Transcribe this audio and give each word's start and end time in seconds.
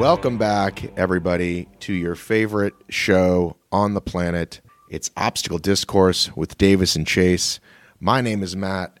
Welcome 0.00 0.38
back, 0.38 0.98
everybody, 0.98 1.68
to 1.80 1.92
your 1.92 2.14
favorite 2.14 2.72
show 2.88 3.58
on 3.70 3.92
the 3.92 4.00
planet. 4.00 4.62
It's 4.88 5.10
Obstacle 5.14 5.58
Discourse 5.58 6.34
with 6.34 6.56
Davis 6.56 6.96
and 6.96 7.06
Chace. 7.06 7.60
My 8.00 8.22
name 8.22 8.42
is 8.42 8.56
Matt. 8.56 8.98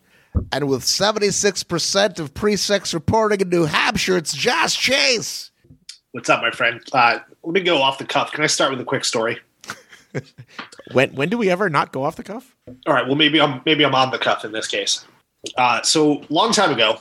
And 0.52 0.68
with 0.68 0.82
76% 0.82 2.18
of 2.18 2.34
pre 2.34 2.54
sex 2.54 2.92
reporting 2.92 3.40
in 3.40 3.48
New 3.48 3.64
Hampshire, 3.64 4.18
it's 4.18 4.34
Josh 4.34 4.78
Chace. 4.78 5.50
What's 6.12 6.28
up, 6.28 6.42
my 6.42 6.50
friend? 6.50 6.82
Uh, 6.92 7.20
let 7.44 7.54
me 7.54 7.62
go 7.62 7.80
off 7.80 7.96
the 7.96 8.04
cuff. 8.04 8.32
Can 8.32 8.44
I 8.44 8.46
start 8.46 8.70
with 8.70 8.80
a 8.80 8.84
quick 8.84 9.06
story? 9.06 9.40
When 10.92 11.14
when 11.14 11.30
do 11.30 11.38
we 11.38 11.48
ever 11.48 11.70
not 11.70 11.92
go 11.92 12.02
off 12.02 12.16
the 12.16 12.24
cuff? 12.24 12.54
All 12.86 12.92
right. 12.92 13.06
Well, 13.06 13.14
maybe 13.14 13.40
I'm 13.40 13.62
maybe 13.64 13.84
I'm 13.84 13.94
on 13.94 14.10
the 14.10 14.18
cuff 14.18 14.44
in 14.44 14.52
this 14.52 14.66
case. 14.66 15.06
Uh, 15.56 15.80
so 15.82 16.22
long 16.28 16.52
time 16.52 16.72
ago, 16.72 17.00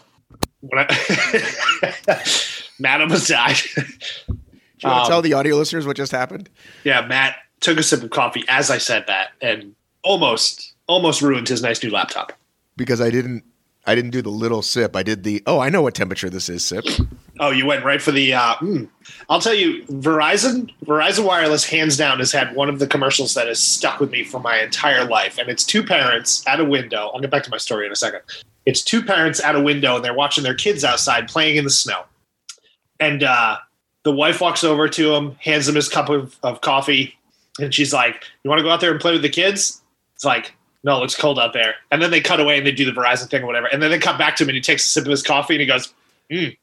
when 0.61 0.85
I 0.87 2.23
Matt 2.79 3.01
almost 3.01 3.27
died. 3.29 3.55
Do 3.75 3.83
you 4.27 4.35
want 4.83 4.99
Um, 4.99 5.03
to 5.05 5.09
tell 5.09 5.21
the 5.21 5.33
audio 5.33 5.55
listeners 5.55 5.85
what 5.85 5.97
just 5.97 6.11
happened? 6.11 6.49
yeah, 6.83 7.05
Matt 7.05 7.35
took 7.59 7.77
a 7.77 7.83
sip 7.83 8.03
of 8.03 8.09
coffee 8.09 8.43
as 8.47 8.69
I 8.71 8.77
said 8.77 9.05
that, 9.07 9.29
and 9.41 9.75
almost 10.03 10.73
almost 10.87 11.21
ruined 11.21 11.47
his 11.47 11.61
nice 11.61 11.83
new 11.83 11.89
laptop. 11.91 12.33
Because 12.77 13.01
I 13.01 13.09
didn't 13.09 13.43
I 13.85 13.95
didn't 13.95 14.11
do 14.11 14.21
the 14.21 14.29
little 14.29 14.61
sip. 14.61 14.95
I 14.95 15.03
did 15.03 15.23
the 15.23 15.41
oh, 15.45 15.59
I 15.59 15.69
know 15.69 15.81
what 15.81 15.95
temperature 15.95 16.29
this 16.29 16.47
is 16.49 16.63
sip. 16.63 16.85
Oh, 17.41 17.51
you 17.51 17.65
went 17.65 17.85
right 17.85 18.01
for 18.01 18.11
the. 18.11 18.33
Uh, 18.33 18.55
mm. 18.55 18.89
I'll 19.29 19.39
tell 19.39 19.53
you, 19.53 19.83
Verizon, 19.85 20.69
Verizon 20.85 21.23
Wireless, 21.25 21.63
hands 21.63 21.95
down, 21.95 22.19
has 22.19 22.33
had 22.33 22.53
one 22.53 22.67
of 22.67 22.79
the 22.79 22.87
commercials 22.87 23.33
that 23.35 23.47
has 23.47 23.59
stuck 23.61 24.01
with 24.01 24.11
me 24.11 24.25
for 24.25 24.39
my 24.41 24.59
entire 24.59 25.05
life, 25.05 25.37
and 25.37 25.47
it's 25.47 25.63
two 25.63 25.81
parents 25.81 26.45
at 26.47 26.59
a 26.59 26.65
window. 26.65 27.09
I'll 27.13 27.21
get 27.21 27.31
back 27.31 27.43
to 27.43 27.49
my 27.49 27.57
story 27.57 27.85
in 27.85 27.93
a 27.93 27.95
second. 27.95 28.21
It's 28.69 28.81
two 28.81 29.01
parents 29.03 29.43
at 29.43 29.55
a 29.55 29.61
window, 29.61 29.95
and 29.95 30.05
they're 30.05 30.13
watching 30.13 30.43
their 30.43 30.55
kids 30.55 30.83
outside 30.83 31.27
playing 31.27 31.57
in 31.57 31.63
the 31.63 31.69
snow, 31.69 32.03
and 32.99 33.23
uh, 33.23 33.57
the 34.03 34.11
wife 34.11 34.41
walks 34.41 34.63
over 34.63 34.87
to 34.87 35.15
him, 35.15 35.35
hands 35.41 35.67
him 35.67 35.75
his 35.75 35.89
cup 35.89 36.09
of, 36.09 36.37
of 36.43 36.61
coffee, 36.61 37.17
and 37.59 37.73
she's 37.73 37.93
like, 37.93 38.23
"You 38.43 38.49
want 38.49 38.59
to 38.59 38.63
go 38.63 38.69
out 38.69 38.79
there 38.81 38.91
and 38.91 38.99
play 39.01 39.13
with 39.13 39.21
the 39.21 39.29
kids?" 39.29 39.81
It's 40.15 40.25
like. 40.25 40.53
No, 40.81 41.03
it's 41.03 41.13
cold 41.13 41.37
out 41.37 41.51
there. 41.51 41.75
And 41.91 42.01
then 42.01 42.09
they 42.09 42.21
cut 42.21 42.39
away 42.39 42.57
and 42.57 42.65
they 42.65 42.71
do 42.71 42.85
the 42.85 42.93
Verizon 42.93 43.29
thing 43.29 43.43
or 43.43 43.47
whatever. 43.47 43.67
And 43.67 43.83
then 43.83 43.91
they 43.91 43.99
cut 43.99 44.17
back 44.17 44.37
to 44.37 44.45
him 44.45 44.47
and 44.47 44.55
he 44.55 44.61
takes 44.61 44.85
a 44.85 44.87
sip 44.87 45.03
of 45.03 45.11
his 45.11 45.21
coffee 45.21 45.55
and 45.55 45.59
he 45.59 45.67
goes, 45.67 45.93
mm, 46.31 46.55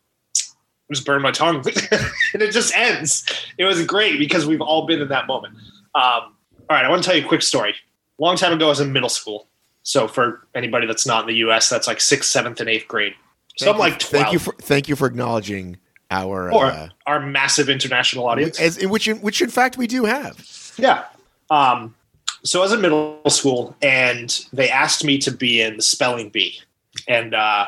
just 0.91 1.05
burned 1.05 1.23
my 1.23 1.31
tongue 1.31 1.57
and 2.33 2.43
it 2.43 2.53
just 2.53 2.75
ends 2.77 3.25
it 3.59 3.65
was 3.65 3.85
great 3.85 4.19
because 4.19 4.47
we've 4.47 4.61
all 4.61 4.87
been 4.87 5.01
in 5.01 5.09
that 5.09 5.27
moment 5.27 5.55
um, 5.95 6.35
all 6.69 6.71
right 6.71 6.85
i 6.85 6.89
want 6.89 7.03
to 7.03 7.09
tell 7.09 7.19
you 7.19 7.25
a 7.25 7.29
quick 7.29 7.43
story 7.43 7.75
long 8.19 8.37
time 8.37 8.53
ago 8.53 8.67
i 8.67 8.69
was 8.69 8.81
in 8.81 8.93
middle 8.93 9.09
school 9.09 9.47
so 9.87 10.09
for 10.09 10.47
anybody 10.55 10.87
that's 10.87 11.07
not 11.07 11.29
in 11.29 11.35
the 11.35 11.41
us 11.41 11.69
that's 11.69 11.87
like 11.87 12.01
sixth 12.01 12.31
seventh 12.31 12.61
and 12.61 12.69
eighth 12.69 12.89
grade 12.89 13.15
so 13.57 13.71
i'm 13.71 13.77
you- 13.77 13.81
like 13.81 13.99
12 13.99 14.11
Thank 14.11 14.33
you 14.33 14.39
for 14.39 14.55
thank 14.61 14.89
you 14.89 14.97
for 14.97 15.07
acknowledging 15.07 15.79
our 16.11 16.53
or 16.53 16.67
uh, 16.67 16.89
our 17.07 17.21
massive 17.21 17.69
international 17.69 18.27
audience 18.27 18.61
as, 18.61 18.77
in 18.77 18.91
which 18.91 19.09
in, 19.09 19.19
which 19.19 19.43
in 19.43 19.51
fact 19.51 19.77
we 19.77 19.87
do 19.87 20.05
have. 20.05 20.75
Yeah. 20.79 21.05
Um, 21.51 21.95
so 22.43 22.61
I 22.61 22.63
was 22.63 22.73
in 22.73 22.81
middle 22.81 23.21
school, 23.29 23.75
and 23.83 24.45
they 24.53 24.69
asked 24.69 25.05
me 25.05 25.19
to 25.19 25.33
be 25.33 25.61
in 25.61 25.77
the 25.77 25.83
spelling 25.83 26.29
bee, 26.29 26.61
and 27.09 27.35
uh, 27.35 27.67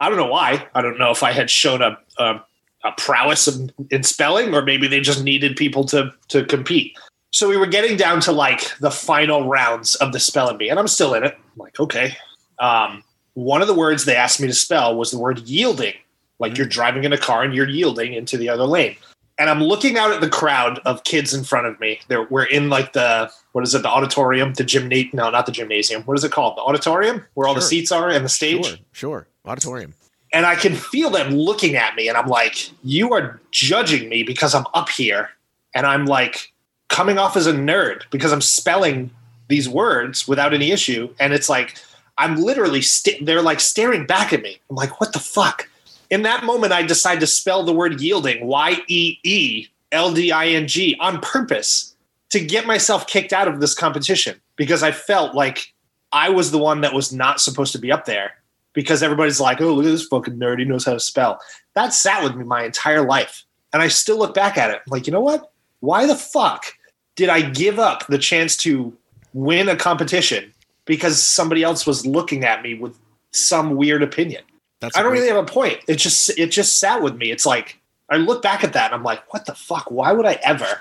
I 0.00 0.08
don't 0.08 0.18
know 0.18 0.26
why. 0.26 0.66
I 0.74 0.82
don't 0.82 0.98
know 0.98 1.10
if 1.10 1.22
I 1.22 1.32
had 1.32 1.50
shown 1.50 1.82
a, 1.82 1.98
a, 2.18 2.40
a 2.84 2.92
prowess 2.96 3.48
in, 3.48 3.72
in 3.90 4.02
spelling, 4.04 4.54
or 4.54 4.62
maybe 4.62 4.86
they 4.86 5.00
just 5.00 5.24
needed 5.24 5.56
people 5.56 5.84
to 5.86 6.12
to 6.28 6.44
compete. 6.44 6.96
So 7.32 7.48
we 7.48 7.56
were 7.56 7.66
getting 7.66 7.96
down 7.96 8.20
to 8.22 8.32
like 8.32 8.76
the 8.78 8.90
final 8.90 9.48
rounds 9.48 9.94
of 9.96 10.12
the 10.12 10.20
spelling 10.20 10.58
bee, 10.58 10.68
and 10.68 10.78
I'm 10.78 10.88
still 10.88 11.14
in 11.14 11.24
it. 11.24 11.36
I'm 11.60 11.64
like, 11.64 11.80
okay. 11.80 12.16
Um, 12.58 13.04
one 13.34 13.62
of 13.62 13.68
the 13.68 13.74
words 13.74 14.04
they 14.04 14.16
asked 14.16 14.40
me 14.40 14.46
to 14.48 14.54
spell 14.54 14.96
was 14.96 15.10
the 15.10 15.18
word 15.18 15.40
yielding, 15.40 15.94
like 16.38 16.58
you're 16.58 16.66
driving 16.66 17.04
in 17.04 17.12
a 17.12 17.18
car 17.18 17.42
and 17.42 17.54
you're 17.54 17.68
yielding 17.68 18.12
into 18.12 18.36
the 18.36 18.48
other 18.48 18.64
lane 18.64 18.96
and 19.40 19.48
I'm 19.48 19.62
looking 19.62 19.96
out 19.96 20.12
at 20.12 20.20
the 20.20 20.28
crowd 20.28 20.80
of 20.84 21.02
kids 21.04 21.32
in 21.32 21.44
front 21.44 21.66
of 21.66 21.80
me. 21.80 21.98
They're, 22.08 22.24
we're 22.24 22.44
in 22.44 22.68
like 22.68 22.92
the 22.92 23.32
what 23.52 23.64
is 23.64 23.74
it, 23.74 23.82
the 23.82 23.88
auditorium, 23.88 24.52
the 24.52 24.64
gymnasium? 24.64 25.10
No, 25.14 25.30
not 25.30 25.46
the 25.46 25.52
gymnasium. 25.52 26.02
What 26.02 26.16
is 26.18 26.22
it 26.22 26.30
called? 26.30 26.58
The 26.58 26.60
auditorium, 26.60 27.24
where 27.34 27.48
all 27.48 27.54
the 27.54 27.62
seats 27.62 27.90
are 27.90 28.10
and 28.10 28.22
the 28.22 28.28
stage. 28.28 28.66
Sure, 28.66 28.76
sure. 28.92 29.28
Auditorium. 29.46 29.94
And 30.32 30.44
I 30.44 30.54
can 30.54 30.76
feel 30.76 31.08
them 31.10 31.30
looking 31.30 31.74
at 31.74 31.96
me, 31.96 32.06
and 32.06 32.18
I'm 32.18 32.28
like, 32.28 32.70
"You 32.84 33.12
are 33.14 33.40
judging 33.50 34.10
me 34.10 34.22
because 34.22 34.54
I'm 34.54 34.66
up 34.74 34.90
here, 34.90 35.30
and 35.74 35.86
I'm 35.86 36.04
like 36.04 36.52
coming 36.88 37.16
off 37.16 37.36
as 37.36 37.46
a 37.46 37.52
nerd 37.52 38.02
because 38.10 38.32
I'm 38.32 38.42
spelling 38.42 39.10
these 39.50 39.68
words 39.68 40.26
without 40.26 40.54
any 40.54 40.70
issue." 40.70 41.14
And 41.20 41.34
it's 41.34 41.48
like 41.48 41.76
I'm 42.16 42.36
literally 42.36 42.82
st- 42.82 43.26
they're 43.26 43.42
like 43.42 43.60
staring 43.60 44.06
back 44.06 44.32
at 44.32 44.42
me. 44.42 44.60
I'm 44.70 44.76
like, 44.76 45.00
"What 45.00 45.12
the 45.12 45.18
fuck?" 45.18 45.68
In 46.08 46.22
that 46.22 46.44
moment, 46.44 46.72
I 46.72 46.82
decide 46.82 47.20
to 47.20 47.26
spell 47.26 47.62
the 47.62 47.72
word 47.72 48.00
yielding, 48.00 48.46
Y 48.46 48.78
E 48.88 49.18
E 49.22 49.66
L 49.92 50.12
D 50.12 50.32
I 50.32 50.46
N 50.46 50.66
G, 50.66 50.96
on 50.98 51.20
purpose 51.20 51.94
to 52.30 52.40
get 52.40 52.66
myself 52.66 53.06
kicked 53.06 53.32
out 53.32 53.48
of 53.48 53.60
this 53.60 53.74
competition 53.74 54.40
because 54.56 54.82
I 54.82 54.92
felt 54.92 55.34
like 55.34 55.72
I 56.12 56.30
was 56.30 56.50
the 56.50 56.58
one 56.58 56.80
that 56.80 56.94
was 56.94 57.12
not 57.12 57.40
supposed 57.40 57.72
to 57.72 57.78
be 57.78 57.92
up 57.92 58.04
there 58.04 58.32
because 58.72 59.02
everybody's 59.02 59.40
like, 59.40 59.60
oh, 59.60 59.74
look 59.74 59.84
at 59.84 59.90
this 59.90 60.06
fucking 60.06 60.34
nerd. 60.38 60.58
He 60.58 60.64
knows 60.64 60.84
how 60.84 60.92
to 60.92 61.00
spell. 61.00 61.40
That 61.74 61.92
sat 61.92 62.22
with 62.22 62.36
me 62.36 62.44
my 62.44 62.64
entire 62.64 63.04
life. 63.04 63.44
And 63.72 63.82
I 63.82 63.88
still 63.88 64.18
look 64.18 64.34
back 64.34 64.56
at 64.56 64.70
it 64.70 64.80
like, 64.88 65.06
you 65.06 65.12
know 65.12 65.20
what? 65.20 65.52
Why 65.80 66.06
the 66.06 66.16
fuck 66.16 66.66
did 67.14 67.28
I 67.28 67.42
give 67.42 67.78
up 67.78 68.06
the 68.06 68.18
chance 68.18 68.56
to 68.58 68.96
win 69.32 69.68
a 69.68 69.76
competition 69.76 70.52
because 70.84 71.22
somebody 71.22 71.62
else 71.62 71.86
was 71.86 72.06
looking 72.06 72.44
at 72.44 72.62
me 72.62 72.74
with 72.74 72.96
some 73.32 73.76
weird 73.76 74.02
opinion? 74.02 74.42
That's 74.80 74.96
I 74.96 75.02
don't 75.02 75.10
great- 75.12 75.20
really 75.20 75.32
have 75.34 75.44
a 75.44 75.46
point. 75.46 75.78
It 75.88 75.96
just 75.96 76.30
it 76.38 76.50
just 76.50 76.78
sat 76.78 77.02
with 77.02 77.16
me. 77.16 77.30
It's 77.30 77.46
like 77.46 77.78
I 78.08 78.16
look 78.16 78.42
back 78.42 78.64
at 78.64 78.72
that 78.72 78.86
and 78.86 78.94
I'm 78.94 79.02
like, 79.04 79.32
what 79.32 79.46
the 79.46 79.54
fuck? 79.54 79.90
Why 79.90 80.12
would 80.12 80.26
I 80.26 80.38
ever 80.42 80.80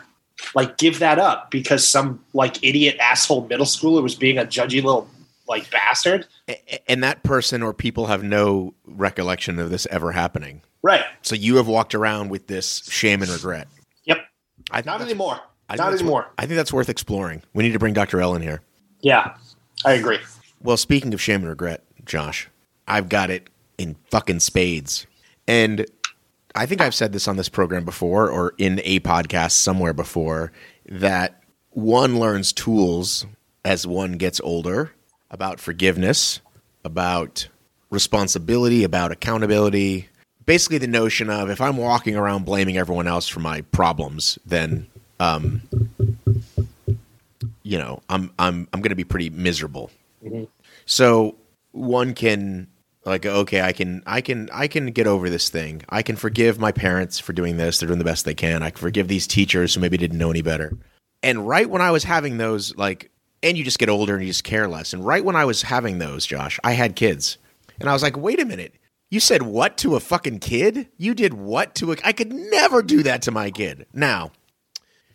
like 0.56 0.78
give 0.78 1.00
that 1.00 1.20
up 1.20 1.52
because 1.52 1.86
some 1.88 2.24
like 2.34 2.64
idiot 2.64 2.98
asshole 3.00 3.48
middle 3.48 3.66
schooler 3.66 4.02
was 4.02 4.16
being 4.16 4.38
a 4.38 4.46
judgy 4.46 4.76
little 4.84 5.08
like 5.48 5.70
bastard? 5.70 6.26
And 6.88 7.04
that 7.04 7.24
person 7.24 7.62
or 7.62 7.74
people 7.74 8.08
have 8.08 8.24
no 8.24 8.74
recollection 8.86 9.60
of 9.60 9.70
this 9.70 9.86
ever 9.92 10.12
happening. 10.14 10.62
Right. 10.82 11.04
So 11.24 11.36
you 11.36 11.58
have 11.58 11.68
walked 11.68 11.94
around 11.94 12.30
with 12.30 12.48
this 12.48 12.84
shame 12.90 13.22
and 13.22 13.30
regret. 13.30 13.68
Yep. 14.06 14.20
I 14.72 14.82
Not 14.82 15.02
anymore. 15.02 15.40
I 15.70 15.74
think 15.74 15.86
Not 15.86 15.94
anymore. 15.94 16.28
I 16.38 16.46
think 16.46 16.58
that's 16.58 16.74
worth 16.74 16.90
exploring. 16.90 17.44
We 17.54 17.64
need 17.64 17.74
to 17.74 17.80
bring 17.80 17.94
Dr. 17.94 18.20
Ellen 18.20 18.42
here. 18.42 18.62
Yeah. 19.02 19.36
I 19.86 19.94
agree. 19.94 20.20
Well, 20.62 20.78
speaking 20.78 21.14
of 21.14 21.22
shame 21.22 21.42
and 21.42 21.50
regret, 21.50 21.84
Josh, 22.06 22.50
I've 22.88 23.08
got 23.08 23.30
it 23.30 23.50
in 23.78 23.96
fucking 24.10 24.40
spades. 24.40 25.06
And 25.48 25.86
I 26.56 26.66
think 26.66 26.82
I've 26.82 26.96
said 26.96 27.14
this 27.14 27.28
on 27.28 27.38
this 27.38 27.50
program 27.50 27.86
before 27.86 28.30
or 28.30 28.54
in 28.58 28.82
a 28.84 29.00
podcast 29.00 29.52
somewhere 29.52 29.94
before 29.94 30.52
that 30.90 31.42
one 31.70 32.20
learns 32.20 32.52
tools 32.52 33.26
as 33.64 33.86
one 33.86 34.14
gets 34.14 34.42
older 34.42 34.92
about 35.30 35.60
forgiveness, 35.60 36.42
about 36.84 37.48
responsibility, 37.92 38.84
about 38.84 39.12
accountability. 39.12 40.10
Basically, 40.46 40.80
the 40.80 40.88
notion 40.88 41.30
of 41.30 41.50
if 41.50 41.62
I'm 41.62 41.78
walking 41.78 42.16
around 42.16 42.46
blaming 42.46 42.78
everyone 42.78 43.08
else 43.08 43.28
for 43.28 43.40
my 43.40 43.62
problems, 43.62 44.40
then 44.46 44.88
um, 45.20 45.62
you 47.64 47.78
know 47.78 48.02
I'm 48.10 48.32
I'm 48.40 48.68
I'm 48.74 48.82
going 48.82 48.90
to 48.90 48.96
be 48.96 49.04
pretty 49.04 49.30
miserable. 49.30 49.92
So 50.86 51.36
one 51.72 52.14
can 52.14 52.68
like 53.06 53.26
okay, 53.26 53.62
I 53.62 53.72
can 53.72 54.04
I 54.06 54.22
can 54.22 54.50
I 54.52 54.68
can 54.68 54.88
get 54.88 55.08
over 55.08 55.30
this 55.30 55.50
thing. 55.50 55.84
I 55.90 56.02
can 56.02 56.16
forgive 56.16 56.60
my 56.60 56.72
parents 56.72 57.20
for 57.20 57.34
doing 57.34 57.58
this. 57.58 57.80
They're 57.80 57.88
doing 57.88 58.00
the 58.00 58.06
best 58.06 58.26
they 58.26 58.34
can. 58.34 58.64
I 58.64 58.70
can 58.70 58.80
forgive 58.80 59.08
these 59.08 59.28
teachers 59.28 59.74
who 59.74 59.82
maybe 59.82 59.98
didn't 59.98 60.18
know 60.18 60.32
any 60.32 60.42
better. 60.42 60.78
And 61.22 61.48
right 61.48 61.70
when 61.70 61.82
I 61.82 61.92
was 61.92 62.04
having 62.04 62.38
those 62.38 62.76
like 62.76 63.12
and 63.42 63.58
you 63.58 63.64
just 63.64 63.80
get 63.80 63.90
older 63.90 64.16
and 64.16 64.24
you 64.24 64.30
just 64.30 64.44
care 64.44 64.68
less. 64.68 64.94
And 64.94 65.06
right 65.06 65.24
when 65.24 65.36
I 65.36 65.46
was 65.46 65.62
having 65.62 66.00
those, 66.00 66.26
Josh, 66.26 66.60
I 66.64 66.74
had 66.74 66.96
kids. 66.96 67.38
And 67.80 67.90
I 67.90 67.94
was 67.94 68.04
like, 68.04 68.18
"Wait 68.18 68.42
a 68.42 68.46
minute. 68.46 68.76
You 69.10 69.20
said 69.20 69.42
what 69.42 69.78
to 69.78 69.96
a 69.96 70.00
fucking 70.00 70.40
kid? 70.40 70.88
You 70.98 71.16
did 71.16 71.34
what 71.34 71.74
to 71.76 71.92
a 71.92 71.96
I 72.04 72.12
could 72.12 72.32
never 72.34 72.84
do 72.84 73.02
that 73.04 73.22
to 73.24 73.32
my 73.32 73.50
kid. 73.50 73.88
Now, 73.94 74.32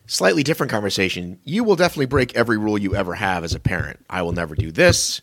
slightly 0.06 0.42
different 0.42 0.70
conversation. 0.70 1.38
You 1.44 1.64
will 1.64 1.76
definitely 1.76 2.06
break 2.06 2.34
every 2.34 2.58
rule 2.58 2.78
you 2.78 2.94
ever 2.94 3.14
have 3.14 3.44
as 3.44 3.54
a 3.54 3.60
parent. 3.60 4.00
I 4.10 4.22
will 4.22 4.32
never 4.32 4.54
do 4.54 4.70
this. 4.70 5.20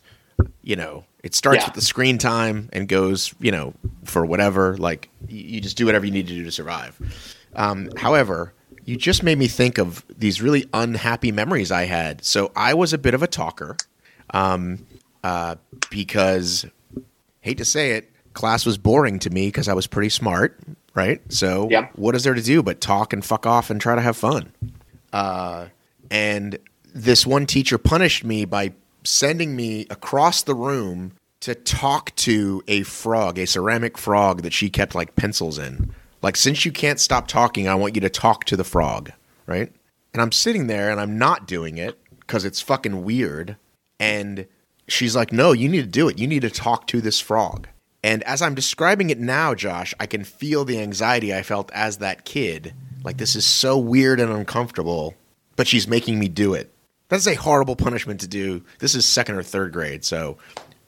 You 0.62 0.76
know, 0.76 1.04
it 1.22 1.34
starts 1.34 1.58
Yeah. 1.60 1.66
with 1.66 1.74
the 1.74 1.80
screen 1.82 2.18
time 2.18 2.68
and 2.72 2.88
goes, 2.88 3.32
you 3.40 3.52
know, 3.52 3.74
for 4.04 4.24
whatever. 4.26 4.76
Like, 4.76 5.08
you 5.28 5.40
you 5.56 5.60
just 5.60 5.76
do 5.76 5.86
whatever 5.86 6.04
you 6.06 6.12
need 6.12 6.26
to 6.28 6.34
do 6.34 6.44
to 6.44 6.50
survive. 6.50 6.98
Um, 7.54 7.90
however, 7.96 8.54
you 8.84 8.96
just 8.96 9.22
made 9.22 9.38
me 9.38 9.46
think 9.46 9.78
of 9.78 10.04
these 10.08 10.42
really 10.42 10.68
unhappy 10.74 11.30
memories 11.30 11.70
I 11.70 11.84
had. 11.84 12.24
So 12.24 12.50
I 12.56 12.74
was 12.74 12.92
a 12.92 12.98
bit 12.98 13.14
of 13.14 13.22
a 13.22 13.28
talker 13.28 13.76
um, 14.30 14.84
uh, 15.22 15.54
because, 15.90 16.66
hate 17.40 17.58
to 17.58 17.64
say 17.64 17.92
it, 17.92 18.10
class 18.34 18.64
was 18.66 18.78
boring 18.78 19.18
to 19.20 19.30
me 19.30 19.48
because 19.48 19.68
I 19.68 19.74
was 19.74 19.86
pretty 19.86 20.08
smart, 20.08 20.58
right? 20.94 21.20
So 21.32 21.68
Yep. 21.70 21.92
what 21.96 22.14
is 22.14 22.24
there 22.24 22.34
to 22.34 22.42
do 22.42 22.62
but 22.62 22.80
talk 22.80 23.12
and 23.12 23.24
fuck 23.24 23.46
off 23.46 23.70
and 23.70 23.80
try 23.80 23.94
to 23.94 24.00
have 24.00 24.16
fun? 24.16 24.52
Uh, 25.12 25.66
and 26.10 26.58
this 26.94 27.26
one 27.26 27.46
teacher 27.46 27.78
punished 27.78 28.24
me 28.24 28.44
by 28.44 28.72
sending 29.04 29.56
me 29.56 29.86
across 29.90 30.42
the 30.42 30.54
room 30.54 31.12
to 31.40 31.54
talk 31.54 32.14
to 32.16 32.62
a 32.68 32.82
frog, 32.82 33.38
a 33.38 33.46
ceramic 33.46 33.98
frog 33.98 34.42
that 34.42 34.52
she 34.52 34.70
kept 34.70 34.94
like 34.94 35.16
pencils 35.16 35.58
in. 35.58 35.92
Like, 36.22 36.36
since 36.36 36.64
you 36.64 36.70
can't 36.70 37.00
stop 37.00 37.26
talking, 37.26 37.66
I 37.68 37.74
want 37.74 37.96
you 37.96 38.00
to 38.02 38.08
talk 38.10 38.44
to 38.44 38.56
the 38.56 38.62
frog, 38.62 39.10
right? 39.46 39.72
And 40.12 40.22
I'm 40.22 40.30
sitting 40.30 40.68
there 40.68 40.90
and 40.90 41.00
I'm 41.00 41.18
not 41.18 41.48
doing 41.48 41.78
it 41.78 41.98
because 42.20 42.44
it's 42.44 42.60
fucking 42.60 43.02
weird. 43.02 43.56
And 43.98 44.46
she's 44.86 45.16
like, 45.16 45.32
no, 45.32 45.50
you 45.52 45.68
need 45.68 45.80
to 45.80 45.86
do 45.90 46.08
it. 46.08 46.20
You 46.20 46.28
need 46.28 46.42
to 46.42 46.50
talk 46.50 46.86
to 46.88 47.00
this 47.00 47.18
frog. 47.18 47.66
And 48.04 48.22
as 48.24 48.42
I'm 48.42 48.54
describing 48.54 49.10
it 49.10 49.18
now, 49.20 49.54
Josh, 49.54 49.94
I 50.00 50.06
can 50.06 50.24
feel 50.24 50.64
the 50.64 50.80
anxiety 50.80 51.32
I 51.34 51.42
felt 51.42 51.70
as 51.72 51.98
that 51.98 52.24
kid. 52.24 52.74
Like, 53.04 53.16
this 53.18 53.36
is 53.36 53.44
so 53.46 53.78
weird 53.78 54.18
and 54.20 54.32
uncomfortable, 54.32 55.14
but 55.56 55.66
she's 55.68 55.86
making 55.86 56.18
me 56.18 56.28
do 56.28 56.54
it. 56.54 56.72
That's 57.08 57.26
a 57.26 57.34
horrible 57.34 57.76
punishment 57.76 58.20
to 58.20 58.28
do. 58.28 58.64
This 58.78 58.94
is 58.94 59.06
second 59.06 59.36
or 59.36 59.42
third 59.42 59.72
grade. 59.72 60.04
So, 60.04 60.38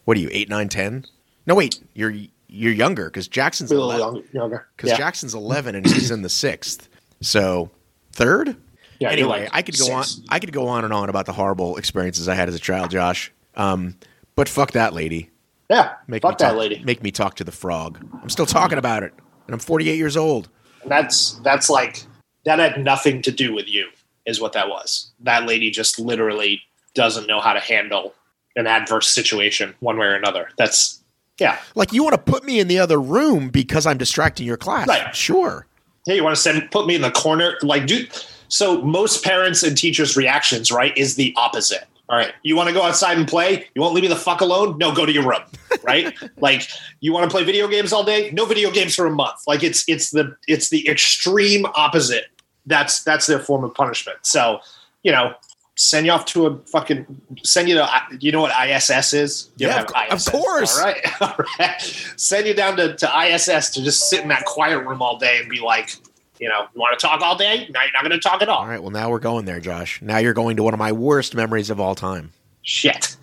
what 0.06 0.16
are 0.16 0.20
you, 0.20 0.28
eight, 0.32 0.48
nine, 0.48 0.68
ten? 0.68 1.04
No, 1.46 1.54
wait, 1.54 1.78
you're 1.94 2.14
you're 2.48 2.72
younger 2.72 3.06
because 3.06 3.26
Jackson's 3.28 3.70
A 3.70 3.74
little 3.74 3.90
11 3.90 4.14
young- 4.16 4.24
younger. 4.32 4.66
because 4.76 4.90
Yeah. 4.90 4.96
Jackson's 4.96 5.34
11 5.34 5.74
and 5.74 5.84
he's 5.86 6.10
in 6.12 6.22
the 6.22 6.28
sixth. 6.28 6.88
So 7.20 7.70
third. 8.12 8.56
Yeah, 9.00 9.10
anyway, 9.10 9.40
like 9.42 9.50
I 9.52 9.62
could 9.62 9.76
go 9.76 9.86
six. 9.86 10.18
on. 10.20 10.24
I 10.28 10.38
could 10.38 10.52
go 10.52 10.68
on 10.68 10.84
and 10.84 10.92
on 10.92 11.08
about 11.10 11.26
the 11.26 11.32
horrible 11.32 11.76
experiences 11.78 12.28
I 12.28 12.34
had 12.36 12.48
as 12.48 12.54
a 12.54 12.60
child, 12.60 12.90
Josh. 12.92 13.32
Um, 13.56 13.96
but 14.36 14.48
fuck 14.48 14.70
that 14.72 14.92
lady. 14.94 15.30
Yeah. 15.70 15.94
Make 16.06 16.22
fuck 16.22 16.32
me 16.32 16.36
that 16.44 16.50
talk, 16.50 16.58
lady. 16.58 16.82
Make 16.84 17.02
me 17.02 17.10
talk 17.10 17.36
to 17.36 17.44
the 17.44 17.52
frog. 17.52 18.04
I'm 18.22 18.28
still 18.28 18.46
talking 18.46 18.78
about 18.78 19.02
it, 19.02 19.12
and 19.46 19.54
I'm 19.54 19.60
48 19.60 19.96
years 19.96 20.16
old. 20.16 20.48
And 20.82 20.90
that's 20.90 21.32
that's 21.40 21.70
like 21.70 22.04
that 22.44 22.58
had 22.58 22.82
nothing 22.82 23.22
to 23.22 23.30
do 23.30 23.54
with 23.54 23.68
you, 23.68 23.88
is 24.26 24.40
what 24.40 24.52
that 24.52 24.68
was. 24.68 25.12
That 25.20 25.46
lady 25.46 25.70
just 25.70 25.98
literally 25.98 26.62
doesn't 26.94 27.26
know 27.26 27.40
how 27.40 27.52
to 27.52 27.60
handle 27.60 28.14
an 28.56 28.66
adverse 28.66 29.08
situation 29.08 29.74
one 29.80 29.96
way 29.96 30.06
or 30.06 30.14
another. 30.14 30.48
That's 30.56 31.02
yeah. 31.38 31.58
Like 31.74 31.92
you 31.92 32.04
want 32.04 32.14
to 32.14 32.32
put 32.32 32.44
me 32.44 32.60
in 32.60 32.68
the 32.68 32.78
other 32.78 33.00
room 33.00 33.48
because 33.48 33.86
I'm 33.86 33.98
distracting 33.98 34.46
your 34.46 34.56
class? 34.56 34.86
Right. 34.86 35.14
Sure. 35.14 35.66
Hey, 36.06 36.16
you 36.16 36.24
want 36.24 36.36
to 36.36 36.40
send 36.40 36.70
put 36.70 36.86
me 36.86 36.94
in 36.94 37.02
the 37.02 37.10
corner? 37.10 37.56
Like 37.62 37.86
do 37.86 38.06
so 38.48 38.82
most 38.82 39.24
parents 39.24 39.62
and 39.62 39.76
teachers' 39.76 40.16
reactions, 40.16 40.70
right, 40.70 40.96
is 40.96 41.16
the 41.16 41.34
opposite. 41.36 41.86
All 42.08 42.16
right. 42.16 42.32
You 42.42 42.54
want 42.54 42.68
to 42.68 42.74
go 42.74 42.82
outside 42.82 43.16
and 43.16 43.26
play? 43.26 43.66
You 43.74 43.80
won't 43.82 43.94
leave 43.94 44.02
me 44.02 44.08
the 44.08 44.16
fuck 44.16 44.40
alone? 44.40 44.76
No, 44.78 44.94
go 44.94 45.06
to 45.06 45.12
your 45.12 45.26
room. 45.28 45.42
Right? 45.82 46.16
like 46.38 46.62
you 47.00 47.12
want 47.12 47.28
to 47.28 47.34
play 47.34 47.44
video 47.44 47.68
games 47.68 47.92
all 47.92 48.04
day? 48.04 48.30
No 48.30 48.46
video 48.46 48.70
games 48.70 48.94
for 48.94 49.04
a 49.04 49.10
month. 49.10 49.40
Like 49.46 49.62
it's 49.62 49.86
it's 49.86 50.10
the 50.12 50.34
it's 50.48 50.70
the 50.70 50.88
extreme 50.88 51.66
opposite. 51.74 52.24
That's 52.64 53.02
that's 53.04 53.26
their 53.26 53.38
form 53.38 53.64
of 53.64 53.74
punishment. 53.74 54.18
So, 54.22 54.60
you 55.02 55.12
know, 55.12 55.34
send 55.76 56.06
you 56.06 56.12
off 56.12 56.24
to 56.26 56.46
a 56.46 56.58
fucking 56.66 57.04
send 57.42 57.68
you 57.68 57.74
to 57.74 57.84
uh, 57.84 57.98
you 58.18 58.32
know 58.32 58.40
what 58.40 58.52
ISS 58.66 59.12
is? 59.12 59.50
You 59.56 59.66
Yeah, 59.66 59.82
of 59.82 59.86
co- 59.88 60.06
of 60.08 60.24
course. 60.24 60.78
All 60.78 60.84
right. 60.84 61.06
All 61.20 61.36
right. 61.58 61.80
Send 62.16 62.46
you 62.46 62.54
down 62.54 62.76
to, 62.78 62.94
to 62.96 63.26
ISS 63.26 63.70
to 63.70 63.82
just 63.82 64.08
sit 64.08 64.22
in 64.22 64.28
that 64.28 64.44
quiet 64.46 64.78
room 64.86 65.02
all 65.02 65.18
day 65.18 65.38
and 65.40 65.50
be 65.50 65.60
like, 65.60 65.96
you 66.44 66.50
know, 66.50 66.66
you 66.74 66.78
want 66.80 66.98
to 66.98 67.06
talk 67.06 67.22
all 67.22 67.36
day? 67.36 67.66
Now 67.70 67.82
you're 67.82 67.92
not 67.92 68.02
going 68.02 68.10
to 68.12 68.18
talk 68.18 68.42
at 68.42 68.48
all. 68.50 68.58
All 68.58 68.66
right. 68.68 68.80
Well, 68.82 68.90
now 68.90 69.08
we're 69.08 69.18
going 69.18 69.46
there, 69.46 69.60
Josh. 69.60 70.02
Now 70.02 70.18
you're 70.18 70.34
going 70.34 70.56
to 70.58 70.62
one 70.62 70.74
of 70.74 70.78
my 70.78 70.92
worst 70.92 71.34
memories 71.34 71.70
of 71.70 71.80
all 71.80 71.94
time. 71.94 72.32
Shit. 72.60 73.16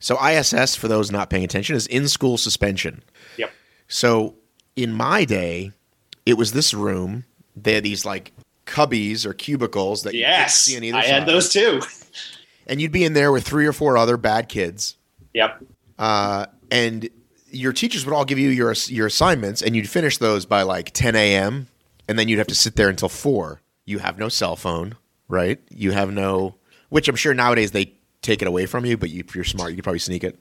So 0.00 0.22
ISS, 0.22 0.76
for 0.76 0.86
those 0.86 1.10
not 1.10 1.30
paying 1.30 1.44
attention, 1.44 1.76
is 1.76 1.86
in 1.86 2.08
school 2.08 2.36
suspension. 2.36 3.02
Yep. 3.38 3.50
So 3.88 4.34
in 4.76 4.92
my 4.92 5.24
day, 5.24 5.72
it 6.26 6.34
was 6.34 6.52
this 6.52 6.74
room. 6.74 7.24
They 7.56 7.72
had 7.72 7.84
these 7.84 8.04
like 8.04 8.32
cubbies 8.66 9.24
or 9.24 9.32
cubicles 9.32 10.02
that 10.02 10.12
you 10.12 10.20
couldn't 10.24 10.30
Yes. 10.40 10.56
see 10.58 10.76
on 10.76 10.84
either 10.84 10.98
I 10.98 11.02
side. 11.02 11.10
had 11.10 11.26
those 11.26 11.50
too. 11.50 11.80
and 12.66 12.82
you'd 12.82 12.92
be 12.92 13.02
in 13.04 13.14
there 13.14 13.32
with 13.32 13.44
three 13.46 13.64
or 13.66 13.72
four 13.72 13.96
other 13.96 14.18
bad 14.18 14.50
kids, 14.50 14.96
Yep. 15.32 15.64
uh, 15.98 16.44
and 16.70 17.08
your 17.50 17.72
teachers 17.72 18.04
would 18.04 18.14
all 18.14 18.26
give 18.26 18.38
you 18.38 18.50
your 18.50 18.74
your 18.88 19.06
assignments, 19.06 19.62
and 19.62 19.74
you'd 19.74 19.88
finish 19.88 20.18
those 20.18 20.44
by 20.44 20.62
like 20.62 20.90
10 20.92 21.16
a.m. 21.16 21.66
And 22.08 22.18
then 22.18 22.28
you'd 22.28 22.38
have 22.38 22.46
to 22.48 22.54
sit 22.54 22.76
there 22.76 22.88
until 22.88 23.08
four. 23.08 23.60
You 23.84 23.98
have 23.98 24.18
no 24.18 24.28
cell 24.28 24.56
phone, 24.56 24.96
right? 25.28 25.60
You 25.70 25.92
have 25.92 26.10
no, 26.10 26.56
which 26.88 27.08
I'm 27.08 27.16
sure 27.16 27.34
nowadays 27.34 27.70
they 27.70 27.92
take 28.22 28.42
it 28.42 28.48
away 28.48 28.66
from 28.66 28.84
you, 28.84 28.96
but 28.96 29.10
you, 29.10 29.22
if 29.26 29.34
you're 29.34 29.44
smart, 29.44 29.70
you 29.70 29.76
could 29.76 29.84
probably 29.84 29.98
sneak 29.98 30.24
it. 30.24 30.38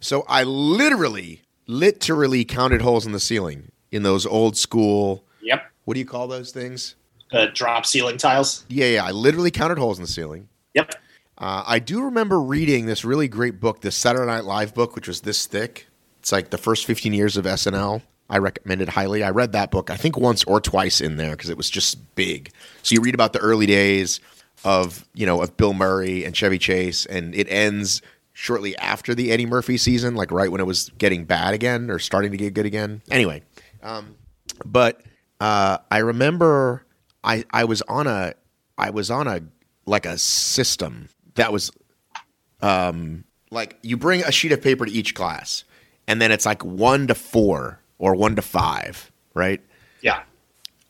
So 0.00 0.24
I 0.28 0.42
literally, 0.44 1.42
literally 1.66 2.44
counted 2.44 2.82
holes 2.82 3.06
in 3.06 3.12
the 3.12 3.20
ceiling 3.20 3.70
in 3.90 4.02
those 4.02 4.26
old 4.26 4.56
school. 4.56 5.24
Yep. 5.42 5.62
What 5.84 5.94
do 5.94 6.00
you 6.00 6.06
call 6.06 6.28
those 6.28 6.50
things? 6.50 6.96
Uh, 7.32 7.46
drop 7.52 7.86
ceiling 7.86 8.16
tiles. 8.16 8.64
Yeah, 8.68 8.86
yeah. 8.86 9.04
I 9.04 9.10
literally 9.10 9.50
counted 9.50 9.78
holes 9.78 9.98
in 9.98 10.02
the 10.02 10.10
ceiling. 10.10 10.48
Yep. 10.74 10.94
Uh, 11.36 11.62
I 11.66 11.78
do 11.78 12.02
remember 12.02 12.40
reading 12.40 12.86
this 12.86 13.04
really 13.04 13.28
great 13.28 13.60
book, 13.60 13.80
the 13.80 13.90
Saturday 13.90 14.26
Night 14.26 14.44
Live 14.44 14.74
book, 14.74 14.94
which 14.96 15.06
was 15.06 15.20
this 15.20 15.46
thick. 15.46 15.86
It's 16.20 16.32
like 16.32 16.50
the 16.50 16.58
first 16.58 16.84
15 16.84 17.12
years 17.12 17.36
of 17.36 17.44
SNL. 17.44 18.02
I 18.30 18.38
recommend 18.38 18.82
it 18.82 18.88
highly. 18.88 19.22
I 19.22 19.30
read 19.30 19.52
that 19.52 19.70
book, 19.70 19.90
I 19.90 19.96
think 19.96 20.16
once 20.18 20.44
or 20.44 20.60
twice 20.60 21.00
in 21.00 21.16
there 21.16 21.32
because 21.32 21.50
it 21.50 21.56
was 21.56 21.70
just 21.70 22.14
big. 22.14 22.50
So 22.82 22.94
you 22.94 23.00
read 23.00 23.14
about 23.14 23.32
the 23.32 23.38
early 23.38 23.66
days 23.66 24.20
of, 24.64 25.06
you 25.14 25.24
know, 25.24 25.40
of 25.40 25.56
Bill 25.56 25.72
Murray 25.72 26.24
and 26.24 26.36
Chevy 26.36 26.58
Chase, 26.58 27.06
and 27.06 27.34
it 27.34 27.46
ends 27.50 28.02
shortly 28.32 28.76
after 28.76 29.14
the 29.14 29.32
Eddie 29.32 29.46
Murphy 29.46 29.76
season, 29.76 30.14
like 30.14 30.30
right 30.30 30.50
when 30.50 30.60
it 30.60 30.66
was 30.66 30.90
getting 30.98 31.24
bad 31.24 31.54
again 31.54 31.90
or 31.90 31.98
starting 31.98 32.30
to 32.32 32.36
get 32.36 32.54
good 32.54 32.66
again. 32.66 33.02
Anyway, 33.10 33.42
um, 33.82 34.16
but 34.64 35.02
uh, 35.40 35.78
I 35.90 35.98
remember 35.98 36.84
I 37.24 37.44
I 37.50 37.64
was 37.64 37.82
on 37.82 38.06
a 38.06 38.34
I 38.76 38.90
was 38.90 39.10
on 39.10 39.26
a 39.26 39.40
like 39.86 40.06
a 40.06 40.18
system 40.18 41.08
that 41.34 41.52
was 41.52 41.70
um 42.60 43.24
like 43.50 43.78
you 43.82 43.96
bring 43.96 44.22
a 44.22 44.32
sheet 44.32 44.52
of 44.52 44.60
paper 44.60 44.84
to 44.84 44.92
each 44.92 45.14
class 45.14 45.64
and 46.06 46.20
then 46.20 46.32
it's 46.32 46.44
like 46.46 46.64
1 46.64 47.06
to 47.08 47.14
4 47.14 47.80
or 47.98 48.14
1 48.14 48.36
to 48.36 48.42
5 48.42 49.12
right 49.34 49.60
Yeah. 50.02 50.22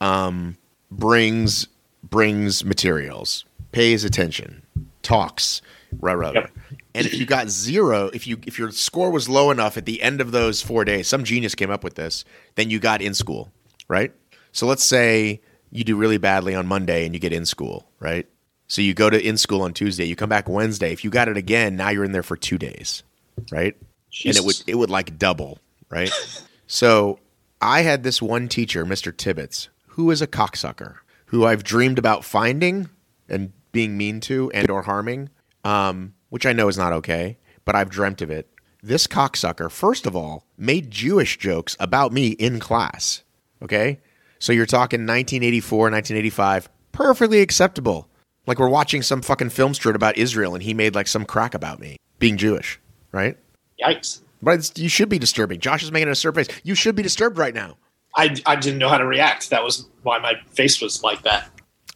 Um, 0.00 0.56
brings 0.90 1.66
brings 2.02 2.64
materials 2.64 3.44
pays 3.72 4.04
attention 4.04 4.62
talks 5.02 5.60
right 6.00 6.14
right, 6.14 6.34
Yep. 6.34 6.44
right. 6.44 6.52
and 6.94 7.06
if 7.06 7.14
you 7.14 7.26
got 7.26 7.48
zero 7.48 8.10
if 8.14 8.26
you 8.26 8.38
if 8.46 8.58
your 8.58 8.70
score 8.70 9.10
was 9.10 9.28
low 9.28 9.50
enough 9.50 9.76
at 9.76 9.84
the 9.86 10.00
end 10.02 10.20
of 10.20 10.30
those 10.32 10.62
four 10.62 10.84
days 10.84 11.08
some 11.08 11.24
genius 11.24 11.54
came 11.54 11.70
up 11.70 11.82
with 11.84 11.94
this 11.94 12.24
then 12.54 12.70
you 12.70 12.78
got 12.78 13.00
in 13.02 13.14
school 13.14 13.50
right 13.88 14.12
so 14.52 14.66
let's 14.66 14.84
say 14.84 15.40
you 15.70 15.84
do 15.84 15.96
really 15.96 16.18
badly 16.18 16.54
on 16.54 16.66
monday 16.66 17.04
and 17.04 17.14
you 17.14 17.20
get 17.20 17.32
in 17.32 17.44
school 17.44 17.86
right 18.00 18.26
so 18.66 18.80
you 18.82 18.94
go 18.94 19.10
to 19.10 19.20
in 19.26 19.36
school 19.36 19.62
on 19.62 19.72
tuesday 19.74 20.04
you 20.04 20.14
come 20.16 20.28
back 20.28 20.48
wednesday 20.48 20.92
if 20.92 21.04
you 21.04 21.10
got 21.10 21.28
it 21.28 21.36
again 21.36 21.74
now 21.76 21.88
you're 21.90 22.04
in 22.04 22.12
there 22.12 22.22
for 22.22 22.36
two 22.36 22.58
days 22.58 23.02
right 23.50 23.76
and 24.24 24.36
it 24.36 24.44
would 24.44 24.62
it 24.66 24.74
would 24.74 24.90
like 24.90 25.18
double, 25.18 25.58
right? 25.90 26.10
so 26.68 27.18
I 27.60 27.80
had 27.80 28.04
this 28.04 28.22
one 28.22 28.48
teacher, 28.48 28.84
Mr. 28.84 29.14
Tibbetts, 29.14 29.68
who 29.88 30.10
is 30.10 30.22
a 30.22 30.26
cocksucker, 30.26 30.96
who 31.26 31.44
I've 31.44 31.64
dreamed 31.64 31.98
about 31.98 32.24
finding 32.24 32.88
and 33.28 33.52
being 33.72 33.96
mean 33.96 34.20
to 34.20 34.50
and 34.52 34.70
or 34.70 34.82
harming, 34.82 35.30
um, 35.64 36.14
which 36.28 36.46
I 36.46 36.52
know 36.52 36.68
is 36.68 36.78
not 36.78 36.92
okay, 36.92 37.38
but 37.64 37.74
I've 37.74 37.90
dreamt 37.90 38.22
of 38.22 38.30
it. 38.30 38.48
This 38.82 39.06
cocksucker, 39.06 39.70
first 39.70 40.06
of 40.06 40.14
all, 40.14 40.44
made 40.56 40.90
Jewish 40.90 41.38
jokes 41.38 41.76
about 41.80 42.12
me 42.12 42.28
in 42.28 42.60
class. 42.60 43.24
Okay? 43.62 43.98
So 44.38 44.52
you're 44.52 44.66
talking 44.66 45.00
1984, 45.00 45.78
1985, 45.78 46.68
perfectly 46.92 47.40
acceptable. 47.40 48.08
Like 48.46 48.58
we're 48.58 48.68
watching 48.68 49.02
some 49.02 49.22
fucking 49.22 49.50
film 49.50 49.74
strip 49.74 49.96
about 49.96 50.16
Israel 50.16 50.54
and 50.54 50.62
he 50.62 50.74
made 50.74 50.94
like 50.94 51.08
some 51.08 51.24
crack 51.24 51.54
about 51.54 51.80
me 51.80 51.96
being 52.18 52.36
Jewish, 52.36 52.78
right? 53.10 53.36
Yikes. 53.82 54.20
But 54.42 54.78
you 54.78 54.88
should 54.88 55.08
be 55.08 55.18
disturbing. 55.18 55.60
Josh 55.60 55.82
is 55.82 55.92
making 55.92 56.08
a 56.08 56.12
disturbed 56.12 56.36
face. 56.36 56.48
You 56.62 56.74
should 56.74 56.94
be 56.94 57.02
disturbed 57.02 57.38
right 57.38 57.54
now. 57.54 57.76
I, 58.14 58.36
I 58.46 58.56
didn't 58.56 58.78
know 58.78 58.88
how 58.88 58.98
to 58.98 59.06
react. 59.06 59.50
That 59.50 59.64
was 59.64 59.86
why 60.02 60.18
my 60.18 60.34
face 60.50 60.80
was 60.80 61.02
like 61.02 61.22
that. 61.22 61.50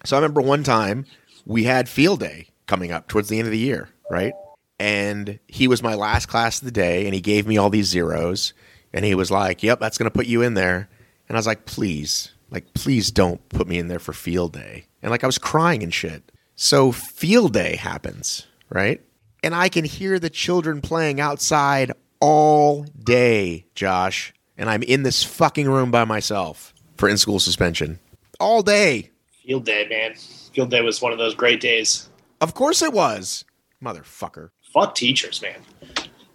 So 0.04 0.16
I 0.16 0.20
remember 0.20 0.40
one 0.40 0.62
time 0.62 1.06
we 1.46 1.64
had 1.64 1.88
field 1.88 2.20
day 2.20 2.48
coming 2.66 2.92
up 2.92 3.08
towards 3.08 3.28
the 3.28 3.38
end 3.38 3.46
of 3.46 3.52
the 3.52 3.58
year, 3.58 3.88
right? 4.10 4.34
And 4.78 5.38
he 5.46 5.68
was 5.68 5.82
my 5.82 5.94
last 5.94 6.26
class 6.26 6.60
of 6.60 6.64
the 6.64 6.72
day, 6.72 7.06
and 7.06 7.14
he 7.14 7.20
gave 7.20 7.46
me 7.46 7.56
all 7.56 7.70
these 7.70 7.86
zeros. 7.86 8.52
And 8.92 9.04
he 9.04 9.14
was 9.14 9.30
like, 9.30 9.62
Yep, 9.62 9.80
that's 9.80 9.98
going 9.98 10.10
to 10.10 10.16
put 10.16 10.26
you 10.26 10.42
in 10.42 10.54
there. 10.54 10.88
And 11.28 11.36
I 11.36 11.38
was 11.38 11.46
like, 11.46 11.66
Please, 11.66 12.32
like, 12.50 12.74
please 12.74 13.10
don't 13.10 13.46
put 13.48 13.68
me 13.68 13.78
in 13.78 13.88
there 13.88 13.98
for 13.98 14.12
field 14.12 14.52
day. 14.52 14.86
And 15.02 15.10
like, 15.10 15.24
I 15.24 15.28
was 15.28 15.38
crying 15.38 15.82
and 15.82 15.92
shit. 15.92 16.30
So 16.54 16.92
field 16.92 17.54
day 17.54 17.76
happens, 17.76 18.46
right? 18.68 19.00
And 19.42 19.54
I 19.54 19.68
can 19.68 19.84
hear 19.84 20.18
the 20.18 20.30
children 20.30 20.80
playing 20.80 21.20
outside 21.20 21.92
all 22.22 22.84
day, 23.02 23.66
Josh. 23.74 24.32
And 24.56 24.70
I'm 24.70 24.82
in 24.84 25.02
this 25.02 25.24
fucking 25.24 25.68
room 25.68 25.90
by 25.90 26.04
myself 26.04 26.72
for 26.96 27.08
in 27.08 27.18
school 27.18 27.40
suspension 27.40 27.98
all 28.38 28.62
day. 28.62 29.10
Field 29.44 29.64
day, 29.66 29.86
man. 29.90 30.14
Field 30.54 30.70
day 30.70 30.82
was 30.82 31.02
one 31.02 31.12
of 31.12 31.18
those 31.18 31.34
great 31.34 31.60
days. 31.60 32.08
Of 32.40 32.54
course 32.54 32.80
it 32.80 32.92
was. 32.92 33.44
Motherfucker. 33.82 34.50
Fuck 34.72 34.94
teachers, 34.94 35.42
man. 35.42 35.60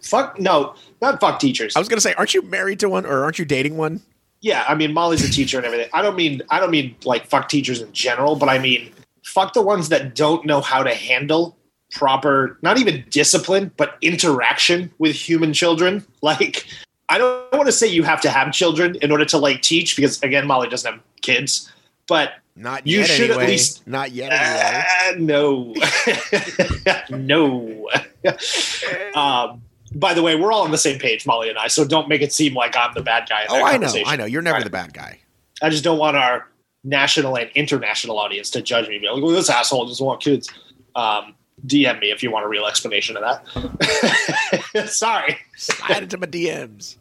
Fuck 0.02 0.38
no, 0.38 0.74
not 1.00 1.20
fuck 1.20 1.40
teachers. 1.40 1.74
I 1.74 1.78
was 1.78 1.88
gonna 1.88 2.00
say, 2.00 2.14
aren't 2.14 2.34
you 2.34 2.42
married 2.42 2.80
to 2.80 2.88
one 2.88 3.04
or 3.06 3.24
aren't 3.24 3.38
you 3.38 3.44
dating 3.44 3.76
one? 3.76 4.00
yeah, 4.40 4.64
I 4.68 4.74
mean 4.74 4.92
Molly's 4.94 5.28
a 5.28 5.32
teacher 5.32 5.56
and 5.56 5.66
everything. 5.66 5.88
I 5.92 6.02
don't 6.02 6.16
mean 6.16 6.42
I 6.50 6.60
don't 6.60 6.70
mean 6.70 6.94
like 7.04 7.26
fuck 7.26 7.48
teachers 7.48 7.80
in 7.80 7.92
general, 7.92 8.36
but 8.36 8.48
I 8.48 8.58
mean 8.58 8.92
fuck 9.24 9.52
the 9.52 9.62
ones 9.62 9.88
that 9.88 10.14
don't 10.14 10.46
know 10.46 10.60
how 10.60 10.82
to 10.82 10.94
handle 10.94 11.57
proper 11.92 12.58
not 12.62 12.78
even 12.78 13.04
discipline, 13.10 13.70
but 13.76 13.96
interaction 14.02 14.90
with 14.98 15.14
human 15.14 15.52
children. 15.52 16.04
Like 16.22 16.66
I 17.08 17.16
don't 17.18 17.52
want 17.52 17.66
to 17.66 17.72
say 17.72 17.86
you 17.86 18.02
have 18.02 18.20
to 18.22 18.30
have 18.30 18.52
children 18.52 18.96
in 18.96 19.10
order 19.10 19.24
to 19.26 19.38
like 19.38 19.62
teach 19.62 19.96
because 19.96 20.22
again 20.22 20.46
Molly 20.46 20.68
doesn't 20.68 20.92
have 20.92 21.00
kids, 21.22 21.72
but 22.06 22.32
Not 22.56 22.86
You 22.86 22.98
yet. 23.00 23.08
should 23.08 23.30
at 23.30 23.38
least- 23.38 23.86
Not 23.86 24.10
yet. 24.12 24.30
Anyway. 24.32 24.84
Uh, 25.06 25.14
no. 25.18 25.74
no. 27.16 27.88
um, 29.14 29.62
by 29.94 30.12
the 30.12 30.22
way, 30.22 30.36
we're 30.36 30.52
all 30.52 30.62
on 30.62 30.70
the 30.70 30.78
same 30.78 30.98
page, 30.98 31.26
Molly 31.26 31.48
and 31.48 31.58
I, 31.58 31.68
so 31.68 31.84
don't 31.86 32.08
make 32.08 32.20
it 32.20 32.32
seem 32.32 32.54
like 32.54 32.76
I'm 32.76 32.92
the 32.94 33.02
bad 33.02 33.28
guy. 33.28 33.46
Oh, 33.48 33.64
I 33.64 33.78
know. 33.78 33.92
I 34.06 34.16
know. 34.16 34.26
You're 34.26 34.42
never 34.42 34.56
Right. 34.56 34.64
the 34.64 34.70
bad 34.70 34.92
guy. 34.92 35.18
I 35.62 35.70
just 35.70 35.82
don't 35.84 35.98
want 35.98 36.16
our 36.16 36.46
national 36.84 37.36
and 37.36 37.50
international 37.54 38.18
audience 38.18 38.50
to 38.50 38.62
judge 38.62 38.88
me. 38.88 38.98
Be 38.98 39.08
like, 39.08 39.22
well, 39.22 39.32
this 39.32 39.48
asshole 39.48 39.86
doesn't 39.86 40.04
want 40.04 40.20
kids. 40.20 40.50
Um, 40.94 41.34
DM 41.66 42.00
me 42.00 42.10
if 42.10 42.22
you 42.22 42.30
want 42.30 42.44
a 42.44 42.48
real 42.48 42.66
explanation 42.66 43.16
of 43.16 43.22
that. 43.22 44.88
Sorry. 44.88 45.38
Slide 45.56 46.04
into 46.04 46.18
my 46.18 46.26
DMs. 46.26 46.96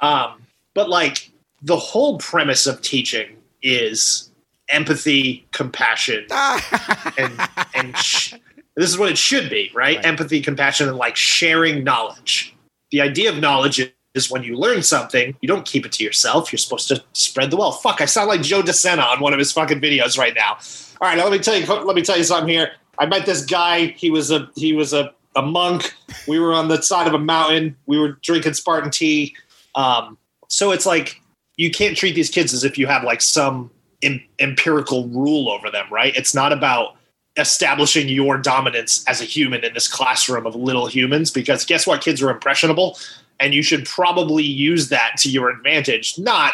Um, 0.00 0.42
but 0.74 0.88
like 0.88 1.30
the 1.62 1.76
whole 1.76 2.18
premise 2.18 2.66
of 2.66 2.80
teaching 2.82 3.36
is 3.62 4.30
empathy, 4.68 5.46
compassion, 5.52 6.26
and 7.18 7.32
and 7.74 7.96
sh- 7.96 8.34
this 8.76 8.88
is 8.88 8.96
what 8.96 9.10
it 9.10 9.18
should 9.18 9.50
be, 9.50 9.70
right? 9.74 9.96
Right. 9.96 10.06
Empathy, 10.06 10.40
compassion, 10.40 10.88
and 10.88 10.96
like 10.96 11.16
sharing 11.16 11.84
knowledge. 11.84 12.54
The 12.90 13.00
idea 13.00 13.30
of 13.30 13.38
knowledge 13.38 13.78
is, 13.78 13.90
is 14.14 14.30
when 14.30 14.42
you 14.42 14.56
learn 14.56 14.82
something, 14.82 15.36
you 15.40 15.48
don't 15.48 15.66
keep 15.66 15.86
it 15.86 15.92
to 15.92 16.04
yourself. 16.04 16.50
You're 16.52 16.58
supposed 16.58 16.88
to 16.88 17.02
spread 17.12 17.50
the 17.50 17.56
wealth. 17.56 17.82
Fuck, 17.82 18.00
I 18.00 18.06
sound 18.06 18.28
like 18.28 18.42
Joe 18.42 18.62
DeSena 18.62 19.06
on 19.06 19.20
one 19.20 19.32
of 19.32 19.38
his 19.38 19.52
fucking 19.52 19.80
videos 19.80 20.18
right 20.18 20.34
now. 20.34 20.58
All 21.00 21.08
right, 21.08 21.16
now 21.16 21.24
let 21.24 21.32
me 21.32 21.38
tell 21.38 21.56
you. 21.56 21.66
Let 21.66 21.94
me 21.94 22.02
tell 22.02 22.16
you 22.16 22.24
something 22.24 22.48
here. 22.48 22.72
I 23.00 23.06
met 23.06 23.26
this 23.26 23.44
guy. 23.44 23.86
He 23.86 24.10
was 24.10 24.30
a 24.30 24.48
he 24.54 24.72
was 24.72 24.92
a 24.92 25.12
a 25.34 25.42
monk. 25.42 25.94
We 26.28 26.38
were 26.38 26.52
on 26.52 26.68
the 26.68 26.80
side 26.82 27.06
of 27.08 27.14
a 27.14 27.18
mountain. 27.18 27.76
We 27.86 27.98
were 27.98 28.18
drinking 28.22 28.54
Spartan 28.54 28.90
tea. 28.90 29.34
Um, 29.74 30.18
so 30.48 30.70
it's 30.70 30.86
like 30.86 31.20
you 31.56 31.70
can't 31.70 31.96
treat 31.96 32.14
these 32.14 32.30
kids 32.30 32.52
as 32.52 32.62
if 32.62 32.76
you 32.76 32.86
have 32.86 33.02
like 33.04 33.22
some 33.22 33.70
em- 34.02 34.22
empirical 34.38 35.08
rule 35.08 35.48
over 35.48 35.70
them, 35.70 35.86
right? 35.90 36.14
It's 36.16 36.34
not 36.34 36.52
about 36.52 36.96
establishing 37.36 38.08
your 38.08 38.36
dominance 38.38 39.04
as 39.06 39.20
a 39.20 39.24
human 39.24 39.64
in 39.64 39.72
this 39.72 39.86
classroom 39.88 40.46
of 40.46 40.54
little 40.54 40.86
humans 40.86 41.30
because 41.30 41.64
guess 41.64 41.86
what? 41.86 42.00
Kids 42.02 42.20
are 42.22 42.30
impressionable 42.30 42.98
and 43.38 43.54
you 43.54 43.62
should 43.62 43.86
probably 43.86 44.42
use 44.42 44.88
that 44.88 45.12
to 45.18 45.30
your 45.30 45.48
advantage, 45.48 46.18
not 46.18 46.52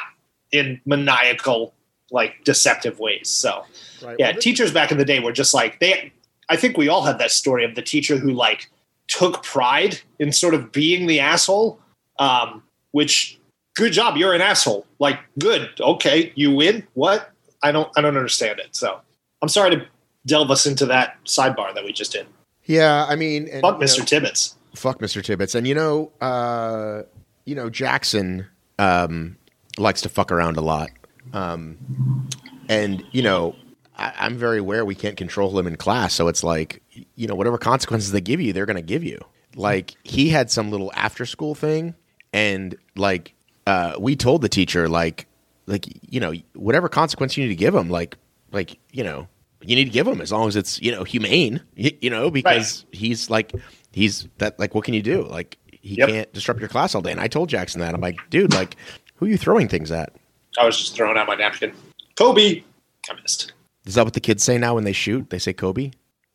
in 0.52 0.80
maniacal, 0.84 1.72
like 2.10 2.44
deceptive 2.44 2.98
ways. 3.00 3.28
So, 3.28 3.64
Right. 4.02 4.16
yeah, 4.18 4.32
Well, 4.32 4.40
teachers 4.40 4.70
back 4.70 4.92
in 4.92 4.98
the 4.98 5.04
day 5.04 5.18
were 5.18 5.32
just 5.32 5.54
like 5.54 5.80
they. 5.80 6.12
I 6.48 6.56
think 6.56 6.76
we 6.76 6.88
all 6.88 7.02
have 7.02 7.18
that 7.18 7.30
story 7.30 7.64
of 7.64 7.74
the 7.74 7.82
teacher 7.82 8.16
who 8.18 8.30
like 8.32 8.70
took 9.08 9.42
pride 9.42 10.00
in 10.18 10.32
sort 10.32 10.54
of 10.54 10.72
being 10.72 11.06
the 11.06 11.20
asshole. 11.20 11.78
Um, 12.18 12.62
which, 12.92 13.38
good 13.74 13.92
job, 13.92 14.16
you're 14.16 14.32
an 14.32 14.40
asshole. 14.40 14.86
Like, 14.98 15.18
good, 15.38 15.68
okay, 15.80 16.32
you 16.34 16.50
win. 16.54 16.86
What? 16.94 17.30
I 17.62 17.72
don't. 17.72 17.90
I 17.96 18.00
don't 18.00 18.16
understand 18.16 18.58
it. 18.60 18.74
So, 18.76 19.00
I'm 19.42 19.48
sorry 19.48 19.70
to 19.76 19.86
delve 20.24 20.50
us 20.50 20.66
into 20.66 20.86
that 20.86 21.16
sidebar 21.24 21.74
that 21.74 21.84
we 21.84 21.92
just 21.92 22.12
did. 22.12 22.26
yeah, 22.64 23.06
I 23.08 23.16
mean, 23.16 23.48
and, 23.48 23.60
Fuck 23.62 23.78
Mr. 23.80 23.98
know- 24.00 24.04
Tibbetts. 24.04 24.56
fuck 24.74 24.98
Mr. 25.00 25.22
Tibbetts. 25.22 25.54
And 25.54 25.66
you 25.66 25.74
know, 25.74 26.10
uh, 26.20 27.02
you 27.44 27.54
know, 27.54 27.68
Jackson 27.70 28.46
um, 28.78 29.36
likes 29.78 30.00
to 30.02 30.08
fuck 30.08 30.30
around 30.32 30.56
a 30.56 30.60
lot. 30.62 30.90
Um, 31.32 32.28
and 32.68 33.04
you 33.12 33.22
know, 33.22 33.54
I, 33.96 34.12
I'm 34.18 34.36
very 34.36 34.58
aware 34.58 34.84
we 34.84 34.94
can't 34.94 35.16
control 35.16 35.58
him 35.58 35.66
in 35.66 35.76
class, 35.76 36.14
so 36.14 36.28
it's 36.28 36.44
like, 36.44 36.82
you 37.14 37.26
know, 37.26 37.34
whatever 37.34 37.58
consequences 37.58 38.12
they 38.12 38.20
give 38.20 38.40
you, 38.40 38.52
they're 38.52 38.66
going 38.66 38.76
to 38.76 38.82
give 38.82 39.02
you. 39.04 39.18
Like 39.54 39.94
he 40.02 40.28
had 40.28 40.50
some 40.50 40.70
little 40.70 40.92
after 40.94 41.24
school 41.24 41.54
thing, 41.54 41.94
and 42.32 42.76
like 42.94 43.34
uh, 43.66 43.94
we 43.98 44.14
told 44.16 44.42
the 44.42 44.48
teacher, 44.50 44.88
like, 44.88 45.26
like 45.66 45.86
you 46.10 46.20
know, 46.20 46.34
whatever 46.54 46.88
consequence 46.88 47.36
you 47.36 47.44
need 47.44 47.50
to 47.50 47.56
give 47.56 47.74
him, 47.74 47.88
like, 47.88 48.16
like 48.52 48.78
you 48.92 49.02
know, 49.02 49.28
you 49.62 49.74
need 49.74 49.86
to 49.86 49.90
give 49.90 50.06
him 50.06 50.20
as 50.20 50.30
long 50.30 50.46
as 50.46 50.56
it's 50.56 50.80
you 50.82 50.92
know 50.92 51.04
humane, 51.04 51.62
you, 51.74 51.90
you 52.02 52.10
know, 52.10 52.30
because 52.30 52.84
he's 52.92 53.30
like 53.30 53.52
he's 53.92 54.28
that 54.38 54.58
like 54.58 54.74
what 54.74 54.84
can 54.84 54.92
you 54.92 55.02
do? 55.02 55.22
Like 55.22 55.56
he 55.70 55.94
Yep. 55.96 56.08
can't 56.08 56.32
disrupt 56.34 56.60
your 56.60 56.68
class 56.68 56.94
all 56.94 57.00
day. 57.00 57.12
And 57.12 57.20
I 57.20 57.28
told 57.28 57.48
Jackson 57.48 57.80
that 57.80 57.94
I'm 57.94 58.00
like, 58.00 58.18
dude, 58.28 58.52
like 58.52 58.76
who 59.14 59.24
are 59.24 59.28
you 59.28 59.38
throwing 59.38 59.68
things 59.68 59.90
at? 59.90 60.12
I 60.58 60.66
was 60.66 60.76
just 60.76 60.94
throwing 60.94 61.16
out 61.16 61.26
my 61.26 61.34
napkin. 61.34 61.72
Kobe. 62.16 62.62
I 63.10 63.14
missed. 63.22 63.52
Is 63.86 63.94
that 63.94 64.04
what 64.04 64.14
the 64.14 64.20
kids 64.20 64.42
say 64.42 64.58
now 64.58 64.74
when 64.74 64.84
they 64.84 64.92
shoot? 64.92 65.30
They 65.30 65.38
say 65.38 65.52
Kobe. 65.52 65.92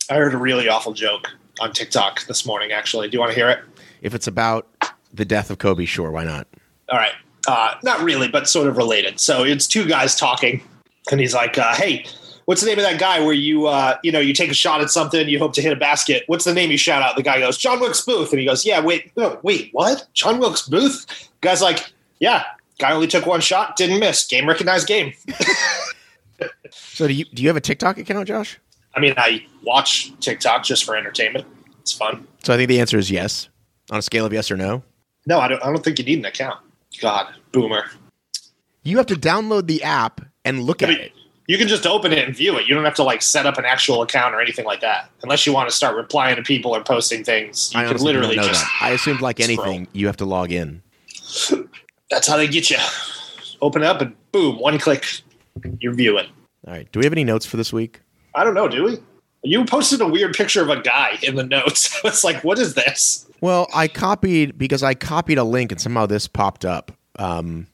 I 0.10 0.15
heard 0.15 0.34
a 0.34 0.38
really 0.38 0.70
awful 0.70 0.93
joke 0.93 1.29
on 1.60 1.74
TikTok 1.74 2.25
this 2.25 2.46
morning. 2.46 2.72
Actually, 2.72 3.10
do 3.10 3.15
you 3.15 3.20
want 3.20 3.31
to 3.31 3.36
hear 3.36 3.50
it? 3.50 3.60
If 4.01 4.15
it's 4.15 4.27
about 4.27 4.67
the 5.13 5.25
death 5.25 5.50
of 5.51 5.58
Kobe, 5.58 5.86
sure, 5.86 6.12
why 6.12 6.24
not? 6.24 6.48
All 6.89 6.98
right. 6.98 7.12
Uh, 7.48 7.75
not 7.84 8.01
really, 8.01 8.27
but 8.27 8.48
sort 8.48 8.67
of 8.67 8.77
related. 8.77 9.20
So 9.20 9.43
it's 9.43 9.67
two 9.67 9.86
guys 9.88 10.15
talking, 10.15 10.62
and 11.12 11.20
he's 11.20 11.34
like, 11.34 11.58
uh, 11.58 11.74
"Hey, 11.75 12.05
what's 12.46 12.62
the 12.62 12.67
name 12.67 12.77
of 12.77 12.84
that 12.84 13.00
guy 13.00 13.20
where 13.20 13.34
you, 13.34 13.65
uh, 13.65 13.98
you 14.03 14.12
know, 14.12 14.20
you 14.20 14.34
take 14.34 14.51
a 14.51 14.53
shot 14.53 14.79
at 14.79 14.91
something, 14.91 15.27
you 15.27 15.39
hope 15.39 15.53
to 15.53 15.62
hit 15.62 15.74
a 15.74 15.75
basket? 15.75 16.24
What's 16.27 16.46
the 16.46 16.53
name 16.53 16.70
you 16.72 16.77
shout 16.77 17.01
out?" 17.01 17.15
The 17.15 17.24
guy 17.24 17.39
goes, 17.39 17.58
"John 17.58 17.79
Wilkes 17.79 18.01
Booth," 18.01 18.31
and 18.31 18.39
he 18.39 18.46
goes, 18.46 18.63
"Yeah, 18.63 18.79
wait, 18.79 19.12
no, 19.17 19.39
wait, 19.41 19.70
what? 19.72 20.08
John 20.13 20.39
Wilkes 20.39 20.67
Booth?" 20.67 21.05
guy's 21.41 21.62
like, 21.62 21.91
"Yeah, 22.20 22.43
guy 22.77 22.91
only 22.91 23.08
took 23.08 23.25
one 23.25 23.41
shot, 23.41 23.75
didn't 23.75 24.00
miss. 24.00 24.25
Game 24.27 24.48
recognized 24.48 24.88
game." 24.88 25.13
So 26.72 27.08
do 27.08 27.14
you 27.14 27.26
do 27.26 27.42
you 27.44 27.50
have 27.50 27.58
a 27.58 27.62
TikTok 27.62 27.98
account, 27.98 28.28
Josh? 28.28 28.60
I 28.96 29.00
mean, 29.00 29.14
I 29.18 29.46
watch 29.64 30.12
TikTok 30.20 30.64
just 30.64 30.84
for 30.84 30.96
entertainment. 30.96 31.46
It's 31.82 31.94
fun. 31.94 32.28
So 32.44 32.54
I 32.54 32.58
think 32.58 32.68
the 32.70 32.80
answer 32.80 32.98
is 32.98 33.10
yes. 33.10 33.48
On 33.90 33.98
a 34.00 34.02
scale 34.02 34.26
of 34.26 34.32
yes 34.34 34.50
or 34.52 34.58
no, 34.58 34.84
No, 35.26 35.40
I 35.40 35.48
don't. 35.48 35.62
I 35.64 35.68
don't 35.68 35.84
think 35.84 36.00
you 36.00 36.06
need 36.06 36.20
an 36.20 36.26
account. 36.26 36.60
God, 37.02 37.28
boomer. 37.52 37.86
you 38.84 38.98
have 38.98 39.06
to 39.08 39.16
download 39.16 39.68
the 39.68 39.84
app 39.84 40.22
and 40.46 40.64
look 40.64 40.82
I 40.84 40.86
at 40.86 40.90
mean, 40.90 41.00
it. 41.00 41.12
you 41.48 41.58
can 41.58 41.68
just 41.68 41.86
open 41.88 42.12
it 42.14 42.26
and 42.28 42.36
view 42.36 42.58
it. 42.58 42.68
You 42.68 42.76
don't 42.76 42.84
have 42.86 42.96
to 42.96 43.04
like 43.04 43.22
set 43.22 43.46
up 43.46 43.58
an 43.58 43.66
actual 43.66 44.02
account 44.02 44.34
or 44.36 44.42
anything 44.42 44.66
like 44.66 44.82
that. 44.82 45.10
Unless 45.24 45.46
you 45.46 45.54
want 45.54 45.70
to 45.70 45.76
start 45.76 45.96
replying 45.96 46.36
to 46.38 46.42
people 46.44 46.76
or 46.76 46.84
posting 46.84 47.24
things, 47.24 47.72
you 47.74 47.80
I 47.82 47.86
can 47.88 47.98
literally 47.98 48.36
just. 48.36 48.62
that. 48.62 48.78
I 48.82 48.92
assumed 48.92 49.22
like 49.22 49.42
scroll. 49.42 49.62
anything, 49.68 49.88
you 49.94 50.08
have 50.08 50.18
to 50.18 50.26
log 50.26 50.52
in. 50.52 50.82
That's 52.10 52.28
how 52.28 52.38
they 52.38 52.48
get 52.48 52.70
you. 52.70 52.78
Open 53.62 53.82
it 53.84 53.86
up 53.88 54.02
and 54.02 54.16
boom, 54.32 54.60
one 54.60 54.78
click, 54.80 55.22
you're 55.79 55.93
viewing. 55.93 56.27
All 56.67 56.74
right. 56.74 56.91
Do 56.91 57.00
we 57.00 57.05
have 57.05 57.13
any 57.13 57.24
notes 57.24 57.46
for 57.46 57.58
this 57.58 57.74
week? 57.74 58.01
I 58.36 58.43
don't 58.43 58.53
know, 58.53 58.67
do 58.67 58.84
we? 58.84 58.98
You 59.43 59.65
posted 59.65 60.01
a 60.01 60.08
weird 60.08 60.34
picture 60.36 60.62
of 60.62 60.70
a 60.70 60.81
guy 60.81 61.17
in 61.24 61.36
the 61.36 61.43
notes. 61.43 62.00
it's 62.05 62.24
like, 62.24 62.43
what 62.43 62.60
is 62.60 62.75
this? 62.75 63.27
Well, 63.41 63.67
I 63.74 63.88
copied 63.88 64.58
because 64.58 64.84
I 64.84 64.93
copied 64.93 65.38
a 65.39 65.43
link 65.43 65.72
and 65.72 65.81
somehow 65.81 66.05
this 66.05 66.27
popped 66.27 66.63
up. 66.65 66.91
Um, 67.17 67.67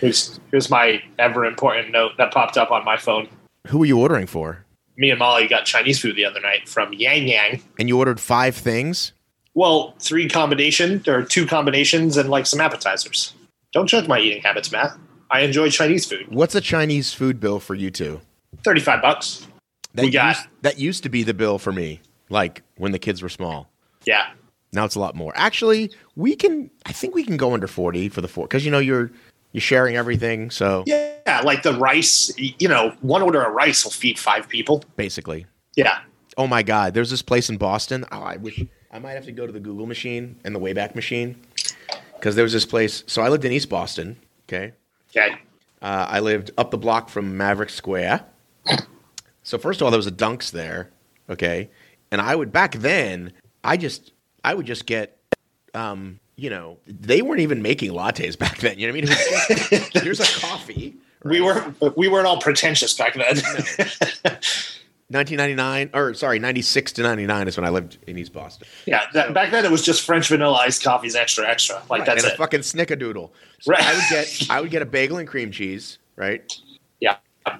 Here's, 0.00 0.38
here's 0.50 0.70
my 0.70 1.02
ever 1.18 1.44
important 1.44 1.90
note 1.92 2.12
that 2.18 2.32
popped 2.32 2.56
up 2.56 2.70
on 2.70 2.84
my 2.84 2.96
phone. 2.96 3.28
who 3.66 3.78
were 3.78 3.84
you 3.86 3.98
ordering 3.98 4.26
for? 4.26 4.64
Me 4.96 5.10
and 5.10 5.18
Molly 5.18 5.48
got 5.48 5.64
Chinese 5.64 5.98
food 6.00 6.14
the 6.14 6.24
other 6.24 6.40
night 6.40 6.68
from 6.68 6.92
Yang 6.92 7.28
Yang. 7.28 7.62
And 7.78 7.88
you 7.88 7.98
ordered 7.98 8.20
five 8.20 8.54
things. 8.54 9.12
Well, 9.54 9.94
three 9.98 10.28
combination 10.28 11.02
or 11.08 11.24
two 11.24 11.46
combinations 11.46 12.16
and 12.16 12.28
like 12.28 12.46
some 12.46 12.60
appetizers. 12.60 13.34
Don't 13.72 13.88
judge 13.88 14.06
my 14.06 14.20
eating 14.20 14.42
habits, 14.42 14.70
Matt. 14.70 14.96
I 15.30 15.40
enjoy 15.40 15.70
Chinese 15.70 16.06
food. 16.06 16.26
What's 16.28 16.54
a 16.54 16.60
Chinese 16.60 17.12
food 17.12 17.40
bill 17.40 17.60
for 17.60 17.74
you 17.74 17.90
two? 17.90 18.20
35 18.64 19.02
bucks. 19.02 19.46
That 19.94 20.04
We 20.06 20.10
got- 20.10 20.36
used, 20.36 20.48
that 20.62 20.78
used 20.78 21.02
to 21.04 21.08
be 21.08 21.22
the 21.22 21.34
bill 21.34 21.58
for 21.58 21.72
me, 21.72 22.00
like 22.28 22.62
when 22.76 22.92
the 22.92 22.98
kids 22.98 23.22
were 23.22 23.28
small. 23.28 23.70
Yeah. 24.04 24.30
Now 24.72 24.84
it's 24.84 24.94
a 24.94 25.00
lot 25.00 25.14
more. 25.14 25.32
Actually, 25.34 25.90
we 26.14 26.36
can. 26.36 26.70
I 26.86 26.92
think 26.92 27.14
we 27.14 27.24
can 27.24 27.36
go 27.38 27.54
under 27.54 27.66
forty 27.66 28.08
for 28.10 28.20
the 28.20 28.28
four 28.28 28.46
because 28.46 28.64
you 28.66 28.70
know 28.70 28.78
you're 28.78 29.10
you're 29.52 29.62
sharing 29.62 29.96
everything. 29.96 30.50
So 30.50 30.84
Yeah, 30.86 31.40
like 31.42 31.62
the 31.62 31.72
rice, 31.72 32.30
you 32.38 32.68
know, 32.68 32.94
one 33.00 33.22
order 33.22 33.42
of 33.42 33.54
rice 33.54 33.82
will 33.84 33.90
feed 33.92 34.18
five 34.18 34.46
people. 34.48 34.84
basically, 34.96 35.46
Yeah. 35.74 36.00
oh 36.36 36.46
my 36.46 36.62
god, 36.62 36.92
there's 36.92 37.08
this 37.10 37.22
place 37.22 37.48
in 37.48 37.56
Boston. 37.56 38.04
Oh, 38.12 38.20
I 38.20 38.36
wish 38.36 38.62
I 38.92 38.98
might 38.98 39.12
have 39.12 39.24
to 39.24 39.32
go 39.32 39.46
to 39.46 39.52
the 39.52 39.60
Google 39.60 39.86
machine 39.86 40.36
and 40.44 40.54
the 40.54 40.60
Wayback 40.60 40.94
Machine. 40.94 41.36
because 42.16 42.34
there 42.34 42.44
was 42.44 42.52
this 42.52 42.66
place. 42.66 43.04
So 43.06 43.22
I 43.22 43.28
lived 43.30 43.44
in 43.46 43.52
East 43.52 43.70
Boston. 43.70 44.18
Okay, 44.48 44.72
Okay. 45.10 45.36
uh, 45.82 46.06
I 46.08 46.20
lived 46.20 46.50
up 46.58 46.70
the 46.70 46.78
block 46.78 47.08
from 47.08 47.36
Maverick 47.36 47.70
Square. 47.70 48.24
So 49.42 49.56
first 49.58 49.80
of 49.80 49.84
all, 49.84 49.90
there 49.90 49.98
was 49.98 50.06
a 50.06 50.12
Dunks 50.12 50.50
there. 50.50 50.90
Okay, 51.30 51.70
and 52.10 52.20
I 52.20 52.34
would 52.36 52.52
back 52.52 52.74
then. 52.76 53.32
I 53.64 53.76
just 53.76 54.12
I 54.44 54.54
would 54.54 54.66
just 54.66 54.86
get. 54.86 55.18
Um, 55.74 56.20
you 56.36 56.50
know, 56.50 56.78
they 56.86 57.20
weren't 57.20 57.40
even 57.40 57.62
making 57.62 57.90
lattes 57.92 58.38
back 58.38 58.58
then. 58.58 58.78
You 58.78 58.86
know 58.86 58.94
what 58.94 59.04
I 59.04 59.48
mean? 59.48 59.58
Just, 59.70 59.92
here's 60.04 60.20
a 60.20 60.40
coffee. 60.40 60.94
We 61.24 61.40
were 61.40 61.74
we 61.96 62.08
weren't 62.08 62.26
all 62.26 62.40
pretentious 62.40 62.94
back 62.94 63.14
then. 63.14 63.42
1999, 65.10 65.90
or 65.94 66.12
sorry, 66.14 66.38
96 66.38 66.92
to 66.92 67.02
99 67.02 67.48
is 67.48 67.56
when 67.56 67.64
I 67.64 67.70
lived 67.70 67.96
in 68.06 68.18
East 68.18 68.32
Boston. 68.32 68.68
yeah, 68.86 69.04
that, 69.14 69.32
back 69.32 69.50
then 69.50 69.64
it 69.64 69.70
was 69.70 69.82
just 69.82 70.02
French 70.04 70.28
vanilla 70.28 70.58
iced 70.58 70.82
coffees, 70.82 71.14
extra 71.14 71.48
extra. 71.48 71.76
Like 71.88 72.00
Right, 72.00 72.06
that's 72.06 72.24
and 72.24 72.32
it. 72.32 72.34
a 72.34 72.36
fucking 72.36 72.60
snickerdoodle. 72.60 73.30
So 73.60 73.72
Right. 73.72 73.82
I 73.82 73.94
would 73.94 74.04
get 74.10 74.46
I 74.50 74.60
would 74.60 74.70
get 74.70 74.82
a 74.82 74.86
bagel 74.86 75.16
and 75.16 75.26
cream 75.26 75.50
cheese, 75.50 75.98
right, 76.16 76.42
yeah. 77.00 77.16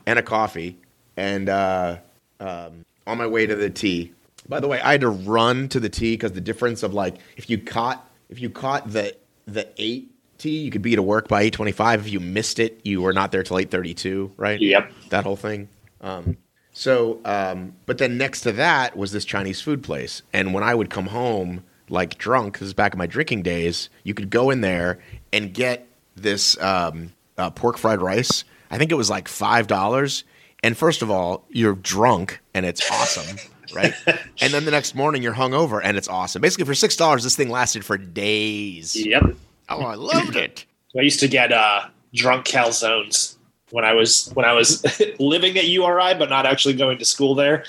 and 0.07 0.19
a 0.19 0.23
coffee, 0.23 0.78
and 1.17 1.49
uh, 1.49 1.97
um, 2.38 2.85
on 3.07 3.17
my 3.19 3.26
way 3.26 3.47
to 3.47 3.57
the 3.57 3.71
T. 3.71 4.12
By 4.49 4.61
the 4.61 4.69
way, 4.69 4.81
I 4.81 4.93
had 4.93 5.00
to 5.02 5.09
run 5.09 5.69
to 5.71 5.81
the 5.81 5.88
T 5.88 6.12
because 6.14 6.33
the 6.33 6.40
difference 6.43 6.83
of 6.83 6.93
like 6.93 7.17
if 7.38 7.49
you 7.49 7.57
caught 7.59 8.07
if 8.28 8.40
you 8.40 8.50
caught 8.50 8.90
the 8.93 9.17
the 9.47 9.67
eight 9.78 10.11
T, 10.37 10.50
you 10.50 10.71
could 10.71 10.83
be 10.83 10.95
to 10.97 11.02
work 11.02 11.28
by 11.28 11.43
eight 11.43 11.55
twenty 11.55 11.73
five. 11.73 12.00
If 12.07 12.12
you 12.12 12.21
missed 12.21 12.59
it, 12.59 12.81
you 12.85 13.00
were 13.00 13.12
not 13.14 13.33
there 13.33 13.43
till 13.43 13.59
eight 13.59 13.71
thirty 13.71 13.95
two, 13.95 14.33
right? 14.37 14.61
Yep. 14.61 14.93
that 15.09 15.25
whole 15.25 15.37
thing. 15.37 15.69
Um, 16.02 16.37
so, 16.78 17.18
um, 17.25 17.75
but 17.87 17.99
then 17.99 18.16
next 18.18 18.42
to 18.42 18.52
that 18.52 18.97
was 18.97 19.11
this 19.11 19.25
Chinese 19.25 19.61
food 19.61 19.82
place, 19.82 20.23
and 20.32 20.54
when 20.54 20.62
I 20.62 20.76
would 20.76 20.90
come 20.90 21.06
home 21.06 21.64
like 21.88 22.18
drunk, 22.18 22.61
this 22.61 22.68
is 22.68 22.73
back 22.73 22.92
in 22.92 22.99
my 22.99 23.06
drinking 23.08 23.42
days, 23.42 23.90
you 24.04 24.14
could 24.14 24.30
go 24.30 24.50
in 24.50 24.61
there 24.61 25.00
and 25.32 25.52
get 25.52 25.88
this 26.14 26.56
um, 26.62 27.14
uh, 27.37 27.50
pork 27.50 27.78
fried 27.78 28.00
rice. 28.00 28.44
I 28.70 28.78
think 28.78 28.92
it 28.92 28.94
was 28.94 29.11
like 29.11 29.26
five 29.26 29.66
dollars. 29.66 30.23
And 30.62 30.76
first 30.78 31.02
of 31.02 31.11
all, 31.11 31.44
you're 31.49 31.75
drunk 31.75 32.40
and 32.54 32.64
it's 32.64 32.88
awesome, 32.92 33.38
right? 33.75 33.92
and 34.40 34.52
then 34.52 34.64
the 34.64 34.70
next 34.70 34.94
morning 34.94 35.20
you're 35.20 35.35
hungover 35.35 35.80
and 35.82 35.97
it's 35.97 36.06
awesome. 36.06 36.40
Basically, 36.40 36.64
for 36.64 36.76
six 36.76 36.94
dollars, 36.94 37.25
this 37.25 37.35
thing 37.35 37.50
lasted 37.50 37.85
for 37.85 37.99
days. 37.99 38.94
Yep. 38.94 39.35
Oh, 39.68 39.82
I 39.82 39.97
loved 39.97 40.37
it. 40.37 40.64
I 40.97 41.02
used 41.02 41.18
to 41.18 41.28
get 41.28 41.50
uh, 41.50 41.88
drunk 42.14 42.47
calzones 42.47 43.35
when 43.70 43.84
I 43.84 43.92
was 43.92 44.30
when 44.34 44.44
I 44.46 44.52
was 44.52 44.84
living 45.18 45.56
at 45.58 45.66
URI, 45.66 46.14
but 46.18 46.30
not 46.30 46.46
actually 46.46 46.75
going 46.75 46.98
to 46.98 47.04
school 47.04 47.34
there. 47.34 47.64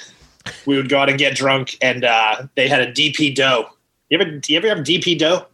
We 0.65 0.77
would 0.77 0.89
go 0.89 0.99
out 0.99 1.09
and 1.09 1.17
get 1.19 1.35
drunk, 1.35 1.77
and 1.81 2.03
uh, 2.05 2.43
they 2.55 2.67
had 2.67 2.81
a 2.81 2.91
DP 2.91 3.35
dough. 3.35 3.69
You 4.09 4.19
ever 4.19 4.31
do 4.31 4.53
you 4.53 4.57
ever 4.57 4.67
have 4.69 4.79
DP 4.79 5.17
dough? 5.19 5.45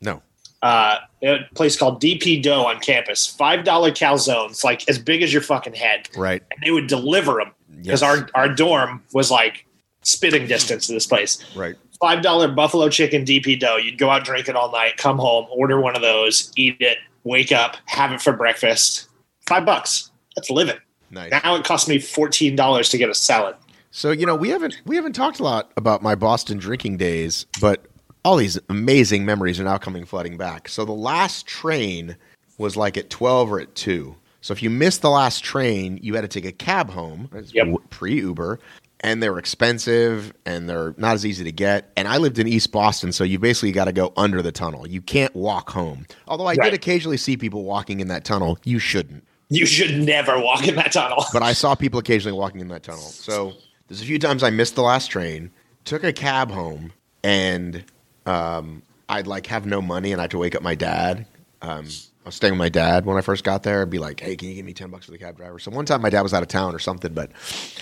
No, 0.00 0.22
Uh, 0.62 0.98
a 1.22 1.38
place 1.54 1.76
called 1.76 2.00
DP 2.02 2.42
dough 2.42 2.66
on 2.66 2.78
campus. 2.80 3.26
Five 3.26 3.64
dollar 3.64 3.90
calzones, 3.90 4.62
like 4.62 4.88
as 4.88 4.98
big 4.98 5.22
as 5.22 5.32
your 5.32 5.42
fucking 5.42 5.74
head, 5.74 6.08
right? 6.16 6.42
and 6.50 6.60
they 6.64 6.70
would 6.70 6.86
deliver 6.86 7.34
them 7.34 7.52
because 7.82 8.02
Yes. 8.02 8.02
our 8.02 8.28
our 8.34 8.48
dorm 8.48 9.02
was 9.12 9.30
like 9.30 9.64
spitting 10.02 10.46
distance 10.46 10.86
to 10.86 10.92
this 10.92 11.06
place. 11.06 11.42
Right. 11.56 11.74
five 12.00 12.22
dollar 12.22 12.46
buffalo 12.48 12.88
chicken 12.90 13.24
DP 13.24 13.58
dough. 13.58 13.76
You'd 13.78 13.98
go 13.98 14.10
out 14.10 14.24
drinking 14.24 14.54
all 14.54 14.70
night, 14.70 14.98
come 14.98 15.16
home, 15.18 15.46
order 15.50 15.80
one 15.80 15.96
of 15.96 16.02
those, 16.02 16.52
eat 16.56 16.76
it, 16.80 16.98
wake 17.24 17.50
up, 17.52 17.76
have 17.86 18.12
it 18.12 18.20
for 18.22 18.32
breakfast. 18.34 19.08
Five 19.46 19.64
bucks. 19.64 20.10
That's 20.34 20.50
living. 20.50 20.76
Nice. 21.10 21.30
Now 21.30 21.54
it 21.56 21.64
costs 21.64 21.88
me 21.88 21.98
fourteen 21.98 22.56
dollars 22.56 22.88
to 22.90 22.98
get 22.98 23.08
a 23.08 23.14
salad. 23.14 23.56
So 23.90 24.10
you 24.10 24.26
know 24.26 24.34
we 24.36 24.48
haven't 24.50 24.80
we 24.84 24.96
haven't 24.96 25.14
talked 25.14 25.40
a 25.40 25.44
lot 25.44 25.72
about 25.76 26.02
my 26.02 26.14
Boston 26.14 26.58
drinking 26.58 26.96
days, 26.98 27.46
but 27.60 27.86
all 28.24 28.36
these 28.36 28.58
amazing 28.68 29.24
memories 29.24 29.60
are 29.60 29.64
now 29.64 29.78
coming 29.78 30.04
flooding 30.04 30.36
back. 30.36 30.68
So 30.68 30.84
the 30.84 30.92
last 30.92 31.46
train 31.46 32.16
was 32.58 32.76
like 32.76 32.96
at 32.96 33.08
twelve 33.08 33.50
or 33.52 33.60
at 33.60 33.74
two. 33.74 34.16
So 34.40 34.52
if 34.52 34.62
you 34.62 34.70
missed 34.70 35.02
the 35.02 35.10
last 35.10 35.42
train, 35.44 35.98
you 36.02 36.14
had 36.14 36.22
to 36.22 36.28
take 36.28 36.44
a 36.44 36.52
cab 36.52 36.90
home. 36.90 37.28
Yep. 37.52 37.68
Pre 37.90 38.14
Uber. 38.14 38.58
And 39.00 39.22
they're 39.22 39.38
expensive 39.38 40.32
and 40.46 40.68
they're 40.68 40.94
not 40.96 41.14
as 41.14 41.26
easy 41.26 41.44
to 41.44 41.52
get. 41.52 41.92
And 41.96 42.08
I 42.08 42.16
lived 42.16 42.38
in 42.38 42.48
East 42.48 42.72
Boston, 42.72 43.12
so 43.12 43.24
you 43.24 43.38
basically 43.38 43.70
got 43.70 43.84
to 43.84 43.92
go 43.92 44.12
under 44.16 44.40
the 44.40 44.50
tunnel. 44.52 44.88
You 44.88 45.02
can't 45.02 45.34
walk 45.36 45.68
home. 45.70 46.06
Although 46.26 46.46
I 46.46 46.54
Right. 46.54 46.70
did 46.70 46.74
occasionally 46.74 47.18
see 47.18 47.36
people 47.36 47.64
walking 47.64 48.00
in 48.00 48.08
that 48.08 48.24
tunnel. 48.24 48.58
You 48.64 48.78
shouldn't 48.78 49.22
You 49.48 49.66
should 49.66 49.96
never 49.98 50.40
walk 50.40 50.66
in 50.66 50.74
that 50.76 50.92
tunnel. 50.92 51.24
but 51.32 51.42
I 51.42 51.52
saw 51.52 51.74
people 51.74 52.00
occasionally 52.00 52.36
walking 52.36 52.60
in 52.60 52.68
that 52.68 52.82
tunnel. 52.82 53.02
So 53.02 53.52
there's 53.88 54.02
a 54.02 54.04
few 54.04 54.18
times 54.18 54.42
I 54.42 54.50
missed 54.50 54.74
the 54.74 54.82
last 54.82 55.08
train, 55.08 55.50
took 55.84 56.02
a 56.02 56.12
cab 56.12 56.50
home, 56.50 56.92
and 57.22 57.84
um, 58.26 58.82
I'd 59.08 59.26
like 59.26 59.46
have 59.46 59.66
no 59.66 59.80
money, 59.80 60.12
and 60.12 60.20
I 60.20 60.24
had 60.24 60.30
to 60.32 60.38
wake 60.38 60.54
up 60.54 60.62
my 60.62 60.74
dad. 60.74 61.26
Um, 61.62 61.86
I 62.24 62.28
was 62.28 62.34
staying 62.34 62.54
with 62.54 62.58
my 62.58 62.68
dad 62.68 63.06
when 63.06 63.16
I 63.16 63.20
first 63.20 63.44
got 63.44 63.62
there. 63.62 63.82
I'd 63.82 63.90
be 63.90 64.00
like, 64.00 64.18
"Hey, 64.18 64.34
can 64.34 64.48
you 64.48 64.54
give 64.56 64.66
me 64.66 64.72
ten 64.72 64.90
bucks 64.90 65.06
for 65.06 65.12
the 65.12 65.18
cab 65.18 65.36
driver?" 65.36 65.60
So 65.60 65.70
one 65.70 65.86
time 65.86 66.02
my 66.02 66.10
dad 66.10 66.22
was 66.22 66.34
out 66.34 66.42
of 66.42 66.48
town 66.48 66.74
or 66.74 66.80
something, 66.80 67.14
but 67.14 67.30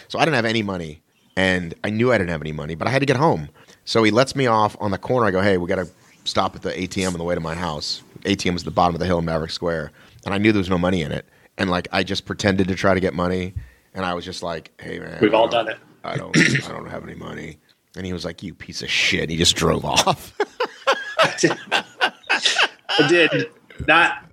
so 0.09 0.19
I 0.19 0.25
didn't 0.27 0.35
have 0.37 0.45
any 0.45 0.63
money, 0.63 1.01
and 1.35 1.73
I 1.83 1.89
knew 1.89 2.13
I 2.13 2.19
didn't 2.19 2.31
have 2.31 2.43
any 2.43 2.53
money, 2.53 2.75
but 2.75 2.87
I 2.87 2.91
had 2.91 3.01
to 3.01 3.07
get 3.07 3.17
home. 3.17 3.49
So 3.87 4.03
he 4.03 4.11
lets 4.11 4.37
me 4.37 4.47
off 4.47 4.77
on 4.81 4.91
the 4.91 4.99
corner. 4.99 5.27
I 5.27 5.31
go, 5.31 5.41
"Hey, 5.41 5.57
we 5.57 5.67
got 5.67 5.77
to 5.77 5.89
stop 6.25 6.55
at 6.55 6.61
the 6.63 6.71
ATM 6.79 7.13
on 7.13 7.19
the 7.19 7.25
way 7.25 7.35
to 7.35 7.41
my 7.41 7.55
house." 7.55 8.03
ATM 8.27 8.53
was 8.53 8.63
at 8.63 8.67
the 8.67 8.71
bottom 8.71 8.95
of 8.95 8.99
the 9.01 9.07
hill 9.07 9.19
in 9.19 9.25
Maverick 9.25 9.51
Square, 9.51 9.93
and 10.27 10.35
I 10.35 10.39
knew 10.39 10.53
there 10.53 10.59
was 10.61 10.69
no 10.71 10.79
money 10.79 11.01
in 11.01 11.11
it, 11.11 11.25
and 11.59 11.71
like 11.71 11.89
I 11.93 12.03
just 12.03 12.25
pretended 12.25 12.69
to 12.69 12.75
try 12.75 12.95
to 12.95 13.01
get 13.01 13.15
money, 13.15 13.55
and 13.95 14.05
I 14.05 14.15
was 14.15 14.25
just 14.25 14.43
like, 14.43 14.73
"Hey, 14.81 14.99
man, 14.99 15.19
We've 15.21 15.35
all 15.35 15.49
done 15.49 15.69
it. 15.69 15.79
I 16.03 16.17
don't, 16.17 16.37
I 16.37 16.73
don't 16.73 16.91
have 16.91 17.05
any 17.05 17.15
money." 17.15 17.59
And 17.97 18.05
he 18.05 18.13
was 18.13 18.25
like, 18.25 18.43
"You 18.43 18.55
piece 18.55 18.83
of 18.83 18.91
shit." 18.91 19.31
He 19.31 19.37
just 19.37 19.57
drove 19.57 19.85
off. 19.85 20.33
I 21.19 23.09
did 23.09 23.51
not 23.87 24.25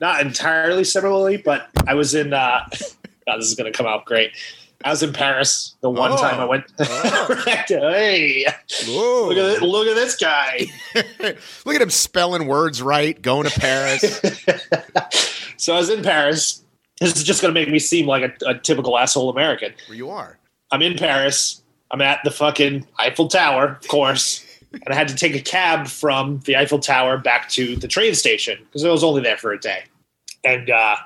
not 0.00 0.20
entirely 0.20 0.84
similarly, 0.84 1.36
but 1.38 1.70
I 1.86 1.94
was 1.94 2.14
in. 2.14 2.32
Uh, 2.32 2.60
God, 3.26 3.38
this 3.38 3.46
is 3.46 3.54
going 3.54 3.72
to 3.72 3.76
come 3.76 3.86
out 3.86 4.04
great. 4.04 4.32
I 4.84 4.90
was 4.90 5.02
in 5.02 5.12
Paris 5.12 5.74
the 5.80 5.90
one 5.90 6.12
Oh. 6.12 6.16
time 6.16 6.40
I 6.40 6.44
went. 6.44 6.64
hey, 7.68 8.44
Whoa. 8.86 9.28
look 9.28 9.36
at 9.38 9.62
it, 9.62 9.62
look 9.62 9.86
at 9.86 9.94
this 9.94 10.16
guy. 10.16 10.66
Look 11.64 11.76
at 11.76 11.82
him 11.82 11.90
spelling 11.90 12.46
words 12.46 12.82
right, 12.82 13.20
going 13.20 13.48
to 13.48 13.60
Paris. 13.60 14.20
So 15.56 15.74
I 15.74 15.78
was 15.78 15.90
in 15.90 16.02
Paris. 16.02 16.60
This 16.98 17.14
is 17.16 17.22
just 17.22 17.40
going 17.40 17.54
to 17.54 17.60
make 17.60 17.70
me 17.70 17.78
seem 17.78 18.04
like 18.06 18.22
a, 18.42 18.50
a 18.50 18.58
typical 18.58 18.98
asshole 18.98 19.30
American. 19.30 19.72
Where 19.86 19.96
you 19.96 20.10
are. 20.10 20.36
I'm 20.72 20.82
in 20.82 20.98
Paris. 20.98 21.62
I'm 21.92 22.00
at 22.00 22.18
the 22.24 22.32
fucking 22.32 22.84
Eiffel 22.98 23.28
Tower, 23.28 23.76
of 23.80 23.86
course. 23.86 24.44
And 24.72 24.92
I 24.92 24.94
had 24.96 25.06
to 25.08 25.14
take 25.14 25.36
a 25.36 25.40
cab 25.40 25.86
from 25.86 26.40
the 26.46 26.56
Eiffel 26.56 26.80
Tower 26.80 27.16
back 27.16 27.48
to 27.50 27.76
the 27.76 27.86
train 27.86 28.14
station 28.16 28.58
because 28.64 28.84
I 28.84 28.90
was 28.90 29.04
only 29.04 29.22
there 29.22 29.36
for 29.36 29.52
a 29.52 29.60
day. 29.60 29.84
And 30.42 30.68
uh, 30.68 30.96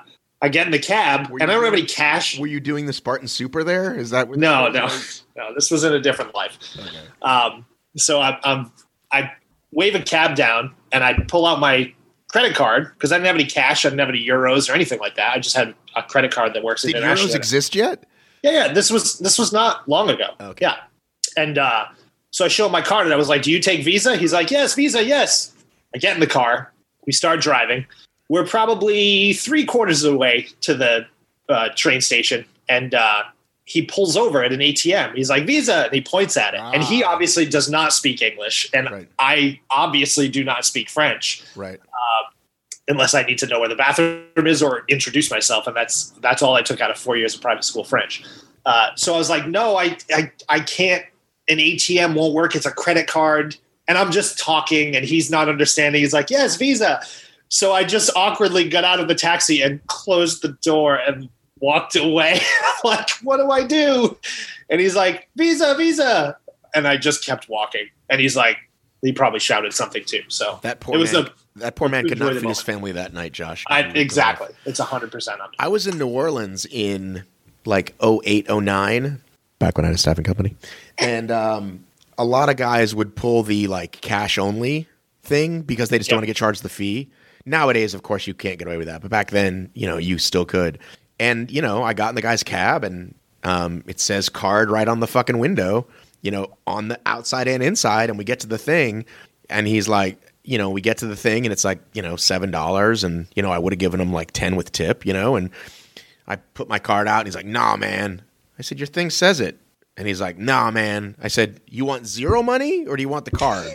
I 0.41 0.49
get 0.49 0.67
in 0.67 0.71
the 0.71 0.79
cab, 0.79 1.29
Were 1.29 1.39
and 1.41 1.49
I 1.49 1.53
don't 1.55 1.63
have 1.63 1.73
any 1.73 1.85
cash. 1.85 2.37
Were 2.37 2.47
you 2.47 2.59
doing 2.59 2.85
the 2.85 2.93
Spartan 2.93 3.27
Super 3.27 3.63
there? 3.63 3.95
Is 3.95 4.11
that 4.11 4.27
what 4.27 4.37
No, 4.37 4.67
no, 4.67 4.87
no. 5.35 5.53
This 5.55 5.71
was 5.71 5.83
in 5.83 5.93
a 5.93 5.99
different 5.99 6.35
life. 6.35 6.57
Okay. 6.77 7.07
Um, 7.23 7.65
so 7.95 8.19
I, 8.19 8.39
I'm, 8.43 8.71
I 9.11 9.31
wave 9.71 9.95
a 9.95 10.01
cab 10.01 10.35
down, 10.35 10.75
and 10.91 11.03
I 11.03 11.13
pull 11.27 11.45
out 11.47 11.59
my 11.59 11.91
credit 12.29 12.55
card 12.55 12.91
because 12.93 13.11
I 13.11 13.15
didn't 13.15 13.27
have 13.27 13.35
any 13.35 13.45
cash. 13.45 13.85
I 13.85 13.89
didn't 13.89 13.99
have 13.99 14.09
any 14.09 14.25
euros 14.25 14.69
or 14.69 14.73
anything 14.73 14.99
like 14.99 15.15
that. 15.15 15.35
I 15.35 15.39
just 15.39 15.55
had 15.55 15.73
a 15.95 16.03
credit 16.03 16.31
card 16.31 16.53
that 16.53 16.63
works 16.63 16.83
Did. 16.83 16.95
Euros 16.95 17.35
exist 17.35 17.73
yet? 17.73 18.05
Yeah, 18.43 18.51
yeah. 18.51 18.73
This 18.73 18.91
was 18.91 19.17
this 19.19 19.39
was 19.39 19.51
not 19.51 19.89
long 19.89 20.09
ago. 20.09 20.35
Okay. 20.39 20.65
Yeah, 20.65 20.75
and 21.35 21.57
uh, 21.57 21.85
so 22.29 22.45
I 22.45 22.47
show 22.47 22.67
him 22.67 22.71
my 22.71 22.81
card, 22.81 23.07
and 23.07 23.13
I 23.13 23.17
was 23.17 23.29
like, 23.29 23.41
"Do 23.41 23.51
you 23.51 23.59
take 23.59 23.83
Visa?" 23.83 24.15
He's 24.15 24.33
like, 24.33 24.51
"Yes, 24.51 24.75
Visa, 24.75 25.03
yes." 25.03 25.53
I 25.95 25.97
get 25.97 26.13
in 26.13 26.19
the 26.19 26.27
car. 26.27 26.71
We 27.07 27.13
start 27.13 27.41
driving. 27.41 27.87
We're 28.29 28.45
probably 28.45 29.33
three 29.33 29.65
quarters 29.65 30.03
of 30.03 30.11
the 30.13 30.17
way 30.17 30.47
to 30.61 30.73
the 30.73 31.05
uh, 31.49 31.69
train 31.75 32.01
station, 32.01 32.45
and 32.67 32.93
uh, 32.93 33.23
he 33.63 33.83
pulls 33.83 34.17
over 34.17 34.43
at 34.43 34.51
an 34.51 34.59
ATM. 34.59 35.15
He's 35.15 35.29
like, 35.29 35.45
"Visa," 35.45 35.85
and 35.85 35.93
he 35.93 36.01
points 36.01 36.35
at 36.35 36.53
it. 36.53 36.59
And 36.59 36.83
he 36.83 37.03
Ah. 37.03 37.11
obviously 37.13 37.45
does 37.45 37.69
not 37.69 37.93
speak 37.93 38.21
English, 38.21 38.69
and 38.73 38.89
Right. 38.91 39.07
I 39.17 39.59
obviously 39.69 40.27
do 40.27 40.43
not 40.43 40.65
speak 40.65 40.89
French 40.89 41.41
Right. 41.55 41.79
unless 42.89 43.13
I 43.13 43.23
need 43.23 43.37
to 43.39 43.47
know 43.47 43.59
where 43.59 43.67
the 43.69 43.75
bathroom 43.75 44.47
is 44.47 44.63
or 44.63 44.83
introduce 44.87 45.29
myself, 45.31 45.67
and 45.67 45.75
that's 45.75 46.13
that's 46.21 46.41
all 46.41 46.55
I 46.55 46.61
took 46.61 46.81
out 46.81 46.91
of 46.91 46.97
four 46.97 47.15
years 47.17 47.33
of 47.35 47.41
private 47.41 47.63
school 47.63 47.83
French. 47.85 48.23
Uh, 48.65 48.89
so 48.95 49.13
I 49.13 49.17
was 49.17 49.29
like, 49.29 49.47
no, 49.47 49.77
I, 49.77 49.97
I 50.13 50.31
I 50.49 50.59
can't. 50.59 51.05
An 51.49 51.59
ATM 51.59 52.13
won't 52.13 52.33
work. 52.33 52.55
It's 52.57 52.65
a 52.65 52.71
credit 52.71 53.07
card, 53.07 53.55
and 53.87 53.97
I'm 53.97 54.11
just 54.11 54.37
talking, 54.37 54.97
and 54.97 55.05
he's 55.05 55.31
not 55.31 55.47
understanding. 55.47 56.01
He's 56.01 56.11
like, 56.11 56.29
yes, 56.29 56.57
Visa. 56.57 56.99
So 57.49 57.71
I 57.73 57.83
just 57.83 58.09
awkwardly 58.15 58.67
got 58.69 58.83
out 58.83 58.99
of 58.99 59.07
the 59.07 59.15
taxi 59.15 59.61
and 59.61 59.85
closed 59.87 60.41
the 60.41 60.49
door 60.63 60.95
and 60.95 61.29
walked 61.59 61.95
away. 61.95 62.39
like, 62.83 63.09
what 63.23 63.37
do 63.37 63.49
I 63.51 63.63
do? 63.63 64.17
And 64.69 64.81
he's 64.81 64.95
like, 64.95 65.29
Visa, 65.35 65.73
Visa, 65.75 66.37
and 66.75 66.87
I 66.87 66.97
just 66.97 67.25
kept 67.25 67.47
walking. 67.49 67.87
And 68.09 68.19
he's 68.19 68.35
like, 68.35 68.57
he 69.01 69.11
probably 69.13 69.39
shouted 69.39 69.73
something 69.73 70.03
too. 70.05 70.23
So 70.27 70.59
That 70.63 70.79
poor 70.79 70.95
it 70.95 70.97
was 70.97 71.13
man. 71.13 71.29
that 71.57 71.75
poor 71.75 71.87
man 71.87 72.07
could 72.07 72.19
not 72.19 72.33
feed 72.33 72.43
his 72.43 72.61
family 72.61 72.91
that 72.93 73.13
night, 73.13 73.31
Josh. 73.31 73.63
I, 73.67 73.81
exactly. 73.81 74.49
It's 74.65 74.79
hundred 74.79 75.11
percent 75.11 75.39
on 75.39 75.51
me. 75.51 75.55
I 75.59 75.67
was 75.69 75.87
in 75.87 75.97
New 75.97 76.07
Orleans 76.07 76.65
in 76.65 77.23
like 77.65 77.93
08, 78.03 78.49
09, 78.49 79.21
back 79.59 79.77
when 79.77 79.85
I 79.85 79.89
had 79.89 79.95
a 79.95 79.99
staffing 79.99 80.23
company. 80.23 80.55
And 80.97 81.31
um, 81.31 81.85
a 82.17 82.25
lot 82.25 82.49
of 82.49 82.55
guys 82.57 82.95
would 82.95 83.15
pull 83.15 83.43
the 83.43 83.67
like 83.67 84.01
cash 84.01 84.37
only 84.37 84.87
thing 85.23 85.61
because 85.61 85.89
they 85.89 85.97
just 85.97 86.09
Yep. 86.09 86.11
don't 86.11 86.17
want 86.17 86.23
to 86.23 86.27
get 86.27 86.35
charged 86.37 86.63
the 86.63 86.69
fee. 86.69 87.09
Nowadays, 87.47 87.93
of 87.93 88.03
course, 88.03 88.27
you 88.27 88.33
can't 88.33 88.59
get 88.59 88.67
away 88.67 88.77
with 88.77 88.87
that, 88.87 89.01
but 89.01 89.09
back 89.09 89.31
then, 89.31 89.71
you 89.73 89.87
know, 89.87 89.97
you 89.97 90.17
still 90.17 90.45
could. 90.45 90.79
And 91.19 91.49
you 91.49 91.61
know, 91.61 91.81
I 91.81 91.93
got 91.93 92.09
in 92.09 92.15
the 92.15 92.21
guy's 92.21 92.43
cab, 92.43 92.83
and 92.83 93.15
um, 93.43 93.83
it 93.87 93.99
says 93.99 94.29
card 94.29 94.69
right 94.69 94.87
on 94.87 94.99
the 94.99 95.07
fucking 95.07 95.39
window, 95.39 95.87
you 96.21 96.29
know, 96.29 96.57
on 96.67 96.89
the 96.89 96.99
outside 97.05 97.47
and 97.47 97.63
inside. 97.63 98.09
And 98.09 98.17
we 98.17 98.23
get 98.23 98.41
to 98.41 98.47
the 98.47 98.57
thing, 98.57 99.05
and 99.49 99.65
he's 99.67 99.87
like, 99.87 100.19
you 100.43 100.57
know, 100.57 100.69
we 100.69 100.81
get 100.81 100.97
to 100.99 101.07
the 101.07 101.15
thing, 101.15 101.45
and 101.45 101.53
it's 101.53 101.63
like, 101.63 101.79
you 101.93 102.01
know, 102.01 102.17
seven 102.17 102.51
dollars, 102.51 103.03
and 103.03 103.27
you 103.35 103.41
know, 103.41 103.51
I 103.51 103.57
would 103.57 103.73
have 103.73 103.79
given 103.79 103.99
him 104.01 104.11
like 104.11 104.31
ten 104.31 104.55
with 104.55 104.71
tip, 104.71 105.05
you 105.05 105.13
know, 105.13 105.35
and 105.35 105.49
I 106.27 106.35
put 106.35 106.67
my 106.67 106.79
card 106.79 107.07
out, 107.07 107.19
and 107.19 107.27
he's 107.27 107.35
like, 107.35 107.45
nah, 107.45 107.77
man. 107.77 108.21
I 108.59 108.61
said, 108.61 108.79
your 108.79 108.87
thing 108.87 109.09
says 109.09 109.39
it. 109.39 109.59
And 109.97 110.07
he's 110.07 110.21
like, 110.21 110.37
nah, 110.37 110.69
man. 110.69 111.15
I 111.21 111.27
said, 111.27 111.59
you 111.67 111.85
want 111.85 112.05
zero 112.05 112.43
money 112.43 112.85
or 112.85 112.95
do 112.95 113.01
you 113.01 113.09
want 113.09 113.25
the 113.25 113.31
card? 113.31 113.67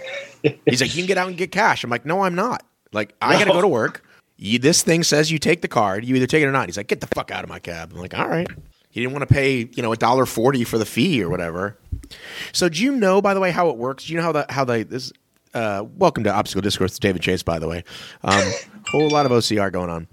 he's 0.43 0.81
like, 0.81 0.95
you 0.95 1.03
can 1.03 1.07
get 1.07 1.19
out 1.19 1.29
and 1.29 1.37
get 1.37 1.51
cash. 1.51 1.83
I'm 1.83 1.91
like, 1.91 2.07
no, 2.07 2.23
I'm 2.23 2.35
not. 2.37 2.65
Like, 2.93 3.15
I 3.21 3.39
got 3.39 3.45
to 3.45 3.53
go 3.53 3.63
to 3.63 3.69
work. 3.69 4.05
You, 4.37 4.59
this 4.59 4.83
thing 4.83 5.03
says 5.03 5.31
you 5.31 5.39
take 5.39 5.63
the 5.63 5.69
card. 5.69 6.05
You 6.05 6.17
either 6.17 6.27
take 6.27 6.43
it 6.43 6.47
or 6.47 6.53
not. 6.53 6.67
He's 6.67 6.77
like, 6.77 6.89
get 6.89 7.01
the 7.01 7.07
fuck 7.09 7.31
out 7.31 7.45
of 7.45 7.49
my 7.49 7.59
cab. 7.59 7.93
I'm 7.93 8.01
like, 8.01 8.19
all 8.19 8.29
right. 8.29 8.49
He 8.91 9.01
didn't 9.01 9.15
want 9.15 9.27
to 9.27 9.33
pay, 9.33 9.71
you 9.73 9.83
know, 9.83 9.93
a 9.93 9.97
dollar 9.97 10.27
forty 10.27 10.65
for 10.65 10.77
the 10.77 10.85
fee 10.85 11.23
or 11.23 11.31
whatever. 11.31 11.79
So, 12.53 12.69
do 12.69 12.83
you 12.83 12.93
know, 12.93 13.23
by 13.23 13.33
the 13.33 13.41
way, 13.41 13.51
how 13.51 13.71
it 13.71 13.79
works? 13.79 14.05
Do 14.05 14.13
you 14.13 14.19
know 14.19 14.25
how 14.25 14.33
the 14.33 14.47
how 14.51 14.67
they 14.67 14.83
this? 14.83 15.13
Uh, 15.55 15.85
welcome 15.97 16.25
to 16.25 16.33
Obstacle 16.33 16.61
Discourse, 16.61 16.99
David 16.99 17.23
Chace. 17.23 17.43
By 17.43 17.59
the 17.59 17.69
way, 17.69 17.85
um, 18.23 18.53
whole 18.91 19.09
lot 19.09 19.25
of 19.25 19.33
OCR 19.33 19.73
going 19.73 19.89
on. 19.89 20.09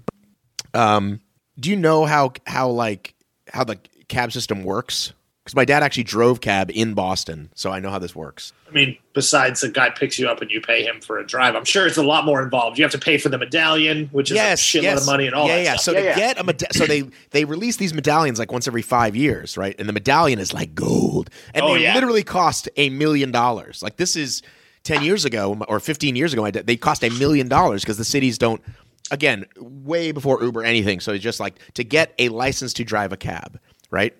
Um, 0.72 1.20
do 1.58 1.68
you 1.68 1.76
know 1.76 2.06
how 2.06 2.32
how 2.46 2.70
like 2.70 3.14
how 3.48 3.64
the 3.64 3.78
cab 4.08 4.32
system 4.32 4.64
works? 4.64 5.12
Because 5.50 5.56
my 5.56 5.64
dad 5.64 5.82
actually 5.82 6.04
drove 6.04 6.40
cab 6.40 6.70
in 6.72 6.94
Boston, 6.94 7.50
so 7.56 7.72
I 7.72 7.80
know 7.80 7.90
how 7.90 7.98
this 7.98 8.14
works. 8.14 8.52
I 8.68 8.72
mean, 8.72 8.96
besides 9.14 9.62
the 9.62 9.68
guy 9.68 9.90
picks 9.90 10.16
you 10.16 10.28
up 10.28 10.40
and 10.40 10.48
you 10.48 10.60
pay 10.60 10.84
him 10.84 11.00
for 11.00 11.18
a 11.18 11.26
drive, 11.26 11.56
I'm 11.56 11.64
sure 11.64 11.88
it's 11.88 11.96
a 11.96 12.04
lot 12.04 12.24
more 12.24 12.40
involved. 12.40 12.78
You 12.78 12.84
have 12.84 12.92
to 12.92 12.98
pay 13.00 13.18
for 13.18 13.30
the 13.30 13.36
medallion, 13.38 14.08
which 14.12 14.30
is 14.30 14.36
a 14.36 14.40
shitload 14.52 14.98
of 14.98 15.06
money 15.06 15.26
and 15.26 15.34
all 15.34 15.48
yeah, 15.48 15.56
that 15.56 15.64
yeah. 15.64 15.70
stuff. 15.72 15.80
So 15.80 15.94
to 15.94 16.02
get 16.14 16.38
a 16.38 16.44
meda- 16.44 16.72
so 16.72 16.86
they 16.86 17.02
they 17.30 17.44
release 17.44 17.78
these 17.78 17.92
medallions 17.92 18.38
like 18.38 18.52
once 18.52 18.68
every 18.68 18.82
five 18.82 19.16
years, 19.16 19.56
right? 19.56 19.74
And 19.76 19.88
the 19.88 19.92
medallion 19.92 20.38
is 20.38 20.54
like 20.54 20.72
gold, 20.76 21.30
and 21.52 21.64
Oh, 21.64 21.74
they 21.74 21.82
yeah. 21.82 21.94
literally 21.94 22.22
cost 22.22 22.68
a 22.76 22.88
million 22.90 23.32
dollars. 23.32 23.82
Like 23.82 23.96
this 23.96 24.14
is 24.14 24.42
ten 24.84 25.02
years 25.02 25.24
ago 25.24 25.64
or 25.66 25.80
fifteen 25.80 26.14
years 26.14 26.32
ago. 26.32 26.48
They 26.48 26.76
cost 26.76 27.02
a 27.02 27.10
million 27.10 27.48
dollars 27.48 27.82
because 27.82 27.98
the 27.98 28.04
cities 28.04 28.38
don't. 28.38 28.62
Again, 29.10 29.46
way 29.58 30.12
before 30.12 30.40
Uber 30.40 30.62
anything. 30.62 31.00
So 31.00 31.10
it's 31.10 31.24
just 31.24 31.40
like 31.40 31.56
to 31.74 31.82
get 31.82 32.14
a 32.20 32.28
license 32.28 32.72
to 32.74 32.84
drive 32.84 33.12
a 33.12 33.16
cab, 33.16 33.58
right? 33.90 34.14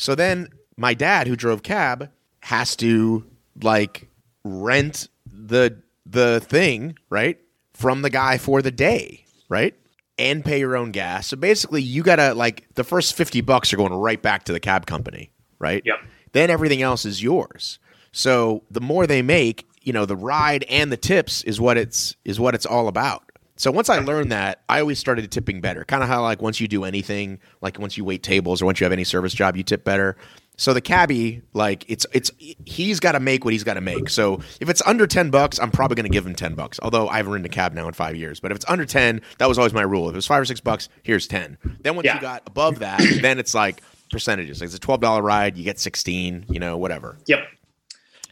So 0.00 0.14
then 0.14 0.48
my 0.78 0.94
dad, 0.94 1.26
who 1.26 1.36
drove 1.36 1.62
cab, 1.62 2.10
has 2.40 2.74
to 2.76 3.26
like 3.62 4.08
rent 4.44 5.08
the 5.30 5.82
the 6.06 6.40
thing, 6.40 6.96
right? 7.10 7.38
From 7.74 8.00
the 8.00 8.08
guy 8.08 8.38
for 8.38 8.62
the 8.62 8.70
day, 8.70 9.24
right? 9.50 9.74
And 10.16 10.42
pay 10.42 10.58
your 10.58 10.74
own 10.74 10.90
gas. 10.90 11.26
So 11.26 11.36
basically 11.36 11.82
you 11.82 12.02
gotta 12.02 12.32
like 12.32 12.66
the 12.76 12.84
first 12.84 13.14
fifty 13.14 13.42
bucks 13.42 13.74
are 13.74 13.76
going 13.76 13.92
right 13.92 14.20
back 14.20 14.44
to 14.44 14.54
the 14.54 14.60
cab 14.60 14.86
company, 14.86 15.32
right? 15.58 15.82
Yep. 15.84 15.98
Then 16.32 16.48
everything 16.48 16.80
else 16.80 17.04
is 17.04 17.22
yours. 17.22 17.78
So 18.12 18.64
the 18.70 18.80
more 18.80 19.06
they 19.06 19.20
make, 19.20 19.68
you 19.82 19.92
know, 19.92 20.06
the 20.06 20.16
ride 20.16 20.64
and 20.70 20.90
the 20.90 20.96
tips 20.96 21.42
is 21.44 21.60
what 21.60 21.76
it's 21.76 22.16
is 22.24 22.40
what 22.40 22.54
it's 22.54 22.66
all 22.66 22.88
about. 22.88 23.29
So 23.60 23.70
once 23.70 23.90
I 23.90 23.98
learned 23.98 24.32
that, 24.32 24.62
I 24.70 24.80
always 24.80 24.98
started 24.98 25.30
tipping 25.30 25.60
better. 25.60 25.84
Kind 25.84 26.02
of 26.02 26.08
how 26.08 26.22
like 26.22 26.40
once 26.40 26.62
you 26.62 26.66
do 26.66 26.84
anything, 26.84 27.38
like 27.60 27.78
once 27.78 27.94
you 27.98 28.06
wait 28.06 28.22
tables 28.22 28.62
or 28.62 28.64
once 28.64 28.80
you 28.80 28.86
have 28.86 28.92
any 28.92 29.04
service 29.04 29.34
job, 29.34 29.54
you 29.54 29.62
tip 29.62 29.84
better. 29.84 30.16
So 30.56 30.72
the 30.72 30.80
cabbie, 30.80 31.42
like 31.52 31.84
it's 31.86 32.06
it's 32.14 32.30
he's 32.64 33.00
got 33.00 33.12
to 33.12 33.20
make 33.20 33.44
what 33.44 33.52
he's 33.52 33.62
got 33.62 33.74
to 33.74 33.82
make. 33.82 34.08
So 34.08 34.40
if 34.60 34.70
it's 34.70 34.80
under 34.86 35.06
ten 35.06 35.28
bucks, 35.28 35.60
I'm 35.60 35.70
probably 35.70 35.94
going 35.96 36.04
to 36.04 36.10
give 36.10 36.24
him 36.26 36.34
ten 36.34 36.54
bucks. 36.54 36.80
Although 36.82 37.08
I 37.08 37.18
haven't 37.18 37.32
ridden 37.32 37.44
a 37.44 37.50
cab 37.50 37.74
now 37.74 37.86
in 37.86 37.92
five 37.92 38.16
years, 38.16 38.40
but 38.40 38.50
if 38.50 38.56
it's 38.56 38.64
under 38.66 38.86
ten, 38.86 39.20
that 39.36 39.46
was 39.46 39.58
always 39.58 39.74
my 39.74 39.82
rule. 39.82 40.08
If 40.08 40.14
it 40.14 40.16
was 40.16 40.26
five 40.26 40.40
or 40.40 40.46
six 40.46 40.60
bucks, 40.60 40.88
here's 41.02 41.26
ten. 41.26 41.58
Then 41.82 41.96
once 41.96 42.06
Yeah. 42.06 42.14
you 42.14 42.20
got 42.22 42.42
above 42.46 42.78
that, 42.78 43.02
then 43.20 43.38
it's 43.38 43.54
like 43.54 43.82
percentages. 44.10 44.60
Like 44.62 44.68
it's 44.68 44.74
a 44.74 44.80
twelve 44.80 45.02
dollar 45.02 45.20
ride, 45.20 45.58
you 45.58 45.64
get 45.64 45.78
sixteen. 45.78 46.46
You 46.48 46.60
know, 46.60 46.78
whatever. 46.78 47.18
Yep. 47.26 47.46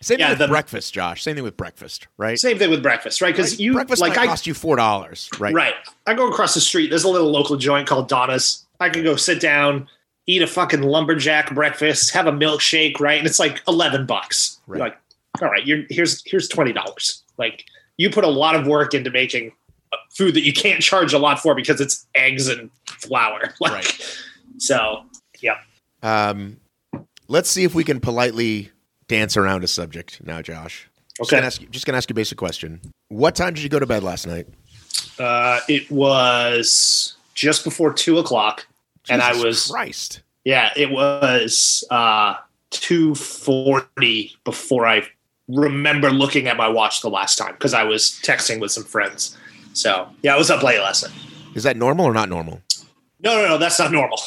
Same 0.00 0.18
Yeah, 0.18 0.26
thing 0.26 0.30
with 0.32 0.38
the- 0.38 0.48
breakfast, 0.48 0.94
Josh. 0.94 1.22
Same 1.22 1.34
thing 1.34 1.44
with 1.44 1.56
breakfast, 1.56 2.06
right? 2.16 2.38
Same 2.38 2.58
thing 2.58 2.70
with 2.70 2.82
breakfast, 2.82 3.20
right? 3.20 3.34
Because 3.34 3.58
you 3.60 3.72
breakfast 3.72 4.00
like 4.00 4.16
might 4.16 4.22
I 4.22 4.26
cost 4.26 4.46
you 4.46 4.54
four 4.54 4.76
dollars, 4.76 5.28
right? 5.38 5.54
right. 5.54 5.74
I 6.06 6.14
go 6.14 6.28
across 6.28 6.54
the 6.54 6.60
street. 6.60 6.90
There's 6.90 7.04
a 7.04 7.08
little 7.08 7.30
local 7.30 7.56
joint 7.56 7.86
called 7.88 8.08
Donna's. 8.08 8.64
I 8.80 8.90
could 8.90 9.02
go 9.04 9.16
sit 9.16 9.40
down, 9.40 9.88
eat 10.26 10.42
a 10.42 10.46
fucking 10.46 10.82
lumberjack 10.82 11.54
breakfast, 11.54 12.10
have 12.12 12.26
a 12.26 12.32
milkshake, 12.32 13.00
right? 13.00 13.18
And 13.18 13.26
it's 13.26 13.38
like 13.38 13.62
eleven 13.66 14.06
bucks. 14.06 14.60
You're 14.68 14.76
Right. 14.78 14.92
like, 14.92 15.42
all 15.42 15.48
right, 15.50 15.66
you're 15.66 15.84
here's 15.90 16.22
here's 16.24 16.48
twenty 16.48 16.72
dollars. 16.72 17.22
Like 17.38 17.64
you 17.96 18.10
put 18.10 18.24
a 18.24 18.28
lot 18.28 18.54
of 18.54 18.66
work 18.66 18.94
into 18.94 19.10
making 19.10 19.52
uh, 19.92 19.96
food 20.10 20.34
that 20.34 20.42
you 20.42 20.52
can't 20.52 20.80
charge 20.82 21.12
a 21.12 21.18
lot 21.18 21.40
for 21.40 21.54
because 21.54 21.80
it's 21.80 22.06
eggs 22.14 22.46
and 22.48 22.70
flour. 22.86 23.54
Like, 23.60 23.72
Right. 23.72 24.18
So 24.58 25.04
yeah. 25.40 25.56
Um, 26.02 26.58
let's 27.26 27.50
see 27.50 27.64
if 27.64 27.74
we 27.74 27.82
can 27.84 27.98
politely 28.00 28.70
dance 29.08 29.36
around 29.36 29.64
a 29.64 29.66
subject 29.66 30.20
now, 30.24 30.40
Josh. 30.42 30.88
Just 31.16 31.28
Okay. 31.28 31.36
gonna 31.38 31.46
ask 31.46 31.60
you, 31.60 31.68
just 31.68 31.84
gonna 31.86 31.98
ask 31.98 32.08
you 32.08 32.14
a 32.14 32.14
basic 32.14 32.38
question. 32.38 32.80
What 33.08 33.34
time 33.34 33.54
did 33.54 33.62
you 33.62 33.68
go 33.68 33.78
to 33.80 33.86
bed 33.86 34.02
last 34.02 34.26
night? 34.26 34.46
Uh, 35.18 35.60
it 35.68 35.90
was 35.90 37.16
just 37.34 37.64
before 37.64 37.92
two 37.92 38.18
o'clock, 38.18 38.66
and 39.08 39.20
I 39.20 39.32
was 39.34 39.66
Christ. 39.68 40.20
yeah, 40.44 40.70
it 40.76 40.90
was 40.90 41.82
uh, 41.90 42.34
two 42.70 43.14
forty 43.16 44.36
before 44.44 44.86
I 44.86 45.02
remember 45.48 46.10
looking 46.10 46.46
at 46.46 46.56
my 46.56 46.68
watch 46.68 47.00
the 47.00 47.10
last 47.10 47.36
time 47.36 47.52
because 47.52 47.74
I 47.74 47.82
was 47.84 48.20
texting 48.22 48.60
with 48.60 48.70
some 48.70 48.84
friends. 48.84 49.36
So 49.72 50.08
yeah, 50.22 50.34
I 50.34 50.38
was 50.38 50.50
up 50.50 50.62
late 50.62 50.78
last 50.80 51.02
night. 51.02 51.12
Is 51.54 51.62
that 51.64 51.76
normal 51.76 52.04
or 52.06 52.12
not 52.14 52.28
normal? 52.28 52.60
No, 53.20 53.42
no, 53.42 53.48
no, 53.48 53.58
that's 53.58 53.78
not 53.80 53.90
normal. 53.90 54.20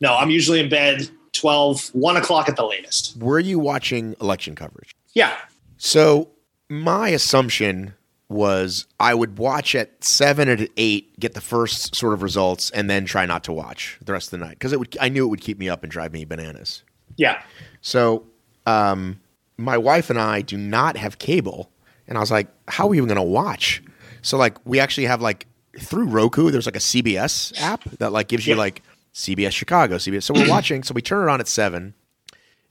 No, 0.00 0.16
I'm 0.16 0.30
usually 0.30 0.60
in 0.60 0.70
bed 0.70 1.10
12, 1.32 1.88
1 1.94 2.16
o'clock 2.16 2.48
at 2.48 2.56
the 2.56 2.64
latest. 2.66 3.16
Were 3.18 3.38
you 3.38 3.58
watching 3.58 4.14
election 4.20 4.54
coverage? 4.54 4.94
Yeah, 5.14 5.34
So 5.78 6.28
my 6.68 7.08
assumption 7.10 7.94
was 8.28 8.86
I 9.00 9.12
would 9.14 9.38
watch 9.38 9.74
at 9.74 10.04
seven 10.04 10.48
or 10.48 10.52
at 10.52 10.68
eight, 10.76 11.18
get 11.18 11.34
the 11.34 11.40
first 11.40 11.96
sort 11.96 12.12
of 12.14 12.22
results, 12.22 12.70
and 12.70 12.88
then 12.88 13.04
try 13.04 13.26
not 13.26 13.42
to 13.44 13.52
watch 13.52 13.98
the 14.04 14.12
rest 14.12 14.32
of 14.32 14.38
the 14.38 14.44
night 14.46 14.52
because 14.58 14.72
it 14.72 14.78
would. 14.78 14.96
I 15.00 15.08
knew 15.08 15.24
it 15.24 15.28
would 15.28 15.40
keep 15.40 15.58
me 15.58 15.68
up 15.68 15.82
and 15.82 15.90
drive 15.90 16.12
me 16.12 16.24
bananas. 16.24 16.84
yeah, 17.16 17.42
So, 17.80 18.24
um, 18.66 19.18
my 19.56 19.76
wife 19.76 20.10
and 20.10 20.18
I 20.20 20.42
do 20.42 20.56
not 20.56 20.96
have 20.96 21.18
cable, 21.18 21.70
and 22.06 22.16
I 22.16 22.20
was 22.20 22.30
like, 22.30 22.46
"How 22.68 22.84
are 22.84 22.90
we 22.90 22.98
even 22.98 23.08
going 23.08 23.16
to 23.16 23.22
watch?" 23.22 23.82
So, 24.22 24.36
like, 24.38 24.58
we 24.64 24.78
actually 24.78 25.06
have 25.06 25.20
like 25.20 25.48
through 25.80 26.04
Roku. 26.06 26.52
There's 26.52 26.66
like 26.66 26.76
a 26.76 26.80
CBS 26.80 27.52
app 27.60 27.82
that 27.98 28.12
like 28.12 28.28
gives 28.28 28.46
you 28.46 28.54
Yeah. 28.54 28.60
like 28.60 28.82
CBS 29.20 29.52
Chicago, 29.52 29.96
CBS. 29.96 30.22
So 30.24 30.34
we're 30.34 30.48
watching. 30.56 30.82
So 30.82 30.94
we 30.94 31.02
turn 31.02 31.28
it 31.28 31.30
on 31.32 31.40
at 31.40 31.48
seven, 31.48 31.94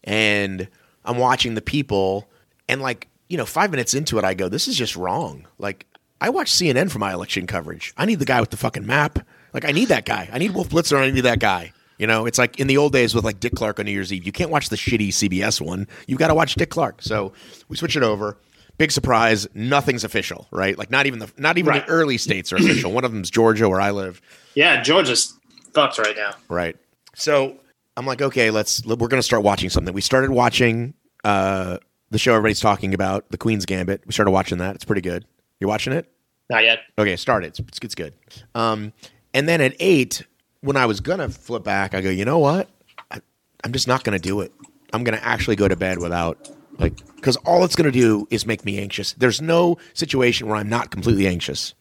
and 0.04 0.68
I'm 1.06 1.18
watching 1.18 1.56
the 1.56 1.62
people, 1.62 2.28
and 2.68 2.82
like 2.82 3.08
you 3.28 3.38
know, 3.38 3.46
five 3.46 3.70
minutes 3.72 3.94
into 3.94 4.18
it, 4.18 4.24
I 4.26 4.34
go, 4.34 4.50
"This 4.50 4.68
is 4.68 4.76
just 4.76 4.96
wrong." 4.96 5.46
Like, 5.60 5.86
I 6.20 6.30
watch 6.30 6.52
CNN 6.52 6.90
for 6.92 7.00
my 7.00 7.14
election 7.14 7.46
coverage. 7.48 7.94
I 7.98 8.06
need 8.06 8.20
the 8.20 8.26
guy 8.26 8.40
with 8.42 8.50
the 8.50 8.58
fucking 8.58 8.86
map. 8.86 9.20
Like, 9.54 9.66
I 9.66 9.72
need 9.72 9.90
that 9.90 10.06
guy. 10.06 10.30
I 10.32 10.38
need 10.40 10.52
Wolf 10.54 10.70
Blitzer. 10.70 10.98
I 10.98 11.12
need 11.12 11.22
that 11.22 11.40
guy. 11.40 11.72
You 11.98 12.08
know, 12.08 12.26
it's 12.26 12.38
like 12.40 12.60
in 12.60 12.68
the 12.68 12.78
old 12.78 12.94
days 12.94 13.14
with 13.14 13.26
like 13.26 13.40
Dick 13.40 13.54
Clark 13.56 13.80
on 13.80 13.86
New 13.86 13.92
Year's 13.92 14.12
Eve. 14.14 14.26
You 14.26 14.32
can't 14.32 14.50
watch 14.50 14.70
the 14.70 14.78
shitty 14.78 15.10
CBS 15.10 15.60
one. 15.60 15.88
You've 16.08 16.20
got 16.20 16.30
to 16.30 16.36
watch 16.36 16.56
Dick 16.56 16.70
Clark. 16.70 17.02
So 17.02 17.34
we 17.68 17.76
switch 17.76 17.96
it 17.98 18.04
over. 18.04 18.38
Big 18.78 18.92
surprise, 18.92 19.46
nothing's 19.54 20.06
official, 20.06 20.48
right? 20.52 20.78
Like 20.78 20.90
not 20.90 21.06
even 21.06 21.20
the 21.20 21.30
not 21.38 21.58
even 21.58 21.70
Right. 21.72 21.86
the 21.86 21.92
early 21.92 22.18
states 22.18 22.54
are 22.54 22.56
official. 22.56 22.94
One 22.94 23.04
of 23.04 23.12
them's 23.12 23.30
Georgia, 23.30 23.68
where 23.68 23.82
I 23.82 23.92
live. 23.92 24.22
yeah. 24.56 24.82
Georgia's 24.82 25.38
fucked 25.74 25.98
right 26.00 26.16
now. 26.16 26.32
Right. 26.48 26.76
So 27.16 27.58
I'm 27.98 28.06
like, 28.06 28.22
okay, 28.22 28.52
let's. 28.52 28.86
We're 28.86 28.96
going 28.96 29.20
to 29.20 29.24
start 29.24 29.44
watching 29.44 29.70
something. 29.70 29.94
We 29.94 30.02
started 30.02 30.32
watching 30.32 30.94
uh, 31.24 31.78
the 32.12 32.18
show 32.18 32.34
everybody's 32.34 32.60
talking 32.60 32.94
about, 32.94 33.30
The 33.30 33.38
Queen's 33.38 33.66
Gambit. 33.66 34.04
We 34.06 34.14
started 34.14 34.32
watching 34.32 34.60
that. 34.60 34.76
It's 34.76 34.86
pretty 34.86 35.02
good. 35.02 35.26
You 35.60 35.68
watching 35.68 35.94
it? 35.94 36.10
Not 36.50 36.64
yet. 36.64 36.80
Okay, 36.98 37.16
start 37.16 37.44
it. 37.44 37.60
It's, 37.60 37.80
it's 37.84 37.96
good. 37.96 38.14
Um, 38.56 38.94
and 39.34 39.48
then 39.48 39.62
at 39.62 39.76
eight, 39.80 40.24
when 40.62 40.78
I 40.78 40.86
was 40.86 41.00
gonna 41.00 41.30
flip 41.30 41.64
back, 41.64 41.94
I 41.94 42.02
go, 42.02 42.10
you 42.10 42.26
know 42.26 42.40
what? 42.40 42.70
I, 43.12 43.22
I'm 43.64 43.72
just 43.72 43.88
not 43.88 44.04
gonna 44.04 44.20
do 44.20 44.42
it. 44.42 44.52
I'm 44.92 45.04
gonna 45.04 45.20
actually 45.22 45.56
go 45.56 45.68
to 45.68 45.76
bed 45.76 46.00
without 46.00 46.50
like 46.80 46.94
because 47.16 47.36
all 47.38 47.64
it's 47.64 47.76
gonna 47.76 47.92
do 47.92 48.28
is 48.32 48.46
make 48.46 48.66
me 48.66 48.80
anxious. 48.80 49.14
There's 49.14 49.42
no 49.42 49.78
situation 49.94 50.48
where 50.48 50.56
I'm 50.56 50.70
not 50.70 50.90
completely 50.90 51.28
anxious. 51.28 51.76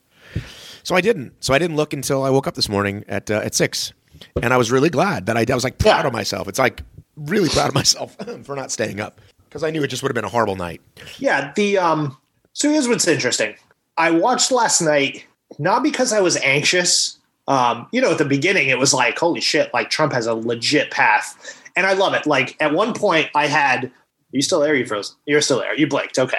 So 0.83 0.95
I 0.95 1.01
didn't. 1.01 1.33
So 1.43 1.55
I 1.55 1.59
didn't 1.59 1.77
look 1.77 1.93
until 1.93 2.23
I 2.23 2.31
woke 2.31 2.47
up 2.47 2.55
this 2.55 2.69
morning 2.69 3.05
at 3.09 3.31
uh, 3.31 3.41
at 3.45 3.55
six, 3.55 3.93
and 4.43 4.53
I 4.53 4.57
was 4.57 4.71
really 4.71 4.91
glad 4.91 5.27
that 5.27 5.37
I, 5.37 5.45
I 5.49 5.55
was 5.55 5.65
like 5.65 5.79
proud 5.79 6.07
of 6.07 6.13
myself. 6.13 6.49
It's 6.49 6.59
like 6.59 6.83
really 7.17 7.49
proud 7.49 7.69
of 7.69 7.75
myself 7.75 8.17
for 8.45 8.55
not 8.55 8.71
staying 8.71 9.01
up 9.01 9.21
because 9.45 9.65
I 9.65 9.71
knew 9.71 9.83
it 9.83 9.89
just 9.89 10.03
would 10.03 10.11
have 10.11 10.15
been 10.15 10.25
a 10.25 10.29
horrible 10.31 10.57
night. 10.57 10.81
Yeah, 11.19 11.53
the 11.55 11.79
um 11.79 12.17
so 12.53 12.71
here's 12.71 12.89
what's 12.89 13.07
interesting. 13.07 13.55
I 13.97 14.11
watched 14.11 14.51
last 14.51 14.81
night 14.81 15.27
not 15.59 15.83
because 15.83 16.13
I 16.13 16.21
was 16.21 16.37
anxious. 16.39 17.19
Um, 17.47 17.87
you 17.93 18.01
know, 18.01 18.13
at 18.13 18.19
the 18.19 18.27
beginning 18.27 18.69
it 18.69 18.79
was 18.79 18.93
like, 18.93 19.19
holy 19.19 19.41
shit, 19.41 19.73
like 19.73 19.91
Trump 19.91 20.13
has 20.13 20.27
a 20.27 20.35
legit 20.35 20.91
path. 20.91 21.63
And 21.77 21.87
I 21.87 21.95
love 21.95 22.13
it. 22.15 22.27
Like 22.27 22.57
at 22.61 22.75
one 22.75 22.93
point 22.93 23.31
I 23.35 23.47
had 23.47 23.91
are 24.33 24.37
you 24.37 24.43
still 24.43 24.61
there? 24.61 24.75
You 24.75 24.85
froze. 24.85 25.17
You're 25.25 25.41
still 25.41 25.59
there. 25.59 25.75
You 25.75 25.87
blinked. 25.87 26.19
Okay. 26.19 26.39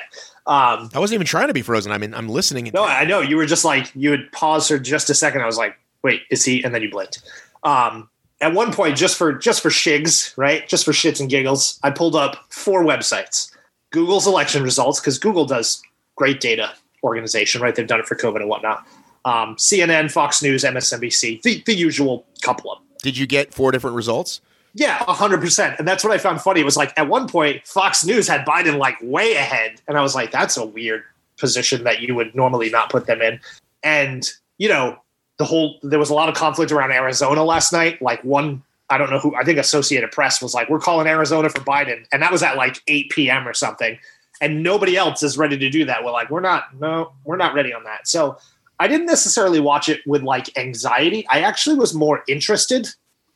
Um, 0.49 0.89
I 0.95 0.99
wasn't 0.99 1.15
even 1.15 1.27
trying 1.27 1.47
to 1.47 1.53
be 1.53 1.61
frozen. 1.61 1.91
I 1.91 1.99
mean, 1.99 2.13
I'm 2.15 2.27
listening. 2.27 2.71
no, 2.73 2.83
I 2.83 3.05
know 3.05 3.21
you 3.21 3.37
were 3.37 3.45
just 3.45 3.63
like 3.63 3.91
you 3.95 4.09
would 4.09 4.31
pause 4.31 4.67
for 4.67 4.79
just 4.79 5.09
a 5.11 5.13
second. 5.13 5.41
I 5.41 5.45
was 5.45 5.59
like, 5.59 5.77
wait, 6.01 6.23
is 6.31 6.43
he? 6.43 6.63
And 6.63 6.73
then 6.73 6.81
you 6.81 6.89
blinked. 6.89 7.21
Um, 7.63 8.09
at 8.41 8.53
one 8.53 8.73
point, 8.73 8.97
just 8.97 9.15
for 9.15 9.31
just 9.31 9.61
for 9.61 9.69
shigs, 9.69 10.35
right? 10.37 10.67
Just 10.67 10.85
for 10.85 10.91
shits 10.91 11.19
and 11.19 11.29
giggles, 11.29 11.79
I 11.83 11.91
pulled 11.91 12.15
up 12.15 12.45
four 12.49 12.83
websites. 12.83 13.55
Google's 13.91 14.25
election 14.25 14.63
results 14.63 14.99
because 14.99 15.19
Google 15.19 15.45
does 15.45 15.83
great 16.15 16.39
data 16.39 16.73
organization, 17.03 17.61
right? 17.61 17.75
They've 17.75 17.87
done 17.87 17.99
it 17.99 18.07
for 18.07 18.15
COVID 18.15 18.37
and 18.37 18.49
whatnot. 18.49 18.87
Um, 19.25 19.55
CNN, 19.55 20.11
Fox 20.11 20.41
News, 20.41 20.63
MSNBC, 20.63 21.43
the, 21.43 21.61
the 21.65 21.75
usual 21.75 22.25
couple 22.41 22.71
of 22.71 22.79
them. 22.79 22.87
Did 23.03 23.17
you 23.17 23.27
get 23.27 23.53
four 23.53 23.71
different 23.71 23.95
results? 23.95 24.41
Yeah, 24.73 24.97
hundred 25.07 25.41
percent. 25.41 25.75
And 25.79 25.87
that's 25.87 26.03
what 26.03 26.13
I 26.13 26.17
found 26.17 26.41
funny. 26.41 26.61
It 26.61 26.65
was 26.65 26.77
like 26.77 26.93
at 26.97 27.07
one 27.07 27.27
point, 27.27 27.65
Fox 27.65 28.05
News 28.05 28.27
had 28.27 28.45
Biden 28.45 28.77
like 28.77 28.97
way 29.01 29.35
ahead, 29.35 29.81
and 29.87 29.97
I 29.97 30.01
was 30.01 30.15
like, 30.15 30.31
that's 30.31 30.57
a 30.57 30.65
weird 30.65 31.03
position 31.37 31.83
that 31.85 32.01
you 32.01 32.13
would 32.15 32.35
normally 32.35 32.69
not 32.69 32.89
put 32.91 33.07
them 33.07 33.21
in. 33.21 33.39
And 33.83 34.29
you 34.57 34.69
know, 34.69 34.99
the 35.37 35.45
whole 35.45 35.79
there 35.81 35.99
was 35.99 36.09
a 36.09 36.13
lot 36.13 36.29
of 36.29 36.35
conflict 36.35 36.71
around 36.71 36.91
Arizona 36.91 37.43
last 37.43 37.73
night. 37.73 38.01
Like 38.01 38.23
one, 38.23 38.61
I 38.89 38.97
don't 38.97 39.09
know 39.09 39.19
who. 39.19 39.35
I 39.35 39.43
think 39.43 39.57
Associated 39.57 40.11
Press 40.11 40.41
was 40.41 40.53
like, 40.53 40.69
we're 40.69 40.79
calling 40.79 41.07
Arizona 41.07 41.49
for 41.49 41.61
Biden, 41.61 42.05
and 42.11 42.21
that 42.21 42.31
was 42.31 42.43
at 42.43 42.55
like 42.55 42.81
eight 42.87 43.09
p.m. 43.09 43.47
or 43.47 43.53
something. 43.53 43.97
And 44.41 44.63
nobody 44.63 44.95
else 44.95 45.21
is 45.23 45.37
ready 45.37 45.57
to 45.57 45.69
do 45.69 45.83
that. 45.85 46.03
We're 46.03 46.11
like, 46.11 46.29
we're 46.29 46.39
not. 46.39 46.79
No, 46.79 47.11
we're 47.25 47.37
not 47.37 47.53
ready 47.53 47.73
on 47.73 47.83
that. 47.83 48.07
So 48.07 48.37
I 48.79 48.87
didn't 48.87 49.07
necessarily 49.07 49.59
watch 49.59 49.89
it 49.89 50.01
with 50.05 50.21
like 50.23 50.57
anxiety. 50.57 51.25
I 51.29 51.41
actually 51.41 51.75
was 51.75 51.93
more 51.93 52.23
interested 52.27 52.87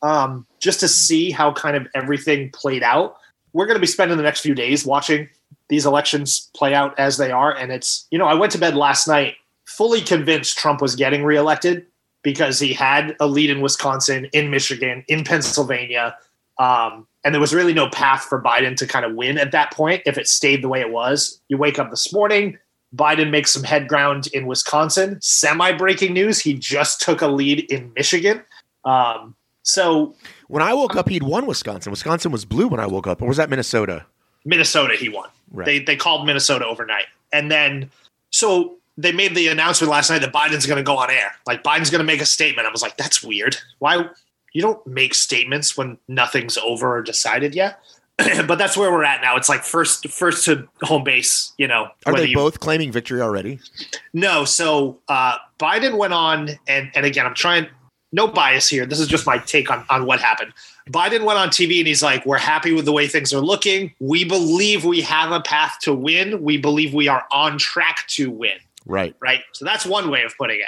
um, 0.04 0.46
just 0.60 0.80
to 0.80 0.88
see 0.88 1.30
how 1.30 1.50
kind 1.52 1.76
of 1.76 1.88
everything 1.94 2.50
played 2.50 2.82
out. 2.82 3.16
We're 3.54 3.66
going 3.66 3.76
to 3.76 3.80
be 3.80 3.86
spending 3.86 4.18
the 4.18 4.22
next 4.22 4.40
few 4.40 4.54
days 4.54 4.84
watching 4.84 5.28
these 5.68 5.86
elections 5.86 6.50
play 6.54 6.74
out 6.74 6.96
as 6.98 7.16
they 7.16 7.30
are. 7.30 7.56
And 7.56 7.72
it's, 7.72 8.06
you 8.10 8.18
know, 8.18 8.26
I 8.26 8.34
went 8.34 8.52
to 8.52 8.58
bed 8.58 8.76
last 8.76 9.08
night 9.08 9.36
fully 9.64 10.02
convinced 10.02 10.58
Trump 10.58 10.82
was 10.82 10.94
getting 10.94 11.24
reelected 11.24 11.86
because 12.22 12.58
he 12.58 12.74
had 12.74 13.16
a 13.18 13.26
lead 13.26 13.48
in 13.48 13.62
Wisconsin, 13.62 14.26
in 14.32 14.50
Michigan, 14.50 15.04
in 15.08 15.24
Pennsylvania. 15.24 16.16
Um, 16.58 17.06
and 17.24 17.34
there 17.34 17.40
was 17.40 17.54
really 17.54 17.72
no 17.72 17.88
path 17.88 18.24
for 18.24 18.42
Biden 18.42 18.76
to 18.76 18.86
kind 18.86 19.06
of 19.06 19.14
win 19.14 19.38
at 19.38 19.52
that 19.52 19.72
point 19.72 20.02
if 20.04 20.18
it 20.18 20.28
stayed 20.28 20.62
the 20.62 20.68
way 20.68 20.80
it 20.80 20.90
was. 20.90 21.40
You 21.48 21.56
wake 21.56 21.78
up 21.78 21.90
this 21.90 22.12
morning, 22.12 22.58
Biden 22.94 23.30
makes 23.30 23.52
some 23.52 23.64
head 23.64 23.88
ground 23.88 24.28
in 24.28 24.46
Wisconsin. 24.46 25.18
Semi 25.22 25.72
breaking 25.72 26.12
news, 26.12 26.38
he 26.38 26.52
just 26.52 27.00
took 27.00 27.22
a 27.22 27.26
lead 27.26 27.70
in 27.72 27.92
Michigan. 27.94 28.42
Um, 28.84 29.34
so 29.64 30.14
When 30.48 30.62
I 30.62 30.72
woke 30.72 30.94
up, 30.94 31.08
he'd 31.08 31.24
won 31.24 31.46
Wisconsin. 31.46 31.90
Wisconsin 31.90 32.30
was 32.30 32.44
blue 32.44 32.68
when 32.68 32.78
I 32.80 32.86
woke 32.86 33.06
up. 33.08 33.20
Or 33.20 33.26
was 33.28 33.36
that 33.38 33.50
Minnesota? 33.50 34.06
Minnesota, 34.44 34.94
he 34.94 35.08
won. 35.08 35.28
Right. 35.50 35.64
They 35.66 35.78
they 35.80 35.96
called 35.96 36.26
Minnesota 36.26 36.66
overnight, 36.66 37.06
and 37.32 37.50
then 37.50 37.90
so 38.30 38.76
they 38.96 39.10
made 39.12 39.34
the 39.34 39.48
announcement 39.48 39.90
last 39.90 40.08
night 40.10 40.20
that 40.20 40.32
Biden's 40.32 40.66
going 40.66 40.76
to 40.76 40.82
go 40.84 40.96
on 40.98 41.10
air. 41.10 41.32
Like 41.46 41.64
Biden's 41.64 41.90
going 41.90 41.98
to 42.00 42.04
make 42.04 42.20
a 42.20 42.26
statement. 42.26 42.66
I 42.68 42.70
was 42.70 42.82
like, 42.82 42.96
that's 42.96 43.22
weird. 43.22 43.56
Why 43.80 44.08
you 44.52 44.62
don't 44.62 44.84
make 44.86 45.14
statements 45.14 45.76
when 45.76 45.98
nothing's 46.08 46.56
over 46.58 46.96
or 46.98 47.02
decided 47.02 47.54
yet? 47.54 47.80
but 48.46 48.56
that's 48.56 48.76
where 48.76 48.92
we're 48.92 49.02
at 49.02 49.20
now. 49.22 49.36
It's 49.36 49.48
like 49.48 49.64
first 49.64 50.08
first 50.08 50.44
to 50.44 50.68
home 50.82 51.02
base. 51.04 51.52
You 51.58 51.66
know, 51.68 51.88
Are 52.06 52.14
they 52.14 52.26
you- 52.28 52.36
both 52.36 52.60
claiming 52.60 52.92
victory 52.92 53.20
already? 53.20 53.58
No, 54.12 54.44
so 54.44 55.00
uh, 55.08 55.36
Biden 55.58 55.96
went 55.98 56.12
on, 56.12 56.50
and 56.68 56.90
and 56.94 57.04
again, 57.06 57.26
I'm 57.26 57.34
trying 57.34 57.66
no 58.14 58.28
bias 58.28 58.68
here. 58.68 58.86
This 58.86 59.00
is 59.00 59.08
just 59.08 59.26
my 59.26 59.38
take 59.38 59.70
on 59.70 59.84
on 59.90 60.06
what 60.06 60.20
happened. 60.20 60.52
Biden 60.88 61.24
went 61.24 61.38
on 61.38 61.48
TV 61.48 61.78
and 61.78 61.86
he's 61.86 62.02
like, 62.02 62.24
"We're 62.24 62.38
happy 62.38 62.72
with 62.72 62.84
the 62.84 62.92
way 62.92 63.08
things 63.08 63.32
are 63.32 63.40
looking. 63.40 63.92
We 64.00 64.24
believe 64.24 64.84
we 64.84 65.00
have 65.00 65.32
a 65.32 65.40
path 65.40 65.78
to 65.82 65.94
win. 65.94 66.42
We 66.42 66.56
believe 66.56 66.94
we 66.94 67.08
are 67.08 67.24
on 67.32 67.58
track 67.58 68.06
to 68.08 68.30
win." 68.30 68.58
Right. 68.86 69.16
Right. 69.20 69.40
So 69.52 69.64
that's 69.64 69.84
one 69.84 70.10
way 70.10 70.22
of 70.22 70.36
putting 70.36 70.60
it. 70.60 70.66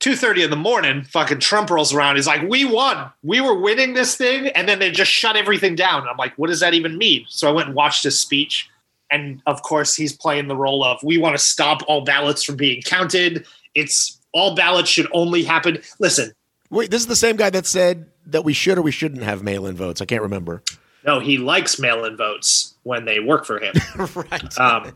Two 0.00 0.16
thirty 0.16 0.42
in 0.42 0.50
the 0.50 0.56
morning, 0.56 1.02
fucking 1.02 1.40
Trump 1.40 1.70
rolls 1.70 1.92
around. 1.92 2.16
He's 2.16 2.26
like, 2.26 2.48
"We 2.48 2.64
won. 2.64 3.10
We 3.22 3.40
were 3.40 3.58
winning 3.58 3.94
this 3.94 4.16
thing," 4.16 4.48
and 4.48 4.68
then 4.68 4.78
they 4.78 4.90
just 4.90 5.10
shut 5.10 5.36
everything 5.36 5.74
down. 5.74 6.00
And 6.00 6.10
I'm 6.10 6.16
like, 6.16 6.34
"What 6.36 6.48
does 6.48 6.60
that 6.60 6.74
even 6.74 6.98
mean?" 6.98 7.26
So 7.28 7.48
I 7.48 7.52
went 7.52 7.68
and 7.68 7.76
watched 7.76 8.04
his 8.04 8.18
speech, 8.18 8.68
and 9.10 9.42
of 9.46 9.62
course, 9.62 9.94
he's 9.94 10.12
playing 10.12 10.48
the 10.48 10.56
role 10.56 10.84
of, 10.84 10.98
"We 11.02 11.18
want 11.18 11.36
to 11.36 11.42
stop 11.42 11.82
all 11.88 12.02
ballots 12.02 12.42
from 12.42 12.56
being 12.56 12.80
counted. 12.82 13.44
It's 13.74 14.18
all 14.32 14.54
ballots 14.54 14.88
should 14.88 15.08
only 15.12 15.42
happen." 15.42 15.82
Listen, 15.98 16.32
Wait, 16.70 16.90
this 16.90 17.00
is 17.00 17.06
the 17.06 17.16
same 17.16 17.36
guy 17.36 17.50
that 17.50 17.66
said 17.66 18.06
that 18.26 18.44
we 18.44 18.52
should 18.52 18.78
or 18.78 18.82
we 18.82 18.90
shouldn't 18.90 19.22
have 19.22 19.42
mail-in 19.42 19.74
votes. 19.74 20.00
I 20.00 20.04
can't 20.04 20.22
remember. 20.22 20.62
no, 21.06 21.18
he 21.20 21.38
likes 21.38 21.78
mail-in 21.78 22.16
votes 22.16 22.74
when 22.82 23.04
they 23.04 23.20
work 23.20 23.46
for 23.46 23.58
him. 23.58 23.74
right. 24.14 24.58
Um, 24.58 24.92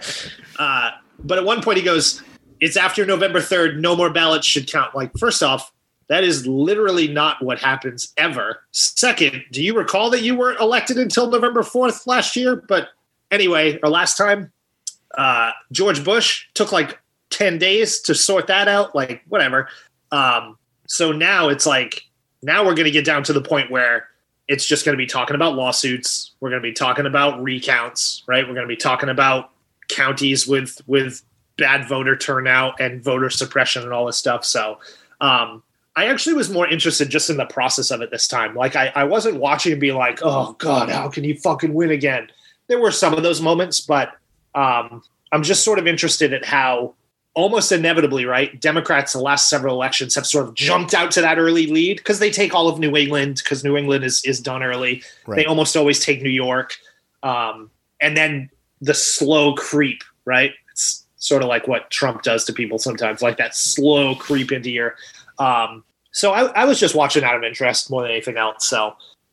uh, 0.58 0.90
but 1.20 1.38
at 1.38 1.44
one 1.44 1.62
point 1.62 1.78
he 1.78 1.84
goes, 1.84 2.22
"It's 2.60 2.76
after 2.76 3.06
November 3.06 3.40
third. 3.40 3.80
No 3.80 3.94
more 3.94 4.10
ballots 4.10 4.46
should 4.46 4.70
count." 4.70 4.94
Like, 4.94 5.16
first 5.16 5.42
off, 5.42 5.72
that 6.08 6.24
is 6.24 6.46
literally 6.46 7.06
not 7.08 7.42
what 7.42 7.60
happens 7.60 8.12
ever. 8.16 8.62
Second, 8.72 9.44
do 9.52 9.62
you 9.62 9.74
recall 9.76 10.10
that 10.10 10.22
you 10.22 10.36
weren't 10.36 10.60
elected 10.60 10.98
until 10.98 11.30
November 11.30 11.62
fourth 11.62 12.06
last 12.06 12.34
year? 12.34 12.56
But 12.56 12.88
anyway, 13.30 13.78
or 13.82 13.88
last 13.88 14.16
time, 14.16 14.50
uh, 15.16 15.52
George 15.70 16.02
Bush 16.04 16.46
took 16.54 16.72
like 16.72 16.98
ten 17.30 17.58
days 17.58 18.00
to 18.02 18.14
sort 18.14 18.48
that 18.48 18.66
out. 18.66 18.94
Like, 18.96 19.22
whatever. 19.28 19.68
Um, 20.10 20.58
so 20.92 21.10
now 21.10 21.48
it's 21.48 21.64
like 21.64 22.04
now 22.42 22.66
we're 22.66 22.74
going 22.74 22.84
to 22.84 22.90
get 22.90 23.06
down 23.06 23.22
to 23.22 23.32
the 23.32 23.40
point 23.40 23.70
where 23.70 24.08
it's 24.46 24.66
just 24.66 24.84
going 24.84 24.92
to 24.92 25.02
be 25.02 25.06
talking 25.06 25.34
about 25.34 25.54
lawsuits. 25.54 26.32
We're 26.38 26.50
going 26.50 26.60
to 26.60 26.68
be 26.68 26.74
talking 26.74 27.06
about 27.06 27.42
recounts, 27.42 28.22
right? 28.26 28.46
We're 28.46 28.52
going 28.52 28.68
to 28.68 28.74
be 28.74 28.76
talking 28.76 29.08
about 29.08 29.52
counties 29.88 30.46
with 30.46 30.82
with 30.86 31.22
bad 31.56 31.88
voter 31.88 32.14
turnout 32.14 32.78
and 32.78 33.02
voter 33.02 33.30
suppression 33.30 33.84
and 33.84 33.92
all 33.94 34.04
this 34.04 34.18
stuff. 34.18 34.44
So, 34.44 34.80
um, 35.22 35.62
I 35.96 36.08
actually 36.08 36.34
was 36.34 36.50
more 36.50 36.68
interested 36.68 37.08
just 37.08 37.30
in 37.30 37.38
the 37.38 37.46
process 37.46 37.90
of 37.90 38.02
it 38.02 38.10
this 38.10 38.28
time. 38.28 38.54
Like, 38.54 38.76
I, 38.76 38.92
I 38.94 39.04
wasn't 39.04 39.36
watching 39.36 39.72
and 39.72 39.80
be 39.80 39.92
like, 39.92 40.18
"Oh 40.22 40.52
God, 40.58 40.90
how 40.90 41.08
can 41.08 41.24
you 41.24 41.38
fucking 41.38 41.72
win 41.72 41.90
again?" 41.90 42.28
There 42.66 42.78
were 42.78 42.92
some 42.92 43.14
of 43.14 43.22
those 43.22 43.40
moments, 43.40 43.80
but 43.80 44.10
um, 44.54 45.02
I'm 45.32 45.42
just 45.42 45.64
sort 45.64 45.78
of 45.78 45.86
interested 45.86 46.34
in 46.34 46.42
how 46.42 46.96
almost 47.34 47.72
inevitably, 47.72 48.24
right? 48.24 48.60
Democrats 48.60 49.12
the 49.12 49.20
last 49.20 49.48
several 49.48 49.74
elections 49.74 50.14
have 50.14 50.26
sort 50.26 50.46
of 50.46 50.54
jumped 50.54 50.94
out 50.94 51.10
to 51.12 51.20
that 51.20 51.38
early 51.38 51.66
lead 51.66 51.98
because 51.98 52.18
they 52.18 52.30
take 52.30 52.54
all 52.54 52.68
of 52.68 52.78
New 52.78 52.96
England 52.96 53.40
because 53.42 53.64
New 53.64 53.76
England 53.76 54.04
is 54.04 54.24
is 54.24 54.40
done 54.40 54.62
early. 54.62 55.02
Right. 55.26 55.36
They 55.36 55.46
almost 55.46 55.76
always 55.76 56.04
take 56.04 56.22
New 56.22 56.30
York, 56.30 56.76
um, 57.22 57.70
and 58.00 58.16
then 58.16 58.50
the 58.80 58.94
slow 58.94 59.54
creep, 59.54 60.02
right? 60.24 60.52
It's 60.70 61.06
sort 61.16 61.42
of 61.42 61.48
like 61.48 61.68
what 61.68 61.90
Trump 61.90 62.22
does 62.22 62.44
to 62.46 62.52
people 62.52 62.78
sometimes, 62.78 63.22
like 63.22 63.38
that 63.38 63.54
slow 63.54 64.14
creep 64.14 64.52
into 64.52 64.70
your. 64.70 64.96
Um, 65.38 65.84
so 66.10 66.32
I, 66.32 66.46
I 66.48 66.64
was 66.66 66.78
just 66.78 66.94
watching 66.94 67.24
out 67.24 67.36
of 67.36 67.42
interest 67.42 67.90
more 67.90 68.02
than 68.02 68.10
anything 68.10 68.36
else. 68.36 68.68
So 68.68 68.88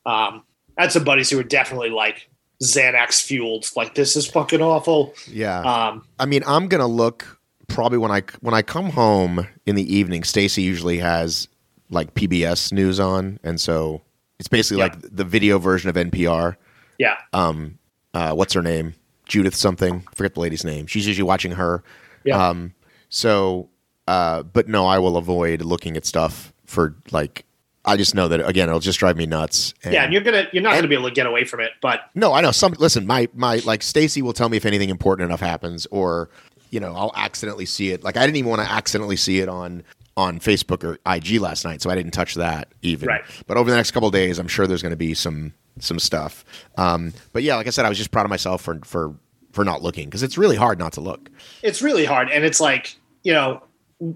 um, 0.06 0.44
I 0.78 0.84
had 0.84 0.92
some 0.94 1.04
buddies 1.04 1.30
who 1.30 1.36
were 1.36 1.44
definitely 1.44 1.90
like 1.90 2.30
Xanax 2.64 3.22
fueled, 3.22 3.66
like 3.76 3.96
this 3.96 4.16
is 4.16 4.26
fucking 4.26 4.62
awful. 4.62 5.14
yeah. 5.28 5.60
Um, 5.62 6.06
I 6.18 6.26
mean, 6.26 6.44
I'm 6.48 6.68
gonna 6.70 6.88
look 6.88 7.39
probably 7.70 7.98
when 7.98 8.12
I 8.12 8.24
when 8.42 8.54
I 8.54 8.62
come 8.62 8.90
home 8.92 9.48
in 9.66 9.76
the 9.76 9.96
evening. 9.96 10.24
Stacy 10.24 10.62
usually 10.62 10.98
has 11.00 11.48
like 11.90 12.14
PBS 12.16 12.72
news 12.74 13.00
on, 13.00 13.40
and 13.44 13.60
so 13.60 14.02
it's 14.40 14.48
basically 14.48 14.80
Yeah. 14.80 14.90
like 14.90 15.02
the 15.16 15.24
video 15.24 15.58
version 15.60 15.90
of 15.90 15.96
NPR. 15.96 16.56
yeah, 16.98 17.16
Um, 17.34 17.78
uh, 18.14 18.34
what's 18.34 18.54
her 18.54 18.62
name? 18.62 18.94
Judith 19.26 19.56
something. 19.56 20.04
Forget 20.14 20.34
the 20.34 20.40
lady's 20.42 20.64
name. 20.66 20.86
She's 20.88 21.08
usually 21.08 21.24
watching 21.28 21.52
her. 21.54 21.84
yeah. 22.26 22.50
Um, 22.50 22.74
so, 23.10 23.70
uh, 24.08 24.44
but 24.44 24.68
no, 24.68 24.86
I 24.86 25.00
will 25.00 25.18
avoid 25.18 25.62
looking 25.62 25.96
at 25.98 26.06
stuff 26.06 26.54
for 26.66 26.96
like. 27.12 27.46
I 27.86 27.96
just 27.96 28.14
know 28.14 28.28
that 28.28 28.46
again, 28.46 28.68
it'll 28.68 28.82
just 28.82 29.00
drive 29.00 29.16
me 29.18 29.26
nuts. 29.26 29.74
And 29.84 29.94
yeah, 29.94 30.04
and 30.04 30.12
you're 30.14 30.22
gonna 30.22 30.48
you're 30.52 30.62
not 30.62 30.74
and- 30.74 30.80
gonna 30.80 30.90
be 30.90 30.96
able 30.96 31.08
to 31.10 31.14
get 31.16 31.26
away 31.26 31.46
from 31.46 31.62
it. 31.62 31.72
But 31.82 32.02
no, 32.14 32.34
I 32.34 32.42
know 32.42 32.52
some. 32.52 32.74
Listen, 32.78 33.08
my 33.08 33.30
my 33.34 33.62
like 33.66 33.82
Stacy 33.82 34.22
will 34.22 34.34
tell 34.34 34.50
me 34.50 34.58
if 34.58 34.66
anything 34.66 34.90
important 34.90 35.26
enough 35.28 35.40
happens, 35.40 35.88
or 35.90 36.30
you 36.70 36.80
know, 36.80 36.94
I'll 36.96 37.12
accidentally 37.16 37.66
see 37.66 37.92
it. 37.92 38.04
Like 38.04 38.18
I 38.18 38.26
didn't 38.26 38.38
even 38.38 38.50
want 38.50 38.62
to 38.62 38.70
accidentally 38.70 39.16
see 39.16 39.40
it 39.40 39.50
on 39.50 39.84
on 40.18 40.40
Facebook 40.40 40.84
or 40.84 40.98
IG 41.12 41.40
last 41.40 41.64
night, 41.64 41.82
so 41.82 41.90
I 41.90 41.96
didn't 41.96 42.12
touch 42.12 42.36
that 42.36 42.74
even. 42.82 43.08
Right. 43.08 43.22
But 43.48 43.58
over 43.58 43.70
the 43.70 43.78
next 43.78 43.92
couple 43.92 44.08
of 44.08 44.14
days, 44.14 44.38
I'm 44.38 44.48
sure 44.48 44.68
there's 44.68 44.82
going 44.82 44.92
to 44.92 44.98
be 44.98 45.14
some 45.14 45.54
some 45.80 46.00
stuff. 46.00 46.44
Um, 46.78 47.14
but 47.32 47.44
yeah, 47.44 47.56
like 47.56 47.68
I 47.68 47.70
said, 47.70 47.86
I 47.86 47.90
was 47.90 47.98
just 47.98 48.12
proud 48.12 48.26
of 48.26 48.30
myself 48.30 48.62
for 48.62 48.80
for 48.84 49.16
for 49.52 49.66
not 49.66 49.82
looking 49.82 50.06
because 50.06 50.24
it's 50.24 50.38
really 50.38 50.56
hard 50.56 50.78
not 50.78 50.94
to 50.94 51.02
look. 51.02 51.30
it's 51.64 51.82
really 51.82 52.06
hard, 52.06 52.30
and 52.30 52.44
it's 52.44 52.60
like 52.60 52.96
you 53.24 53.34
know, 53.34 53.64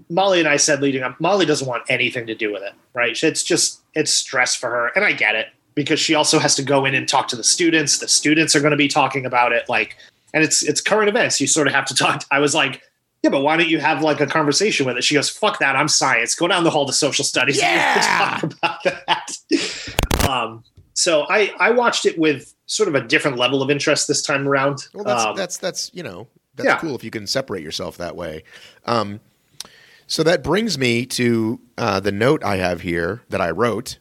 Molly 0.08 0.40
and 0.40 0.48
I 0.48 0.56
said 0.56 0.80
leading 0.80 1.02
up, 1.02 1.20
Molly 1.20 1.46
doesn't 1.46 1.66
want 1.66 1.82
anything 1.88 2.26
to 2.26 2.34
do 2.34 2.52
with 2.52 2.62
it, 2.62 2.72
right? 2.94 3.22
It's 3.22 3.42
just 3.42 3.80
it's 3.94 4.12
stress 4.12 4.54
for 4.54 4.70
her, 4.70 4.90
and 4.94 5.04
I 5.04 5.12
get 5.12 5.34
it 5.34 5.48
because 5.74 5.98
she 5.98 6.14
also 6.14 6.38
has 6.38 6.54
to 6.56 6.62
go 6.62 6.84
in 6.84 6.94
and 6.94 7.08
talk 7.08 7.28
to 7.28 7.36
the 7.36 7.44
students. 7.44 7.98
The 7.98 8.08
students 8.08 8.54
are 8.54 8.60
going 8.60 8.70
to 8.70 8.76
be 8.76 8.88
talking 8.88 9.26
about 9.26 9.52
it, 9.52 9.68
like, 9.68 9.96
and 10.34 10.44
it's 10.44 10.62
it's 10.62 10.82
current 10.82 11.08
events. 11.08 11.40
You 11.40 11.46
sort 11.46 11.66
of 11.68 11.72
have 11.72 11.86
to 11.86 11.94
talk. 11.94 12.24
I 12.30 12.40
was 12.40 12.54
like. 12.54 12.82
Yeah, 13.22 13.30
but 13.30 13.40
why 13.40 13.56
don't 13.56 13.70
you 13.70 13.78
have 13.80 14.02
like 14.02 14.20
a 14.20 14.26
conversation 14.26 14.84
with 14.84 14.98
it? 14.98 15.02
She 15.02 15.14
goes, 15.14 15.30
"Fuck 15.30 15.58
that! 15.60 15.76
I'm 15.76 15.88
science. 15.88 16.34
Go 16.34 16.46
down 16.46 16.62
the 16.62 16.68
hall 16.68 16.84
to 16.84 16.92
social 16.92 17.24
studies. 17.24 17.58
and 17.58 17.64
Yeah! 17.74 18.38
talk 18.38 18.42
about 18.42 18.82
that." 18.84 20.28
um, 20.28 20.62
so 20.92 21.24
I 21.30 21.50
I 21.58 21.70
watched 21.70 22.04
it 22.04 22.18
with 22.18 22.54
sort 22.66 22.86
of 22.86 22.94
a 22.94 23.00
different 23.00 23.38
level 23.38 23.62
of 23.62 23.70
interest 23.70 24.08
this 24.08 24.20
time 24.20 24.46
around. 24.46 24.88
Well, 24.92 25.04
that's 25.04 25.24
Um, 25.24 25.36
that's 25.36 25.56
that's 25.56 25.90
you 25.94 26.02
know 26.02 26.26
that's 26.54 26.66
Yeah. 26.66 26.76
cool 26.78 26.94
if 26.94 27.02
you 27.02 27.10
can 27.10 27.26
separate 27.26 27.62
yourself 27.62 27.96
that 27.96 28.14
way. 28.14 28.44
Um, 28.84 29.20
so 30.06 30.22
that 30.22 30.44
brings 30.44 30.76
me 30.76 31.06
to 31.06 31.60
uh, 31.78 32.00
the 32.00 32.12
note 32.12 32.44
I 32.44 32.56
have 32.56 32.82
here 32.82 33.22
that 33.30 33.40
I 33.40 33.52
wrote 33.52 33.96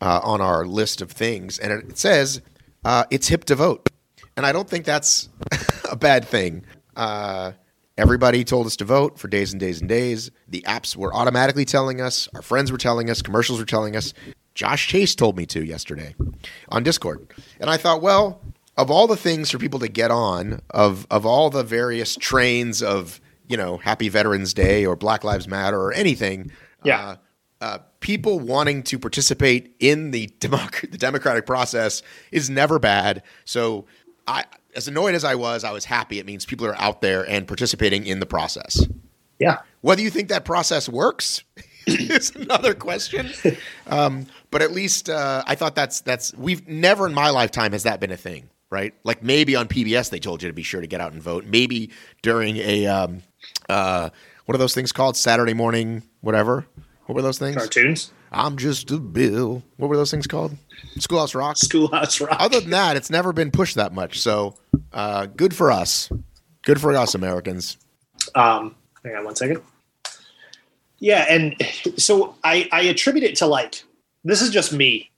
uh, 0.00 0.20
on 0.22 0.40
our 0.40 0.64
list 0.64 1.02
of 1.02 1.10
things, 1.12 1.58
and 1.58 1.74
it 1.74 1.98
says 1.98 2.40
uh, 2.86 3.04
it's 3.10 3.28
hip 3.28 3.44
to 3.44 3.54
vote, 3.54 3.89
and 4.36 4.46
I 4.46 4.52
don't 4.52 4.68
think 4.68 4.84
that's 4.84 5.28
a 5.90 5.96
bad 5.96 6.24
thing. 6.24 6.64
Uh, 6.96 7.52
everybody 7.98 8.44
told 8.44 8.66
us 8.66 8.76
to 8.76 8.84
vote 8.84 9.18
for 9.18 9.28
days 9.28 9.52
and 9.52 9.60
days 9.60 9.80
and 9.80 9.88
days. 9.88 10.30
The 10.48 10.62
apps 10.62 10.96
were 10.96 11.14
automatically 11.14 11.64
telling 11.64 12.00
us. 12.00 12.28
Our 12.34 12.42
friends 12.42 12.70
were 12.72 12.78
telling 12.78 13.10
us. 13.10 13.22
Commercials 13.22 13.58
were 13.58 13.66
telling 13.66 13.96
us. 13.96 14.12
Josh 14.54 14.88
Chace 14.88 15.14
told 15.14 15.36
me 15.36 15.46
to 15.46 15.64
yesterday 15.64 16.14
on 16.68 16.82
Discord, 16.82 17.32
and 17.60 17.70
I 17.70 17.76
thought, 17.76 18.02
well, 18.02 18.40
of 18.76 18.90
all 18.90 19.06
the 19.06 19.16
things 19.16 19.50
for 19.50 19.58
people 19.58 19.78
to 19.80 19.88
get 19.88 20.10
on, 20.10 20.60
of 20.70 21.06
of 21.10 21.24
all 21.24 21.50
the 21.50 21.62
various 21.62 22.16
trains 22.16 22.82
of 22.82 23.20
you 23.48 23.56
know 23.56 23.76
Happy 23.78 24.08
Veterans 24.08 24.52
Day 24.52 24.84
or 24.84 24.96
Black 24.96 25.22
Lives 25.24 25.46
Matter 25.46 25.80
or 25.80 25.92
anything, 25.92 26.50
Yeah. 26.84 27.00
uh, 27.00 27.16
uh, 27.62 27.78
people 28.00 28.40
wanting 28.40 28.82
to 28.84 28.98
participate 28.98 29.74
in 29.80 30.10
the, 30.12 30.26
democ- 30.40 30.90
the 30.90 30.96
democratic 30.98 31.44
process 31.46 32.02
is 32.32 32.48
never 32.50 32.78
bad. 32.78 33.22
So, 33.44 33.84
I, 34.30 34.44
as 34.74 34.88
annoyed 34.88 35.14
as 35.14 35.24
I 35.24 35.34
was, 35.34 35.64
I 35.64 35.72
was 35.72 35.84
happy. 35.84 36.18
It 36.18 36.26
means 36.26 36.44
people 36.46 36.66
are 36.66 36.80
out 36.80 37.00
there 37.00 37.28
and 37.28 37.46
participating 37.46 38.06
in 38.06 38.20
the 38.20 38.26
process. 38.26 38.86
Yeah. 39.38 39.58
Whether 39.80 40.02
you 40.02 40.10
think 40.10 40.28
that 40.28 40.44
process 40.44 40.88
works 40.88 41.42
is 41.86 42.34
another 42.34 42.74
question. 42.74 43.30
Um, 43.86 44.26
but 44.52 44.62
at 44.62 44.70
least 44.70 45.10
uh, 45.10 45.42
I 45.48 45.56
thought 45.56 45.74
that's 45.74 46.00
that's 46.02 46.32
we've 46.36 46.68
never 46.68 47.08
in 47.08 47.12
my 47.12 47.30
lifetime 47.30 47.72
has 47.72 47.82
that 47.82 47.98
been 47.98 48.12
a 48.12 48.16
thing, 48.16 48.48
right? 48.70 48.94
Like 49.02 49.20
maybe 49.20 49.56
on 49.56 49.66
PBS 49.66 50.10
they 50.10 50.20
told 50.20 50.44
you 50.44 50.48
to 50.48 50.52
be 50.52 50.62
sure 50.62 50.80
to 50.80 50.86
get 50.86 51.00
out 51.00 51.12
and 51.12 51.20
vote. 51.20 51.44
Maybe 51.44 51.90
during 52.22 52.58
a 52.58 52.86
um, 52.86 53.22
uh, 53.68 54.10
what 54.44 54.54
are 54.54 54.58
those 54.58 54.74
things 54.74 54.92
called? 54.92 55.16
Saturday 55.16 55.54
morning, 55.54 56.04
whatever. 56.20 56.66
What 57.06 57.16
were 57.16 57.22
those 57.22 57.40
things? 57.40 57.56
Cartoons. 57.56 58.12
I'm 58.32 58.56
just 58.56 58.90
a 58.90 58.98
bill. 58.98 59.62
What 59.76 59.88
were 59.88 59.96
those 59.96 60.10
things 60.10 60.26
called? 60.26 60.56
Schoolhouse 60.98 61.34
Rock. 61.34 61.56
Schoolhouse 61.56 62.20
Rock. 62.20 62.36
Other 62.38 62.60
than 62.60 62.70
that, 62.70 62.96
it's 62.96 63.10
never 63.10 63.32
been 63.32 63.50
pushed 63.50 63.76
that 63.76 63.92
much. 63.92 64.20
So 64.20 64.56
uh, 64.92 65.26
good 65.26 65.54
for 65.54 65.70
us. 65.70 66.10
Good 66.62 66.80
for 66.80 66.94
us, 66.94 67.14
Americans. 67.14 67.76
Um, 68.34 68.76
hang 69.04 69.16
on 69.16 69.24
one 69.24 69.36
second. 69.36 69.62
Yeah, 70.98 71.24
and 71.28 71.56
so 71.96 72.36
I, 72.44 72.68
I 72.72 72.82
attribute 72.82 73.24
it 73.24 73.36
to 73.36 73.46
like 73.46 73.82
this 74.22 74.42
is 74.42 74.50
just 74.50 74.72
me. 74.72 75.10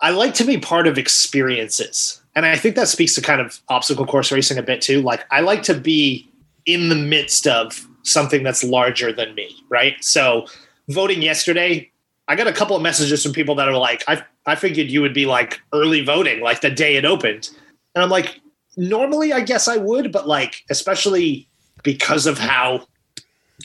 I 0.00 0.10
like 0.10 0.34
to 0.34 0.44
be 0.44 0.58
part 0.58 0.86
of 0.86 0.98
experiences, 0.98 2.20
and 2.34 2.44
I 2.44 2.56
think 2.56 2.76
that 2.76 2.88
speaks 2.88 3.14
to 3.14 3.22
kind 3.22 3.40
of 3.40 3.60
obstacle 3.68 4.04
course 4.04 4.30
racing 4.30 4.58
a 4.58 4.62
bit 4.62 4.82
too. 4.82 5.00
Like 5.00 5.24
I 5.30 5.40
like 5.40 5.62
to 5.64 5.74
be 5.74 6.30
in 6.66 6.90
the 6.90 6.94
midst 6.94 7.46
of 7.46 7.88
something 8.02 8.42
that's 8.42 8.62
larger 8.62 9.10
than 9.10 9.34
me, 9.34 9.56
right? 9.70 9.96
So 10.04 10.46
voting 10.88 11.22
yesterday, 11.22 11.90
I 12.28 12.36
got 12.36 12.46
a 12.46 12.52
couple 12.52 12.76
of 12.76 12.82
messages 12.82 13.22
from 13.22 13.32
people 13.32 13.54
that 13.56 13.68
are 13.68 13.76
like, 13.76 14.04
I 14.08 14.22
I 14.46 14.54
figured 14.54 14.88
you 14.88 15.00
would 15.02 15.14
be 15.14 15.26
like 15.26 15.60
early 15.72 16.04
voting, 16.04 16.40
like 16.40 16.60
the 16.60 16.70
day 16.70 16.96
it 16.96 17.04
opened, 17.04 17.50
and 17.94 18.02
I'm 18.02 18.10
like, 18.10 18.40
normally 18.76 19.32
I 19.32 19.40
guess 19.40 19.68
I 19.68 19.76
would, 19.76 20.12
but 20.12 20.26
like 20.26 20.64
especially 20.70 21.48
because 21.82 22.26
of 22.26 22.38
how 22.38 22.86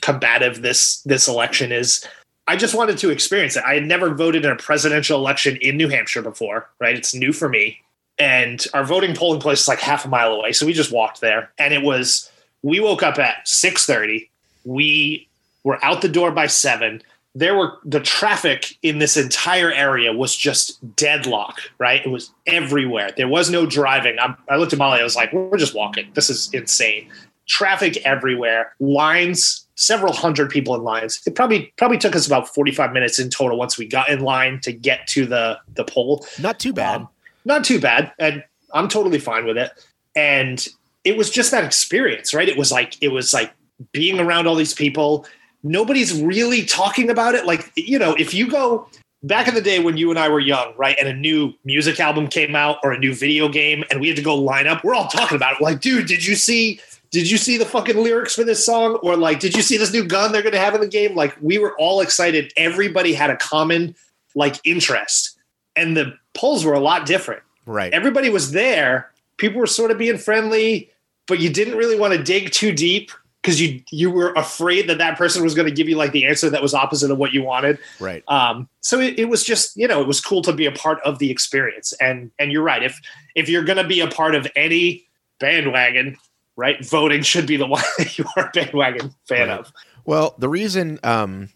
combative 0.01 0.61
this 0.61 1.01
this 1.01 1.27
election 1.27 1.71
is. 1.71 2.05
I 2.47 2.55
just 2.55 2.75
wanted 2.75 2.97
to 2.99 3.11
experience 3.11 3.55
it. 3.55 3.63
I 3.65 3.75
had 3.75 3.85
never 3.85 4.13
voted 4.13 4.45
in 4.45 4.51
a 4.51 4.55
presidential 4.55 5.17
election 5.17 5.57
in 5.61 5.77
New 5.77 5.89
Hampshire 5.89 6.21
before, 6.21 6.69
right? 6.79 6.97
It's 6.97 7.13
new 7.13 7.31
for 7.31 7.47
me. 7.47 7.79
And 8.17 8.65
our 8.73 8.83
voting 8.83 9.15
polling 9.15 9.39
place 9.39 9.61
is 9.61 9.67
like 9.67 9.79
half 9.79 10.05
a 10.05 10.07
mile 10.09 10.33
away. 10.33 10.51
So 10.51 10.65
we 10.65 10.73
just 10.73 10.91
walked 10.91 11.21
there. 11.21 11.51
And 11.57 11.73
it 11.73 11.81
was 11.81 12.29
we 12.61 12.79
woke 12.79 13.03
up 13.03 13.19
at 13.19 13.45
6:30. 13.45 14.29
We 14.65 15.27
were 15.63 15.83
out 15.83 16.01
the 16.01 16.09
door 16.09 16.31
by 16.31 16.47
7. 16.47 17.01
There 17.33 17.55
were 17.55 17.77
the 17.85 18.01
traffic 18.01 18.77
in 18.81 18.99
this 18.99 19.15
entire 19.15 19.71
area 19.71 20.11
was 20.11 20.35
just 20.35 20.95
deadlock, 20.95 21.61
right? 21.77 22.05
It 22.05 22.09
was 22.09 22.31
everywhere. 22.45 23.11
There 23.15 23.27
was 23.27 23.49
no 23.49 23.65
driving. 23.65 24.17
I'm, 24.19 24.35
I 24.49 24.57
looked 24.57 24.73
at 24.73 24.79
Molly. 24.79 24.99
I 24.99 25.03
was 25.03 25.15
like, 25.15 25.31
"We're 25.31 25.57
just 25.57 25.73
walking. 25.73 26.11
This 26.13 26.29
is 26.29 26.49
insane." 26.53 27.09
Traffic 27.47 27.97
everywhere. 28.05 28.73
Lines 28.79 29.65
several 29.81 30.13
hundred 30.13 30.49
people 30.49 30.75
in 30.75 30.83
lines. 30.83 31.21
It 31.25 31.35
probably 31.35 31.73
probably 31.77 31.97
took 31.97 32.15
us 32.15 32.27
about 32.27 32.53
45 32.53 32.93
minutes 32.93 33.17
in 33.17 33.29
total 33.29 33.57
once 33.57 33.77
we 33.77 33.87
got 33.87 34.09
in 34.09 34.19
line 34.19 34.59
to 34.61 34.71
get 34.71 35.07
to 35.07 35.25
the 35.25 35.59
the 35.73 35.83
poll. 35.83 36.25
Not 36.39 36.59
too 36.59 36.73
bad. 36.73 37.01
Um, 37.01 37.09
not 37.45 37.63
too 37.63 37.79
bad, 37.79 38.13
and 38.19 38.43
I'm 38.73 38.87
totally 38.87 39.19
fine 39.19 39.45
with 39.45 39.57
it. 39.57 39.71
And 40.15 40.65
it 41.03 41.17
was 41.17 41.29
just 41.29 41.51
that 41.51 41.63
experience, 41.63 42.33
right? 42.33 42.47
It 42.47 42.57
was 42.57 42.71
like 42.71 43.01
it 43.01 43.09
was 43.09 43.33
like 43.33 43.51
being 43.91 44.19
around 44.19 44.47
all 44.47 44.55
these 44.55 44.73
people. 44.73 45.25
Nobody's 45.63 46.21
really 46.21 46.65
talking 46.65 47.09
about 47.09 47.35
it. 47.35 47.45
Like 47.45 47.71
you 47.75 47.99
know, 47.99 48.13
if 48.15 48.33
you 48.33 48.49
go 48.49 48.87
back 49.23 49.47
in 49.47 49.53
the 49.53 49.61
day 49.61 49.79
when 49.79 49.97
you 49.97 50.09
and 50.09 50.17
I 50.17 50.29
were 50.29 50.39
young, 50.39 50.73
right, 50.77 50.97
and 50.99 51.07
a 51.07 51.13
new 51.13 51.53
music 51.63 51.99
album 51.99 52.27
came 52.27 52.55
out 52.55 52.77
or 52.83 52.91
a 52.91 52.99
new 52.99 53.13
video 53.13 53.49
game, 53.49 53.83
and 53.91 54.01
we 54.01 54.07
had 54.07 54.17
to 54.17 54.23
go 54.23 54.35
line 54.35 54.67
up, 54.67 54.83
we're 54.83 54.95
all 54.95 55.07
talking 55.07 55.35
about 55.35 55.55
it. 55.55 55.61
Like, 55.61 55.81
dude, 55.81 56.07
did 56.07 56.25
you 56.25 56.35
see? 56.35 56.79
Did 57.11 57.29
you 57.29 57.37
see 57.37 57.57
the 57.57 57.65
fucking 57.65 57.97
lyrics 57.97 58.33
for 58.35 58.45
this 58.45 58.65
song? 58.65 58.95
Or 59.03 59.17
like, 59.17 59.41
did 59.41 59.53
you 59.53 59.61
see 59.61 59.75
this 59.75 59.91
new 59.91 60.05
gun 60.05 60.31
they're 60.31 60.41
going 60.41 60.53
to 60.53 60.59
have 60.59 60.73
in 60.73 60.79
the 60.79 60.87
game? 60.87 61.13
Like, 61.13 61.35
we 61.41 61.57
were 61.57 61.75
all 61.77 61.99
excited. 61.99 62.53
Everybody 62.55 63.13
had 63.13 63.29
a 63.29 63.35
common 63.35 63.95
like 64.33 64.55
interest, 64.63 65.37
and 65.75 65.95
the 65.95 66.17
polls 66.33 66.63
were 66.63 66.73
a 66.73 66.79
lot 66.79 67.05
different. 67.05 67.43
Right. 67.65 67.93
Everybody 67.93 68.29
was 68.29 68.51
there. 68.51 69.11
People 69.37 69.59
were 69.59 69.67
sort 69.67 69.91
of 69.91 69.97
being 69.97 70.17
friendly, 70.17 70.89
but 71.27 71.39
you 71.39 71.49
didn't 71.49 71.75
really 71.75 71.99
want 71.99 72.13
to 72.13 72.23
dig 72.23 72.51
too 72.51 72.71
deep 72.71 73.11
because 73.41 73.59
you 73.59 73.81
you 73.91 74.11
were 74.11 74.33
afraid 74.33 74.87
that 74.89 74.97
that 74.99 75.17
person 75.17 75.43
was 75.43 75.55
going 75.55 75.67
to 75.67 75.73
give 75.73 75.89
you 75.89 75.95
like 75.95 76.11
the 76.11 76.25
answer 76.25 76.49
that 76.49 76.61
was 76.61 76.73
opposite 76.73 77.09
of 77.11 77.17
what 77.17 77.33
you 77.33 77.43
wanted. 77.43 77.79
right. 77.99 78.23
Um, 78.27 78.69
so 78.81 78.99
it, 78.99 79.17
it 79.19 79.25
was 79.25 79.43
just 79.43 79.75
you 79.75 79.87
know 79.87 80.01
it 80.01 80.07
was 80.07 80.21
cool 80.21 80.41
to 80.43 80.53
be 80.53 80.65
a 80.65 80.71
part 80.71 80.99
of 81.03 81.19
the 81.19 81.31
experience. 81.31 81.93
And 81.99 82.31
and 82.39 82.51
you're 82.51 82.63
right. 82.63 82.83
If 82.83 82.99
if 83.35 83.49
you're 83.49 83.63
going 83.63 83.77
to 83.77 83.87
be 83.87 83.99
a 84.01 84.07
part 84.07 84.35
of 84.35 84.47
any 84.55 85.07
bandwagon, 85.39 86.17
right, 86.55 86.83
voting 86.85 87.21
should 87.23 87.47
be 87.47 87.57
the 87.57 87.65
one 87.67 87.83
that 87.97 88.17
you 88.17 88.25
are 88.37 88.45
a 88.47 88.51
bandwagon 88.53 89.13
fan 89.27 89.47
Right. 89.49 89.59
of. 89.59 89.71
Well, 90.05 90.35
the 90.37 90.49
reason 90.49 90.99
um, 91.03 91.49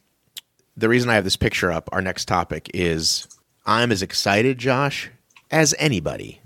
the 0.78 0.90
reason 0.90 1.10
I 1.10 1.16
have 1.16 1.24
this 1.24 1.38
picture 1.38 1.72
up, 1.72 1.90
our 1.92 2.02
next 2.02 2.26
topic 2.26 2.70
is 2.74 3.28
I'm 3.66 3.92
as 3.92 4.02
excited, 4.02 4.58
Josh, 4.58 5.10
as 5.52 5.74
anybody 5.80 6.42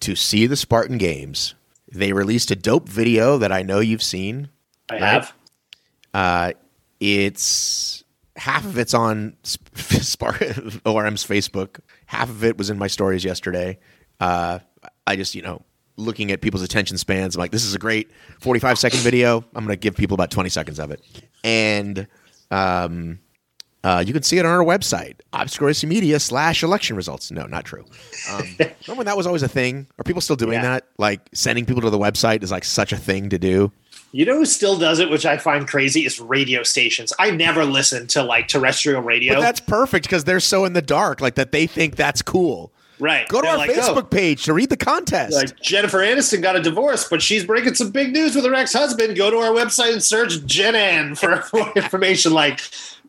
to 0.00 0.14
see 0.16 0.46
the 0.46 0.56
Spartan 0.56 0.98
Games. 0.98 1.54
They 1.90 2.12
released 2.12 2.50
a 2.50 2.56
dope 2.56 2.88
video 2.88 3.36
that 3.38 3.52
I 3.52 3.62
know 3.62 3.80
you've 3.80 4.02
seen. 4.02 4.48
I 4.90 4.94
Right. 4.94 5.02
have. 5.02 5.32
Uh, 6.14 6.52
it's 7.00 8.04
half 8.36 8.64
of 8.64 8.78
it's 8.78 8.94
on 8.94 9.36
Sp- 9.44 9.74
Spartan 10.02 10.80
ORM's 10.84 11.24
Facebook. 11.26 11.80
Half 12.06 12.28
of 12.30 12.44
it 12.44 12.56
was 12.58 12.70
in 12.70 12.78
my 12.78 12.86
stories 12.86 13.24
yesterday. 13.24 13.78
Uh, 14.20 14.58
I 15.06 15.16
just, 15.16 15.34
you 15.34 15.42
know, 15.42 15.62
looking 15.96 16.30
at 16.30 16.40
people's 16.40 16.62
attention 16.62 16.96
spans, 16.98 17.34
I'm 17.36 17.40
like, 17.40 17.50
this 17.50 17.64
is 17.64 17.74
a 17.74 17.78
great 17.78 18.10
45 18.40 18.78
second 18.78 19.00
video. 19.00 19.38
I'm 19.54 19.64
going 19.64 19.76
to 19.76 19.80
give 19.80 19.96
people 19.96 20.14
about 20.14 20.30
20 20.30 20.48
seconds 20.48 20.78
of 20.78 20.90
it. 20.90 21.02
And 21.44 22.06
um, 22.50 23.18
uh, 23.84 24.02
you 24.06 24.12
can 24.12 24.22
see 24.22 24.38
it 24.38 24.46
on 24.46 24.52
our 24.52 24.64
website, 24.64 25.16
Obscuracy 25.32 25.86
Media 25.86 26.20
slash 26.20 26.62
election 26.62 26.94
results. 26.96 27.30
No, 27.30 27.46
not 27.46 27.64
true. 27.64 27.84
Um, 28.30 28.46
remember 28.58 28.94
when 28.96 29.06
that 29.06 29.16
was 29.16 29.26
always 29.26 29.42
a 29.42 29.48
thing? 29.48 29.86
Are 29.98 30.04
people 30.04 30.20
still 30.22 30.36
doing 30.36 30.54
Yeah. 30.54 30.62
that? 30.62 30.88
Like 30.98 31.20
sending 31.34 31.64
people 31.66 31.82
to 31.82 31.90
the 31.90 31.98
website 31.98 32.42
is 32.42 32.50
like 32.50 32.64
such 32.64 32.92
a 32.92 32.96
thing 32.96 33.28
to 33.30 33.38
do. 33.38 33.72
You 34.12 34.26
know 34.26 34.36
who 34.36 34.44
still 34.44 34.78
does 34.78 34.98
it, 34.98 35.08
which 35.10 35.24
I 35.24 35.38
find 35.38 35.66
crazy, 35.66 36.04
is 36.04 36.20
radio 36.20 36.62
stations. 36.62 37.12
I 37.18 37.30
never 37.30 37.64
listen 37.64 38.06
to 38.08 38.22
like 38.22 38.46
terrestrial 38.48 39.00
radio. 39.02 39.34
But 39.34 39.40
that's 39.40 39.60
perfect 39.60 40.04
because 40.04 40.24
they're 40.24 40.38
so 40.40 40.64
in 40.66 40.74
the 40.74 40.82
dark, 40.82 41.20
like 41.22 41.34
that 41.36 41.50
they 41.50 41.66
think 41.66 41.96
that's 41.96 42.20
cool. 42.22 42.72
right. 43.00 43.26
Go 43.28 43.38
to 43.40 43.42
They're 43.42 43.50
our 43.52 43.56
like, 43.56 43.70
oh. 43.70 43.74
Facebook 43.74 43.96
oh, 43.96 44.02
page 44.02 44.44
to 44.44 44.52
read 44.52 44.68
the 44.68 44.76
contest. 44.76 45.34
like 45.34 45.58
Jennifer 45.60 45.98
Aniston 45.98 46.42
got 46.42 46.56
a 46.56 46.60
divorce, 46.60 47.08
but 47.08 47.22
she's 47.22 47.44
breaking 47.44 47.74
some 47.74 47.90
big 47.90 48.12
news 48.12 48.34
with 48.36 48.44
her 48.44 48.54
ex-husband. 48.54 49.16
Go 49.16 49.30
to 49.30 49.38
our 49.38 49.50
website 49.52 49.92
and 49.94 50.02
search 50.02 50.44
Jen 50.44 50.74
Ann 50.74 51.14
for 51.14 51.42
more 51.54 51.72
information. 51.74 52.32
Like 52.34 52.60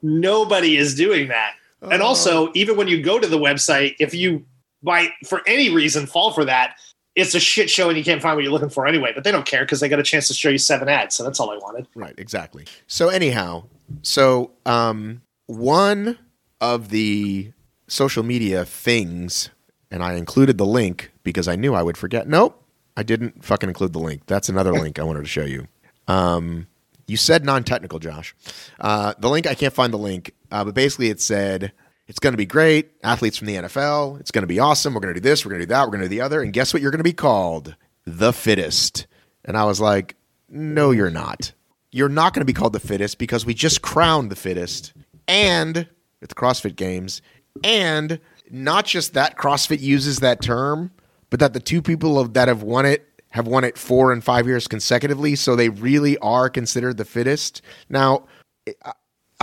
nobody 0.01 0.77
is 0.77 0.95
doing 0.95 1.27
that. 1.27 1.53
And 1.81 2.01
Oh. 2.01 2.07
also, 2.07 2.49
even 2.55 2.77
when 2.77 2.87
you 2.87 3.01
go 3.03 3.19
to 3.19 3.27
the 3.27 3.37
website, 3.37 3.95
if 3.99 4.13
you 4.13 4.45
by 4.81 5.09
for 5.27 5.41
any 5.47 5.69
reason 5.73 6.05
fall 6.07 6.31
for 6.31 6.45
that, 6.45 6.75
it's 7.15 7.35
a 7.35 7.39
shit 7.39 7.69
show 7.69 7.89
and 7.89 7.97
you 7.97 8.03
can't 8.03 8.21
find 8.21 8.35
what 8.35 8.43
you're 8.43 8.53
looking 8.53 8.69
for 8.69 8.87
anyway. 8.87 9.11
But 9.13 9.23
they 9.23 9.31
don't 9.31 9.45
care 9.45 9.63
because 9.63 9.79
they 9.79 9.89
got 9.89 9.99
a 9.99 10.03
chance 10.03 10.27
to 10.27 10.33
show 10.33 10.49
you 10.49 10.57
seven 10.57 10.89
ads. 10.89 11.15
So 11.15 11.23
that's 11.23 11.39
all 11.39 11.51
I 11.51 11.57
wanted. 11.57 11.87
right, 11.95 12.15
exactly. 12.17 12.65
So 12.87 13.09
anyhow, 13.09 13.65
so 14.01 14.51
um, 14.65 15.21
one 15.45 16.17
of 16.59 16.89
the 16.89 17.51
social 17.87 18.23
media 18.23 18.65
things, 18.65 19.49
and 19.91 20.03
I 20.03 20.13
included 20.13 20.57
the 20.57 20.65
link 20.65 21.11
because 21.23 21.47
I 21.47 21.55
knew 21.55 21.73
I 21.73 21.83
would 21.83 21.97
forget. 21.97 22.27
Nope, 22.27 22.61
I 22.97 23.03
didn't 23.03 23.43
fucking 23.43 23.69
include 23.69 23.93
the 23.93 23.99
link. 23.99 24.23
That's 24.25 24.49
another 24.49 24.73
link 24.73 24.99
I 24.99 25.03
wanted 25.03 25.21
to 25.21 25.27
show 25.27 25.45
you. 25.45 25.67
Um, 26.07 26.67
you 27.05 27.17
said 27.17 27.45
non-technical, 27.45 27.99
Josh. 27.99 28.33
Uh, 28.79 29.13
the 29.19 29.29
link 29.29 29.45
I 29.45 29.55
can't 29.55 29.73
find 29.73 29.93
the 29.93 29.97
link, 29.97 30.33
uh, 30.51 30.63
but 30.63 30.73
basically 30.73 31.09
it 31.09 31.19
said 31.21 31.73
it's 32.07 32.19
going 32.19 32.33
to 32.33 32.37
be 32.37 32.45
great. 32.45 32.91
Athletes 33.03 33.37
from 33.37 33.47
the 33.47 33.55
NFL. 33.55 34.19
It's 34.19 34.31
going 34.31 34.43
to 34.43 34.47
be 34.47 34.59
awesome. 34.59 34.93
We're 34.93 34.99
going 34.99 35.13
to 35.13 35.19
do 35.19 35.27
this. 35.27 35.45
We're 35.45 35.49
going 35.49 35.61
to 35.61 35.65
do 35.65 35.69
that. 35.69 35.83
We're 35.83 35.91
going 35.91 36.01
to 36.01 36.09
do 36.09 36.15
the 36.15 36.21
other. 36.21 36.41
And 36.41 36.51
guess 36.51 36.73
what? 36.73 36.81
You're 36.81 36.91
going 36.91 36.99
to 36.99 37.03
be 37.03 37.13
called 37.13 37.75
the 38.05 38.33
fittest. 38.33 39.07
And 39.45 39.57
I 39.57 39.65
was 39.65 39.79
like, 39.79 40.15
No, 40.49 40.91
you're 40.91 41.09
not. 41.09 41.53
You're 41.91 42.09
not 42.09 42.33
going 42.33 42.41
to 42.41 42.45
be 42.45 42.53
called 42.53 42.73
the 42.73 42.79
fittest 42.79 43.19
because 43.19 43.45
we 43.45 43.53
just 43.53 43.81
crowned 43.83 44.31
the 44.31 44.35
fittest, 44.35 44.93
and 45.27 45.77
at 46.23 46.29
the 46.29 46.35
CrossFit 46.35 46.75
Games, 46.75 47.21
and 47.63 48.19
not 48.49 48.85
just 48.85 49.13
that 49.13 49.37
CrossFit 49.37 49.79
uses 49.79 50.19
that 50.19 50.41
term, 50.41 50.91
but 51.29 51.39
that 51.39 51.53
the 51.53 51.59
two 51.59 51.83
people 51.83 52.23
that 52.25 52.47
have 52.47 52.63
won 52.63 52.85
it 52.85 53.07
have 53.29 53.47
won 53.47 53.63
it 53.63 53.77
four 53.77 54.11
and 54.11 54.23
five 54.23 54.45
years 54.45 54.67
consecutively, 54.67 55.35
so 55.35 55.55
they 55.55 55.69
really 55.69 56.17
are 56.19 56.49
considered 56.49 56.97
the 56.97 57.05
fittest. 57.05 57.63
Now, 57.89 58.25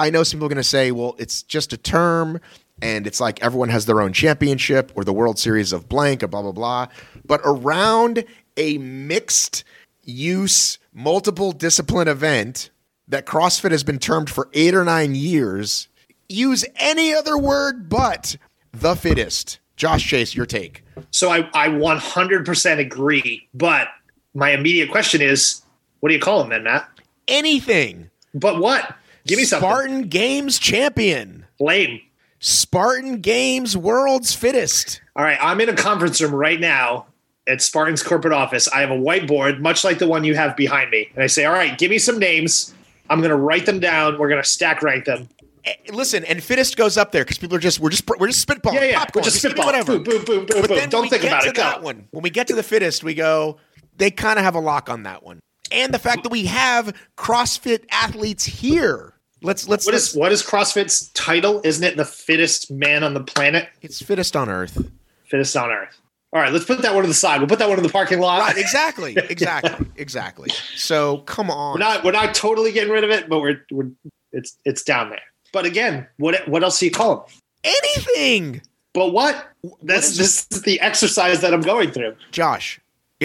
I- 0.06 0.10
know 0.10 0.22
some 0.22 0.38
people 0.38 0.46
are 0.46 0.48
going 0.50 0.56
to 0.56 0.64
say, 0.64 0.90
well, 0.92 1.14
it's 1.18 1.42
just 1.42 1.72
a 1.72 1.76
term 1.76 2.40
and 2.82 3.06
it's 3.06 3.20
like 3.20 3.42
everyone 3.42 3.68
has 3.68 3.86
their 3.86 4.00
own 4.00 4.12
championship 4.12 4.92
or 4.94 5.04
the 5.04 5.12
World 5.12 5.38
Series 5.38 5.72
of 5.72 5.88
blank 5.88 6.22
or 6.22 6.28
blah, 6.28 6.42
blah, 6.42 6.52
blah. 6.52 6.86
But 7.24 7.40
around 7.44 8.24
a 8.56 8.78
mixed 8.78 9.64
use, 10.04 10.78
multiple 10.92 11.52
discipline 11.52 12.08
event 12.08 12.70
that 13.08 13.26
CrossFit 13.26 13.70
has 13.70 13.84
been 13.84 13.98
termed 13.98 14.30
for 14.30 14.48
eight 14.54 14.74
or 14.74 14.84
nine 14.84 15.14
years, 15.14 15.88
use 16.28 16.64
any 16.76 17.12
other 17.12 17.36
word 17.36 17.88
but 17.88 18.36
the 18.72 18.94
fittest. 18.94 19.58
Josh 19.76 20.06
Chace, 20.06 20.34
your 20.34 20.46
take. 20.46 20.84
So 21.10 21.30
I, 21.30 21.48
I 21.54 21.68
100% 21.68 22.78
agree. 22.78 23.48
But 23.54 23.88
my 24.34 24.50
immediate 24.50 24.90
question 24.90 25.22
is, 25.22 25.62
what 26.00 26.10
do 26.10 26.14
you 26.14 26.20
call 26.20 26.42
him 26.42 26.50
then, 26.50 26.64
Matt? 26.64 26.88
Anything. 27.28 28.10
But 28.34 28.60
what? 28.60 28.94
Give 29.26 29.38
me 29.38 29.44
something. 29.44 29.68
Spartan 29.68 30.02
Games 30.08 30.58
champion. 30.58 31.46
Lame. 31.58 32.00
Spartan 32.38 33.20
Games 33.20 33.76
world's 33.76 34.34
fittest. 34.34 35.00
All 35.14 35.24
right, 35.24 35.38
I'm 35.40 35.60
in 35.60 35.68
a 35.68 35.76
conference 35.76 36.20
room 36.20 36.34
right 36.34 36.58
now 36.58 37.06
at 37.46 37.60
Spartan's 37.60 38.02
corporate 38.02 38.32
office. 38.32 38.66
I 38.68 38.80
have 38.80 38.90
a 38.90 38.96
whiteboard, 38.96 39.60
much 39.60 39.84
like 39.84 39.98
the 39.98 40.06
one 40.08 40.24
you 40.24 40.34
have 40.36 40.56
behind 40.56 40.90
me. 40.90 41.10
And 41.14 41.22
I 41.22 41.26
say, 41.26 41.44
all 41.44 41.52
right, 41.52 41.76
give 41.76 41.90
me 41.90 41.98
some 41.98 42.18
names. 42.18 42.74
I'm 43.10 43.18
going 43.20 43.30
to 43.30 43.36
write 43.36 43.66
them 43.66 43.80
down. 43.80 44.18
We're 44.18 44.28
going 44.28 44.42
to 44.42 44.48
stack 44.48 44.82
rank 44.82 45.04
them. 45.04 45.28
Eh, 45.64 45.74
Listen, 45.92 46.24
and 46.24 46.42
fittest 46.42 46.76
goes 46.76 46.96
up 46.96 47.12
there 47.12 47.24
because 47.24 47.36
people 47.36 47.56
are 47.56 47.60
just 47.60 47.80
we're 47.80 47.90
just 47.90 48.08
we're 48.18 48.28
just 48.28 48.46
spitballing. 48.48 48.74
Yeah, 48.74 48.84
yeah. 48.84 48.98
popcorn, 49.00 49.22
We're 49.22 49.30
just 49.30 49.44
spitballing. 49.44 49.66
whatever. 49.66 49.98
Boom, 49.98 50.04
boom, 50.04 50.24
boom, 50.24 50.46
boom, 50.46 50.66
boom. 50.66 50.88
Don't 50.88 51.10
think 51.10 51.24
about 51.24 51.44
it. 51.46 51.54
That 51.56 51.82
one. 51.82 52.08
When 52.12 52.22
we 52.22 52.30
get 52.30 52.46
to 52.46 52.54
the 52.54 52.62
fittest, 52.62 53.04
we 53.04 53.14
go. 53.14 53.58
They 53.98 54.10
kind 54.10 54.38
of 54.38 54.44
have 54.46 54.54
a 54.54 54.60
lock 54.60 54.88
on 54.88 55.02
that 55.02 55.22
one, 55.22 55.40
and 55.70 55.92
the 55.94 55.98
fact 55.98 56.22
that 56.24 56.30
we 56.32 56.46
have 56.46 56.94
CrossFit 57.16 57.84
athletes 57.90 58.44
here. 58.44 59.14
Let's 59.42 59.66
let's. 59.68 59.86
What 59.86 59.92
let's 59.92 60.10
is 60.10 60.16
what 60.16 60.32
is 60.32 60.42
CrossFit's 60.42 61.08
title? 61.10 61.60
Isn't 61.64 61.84
it 61.84 61.96
the 61.96 62.04
fittest 62.04 62.70
man 62.70 63.02
on 63.02 63.14
the 63.14 63.22
planet? 63.24 63.68
it's 63.82 64.02
fittest 64.02 64.36
on 64.36 64.48
earth. 64.50 64.90
Fittest 65.24 65.56
on 65.56 65.70
earth. 65.70 65.98
All 66.32 66.40
right, 66.40 66.52
let's 66.52 66.64
put 66.64 66.80
that 66.82 66.94
one 66.94 67.02
to 67.02 67.08
the 67.08 67.14
side. 67.14 67.40
We'll 67.40 67.48
put 67.48 67.58
that 67.58 67.68
one 67.68 67.76
in 67.78 67.82
the 67.82 67.88
parking 67.90 68.20
lot. 68.20 68.40
Right, 68.40 68.56
exactly, 68.56 69.16
exactly, 69.30 69.86
exactly. 69.96 70.50
So 70.76 71.18
come 71.18 71.50
on. 71.50 71.74
We're 71.74 71.78
not 71.80 72.04
we're 72.04 72.12
not 72.12 72.34
totally 72.34 72.70
getting 72.70 72.92
rid 72.92 73.02
of 73.02 73.10
it, 73.10 73.28
but 73.28 73.40
we're 73.40 73.64
we're 73.72 73.90
it's 74.32 74.56
it's 74.64 74.82
down 74.82 75.08
there. 75.10 75.20
But 75.52 75.64
again, 75.64 76.06
what 76.18 76.46
what 76.46 76.62
else 76.62 76.78
do 76.78 76.86
you 76.86 76.92
call 76.92 77.16
them? 77.16 77.24
anything, 77.64 78.62
But 78.94 79.12
what? 79.12 79.48
That's 79.82 80.10
is- 80.10 80.16
this 80.18 80.46
is 80.50 80.62
the 80.62 80.80
exercise 80.80 81.40
that 81.40 81.52
I'm 81.54 81.60
going 81.62 81.90
through. 81.90 82.14
Josh. 82.30 82.78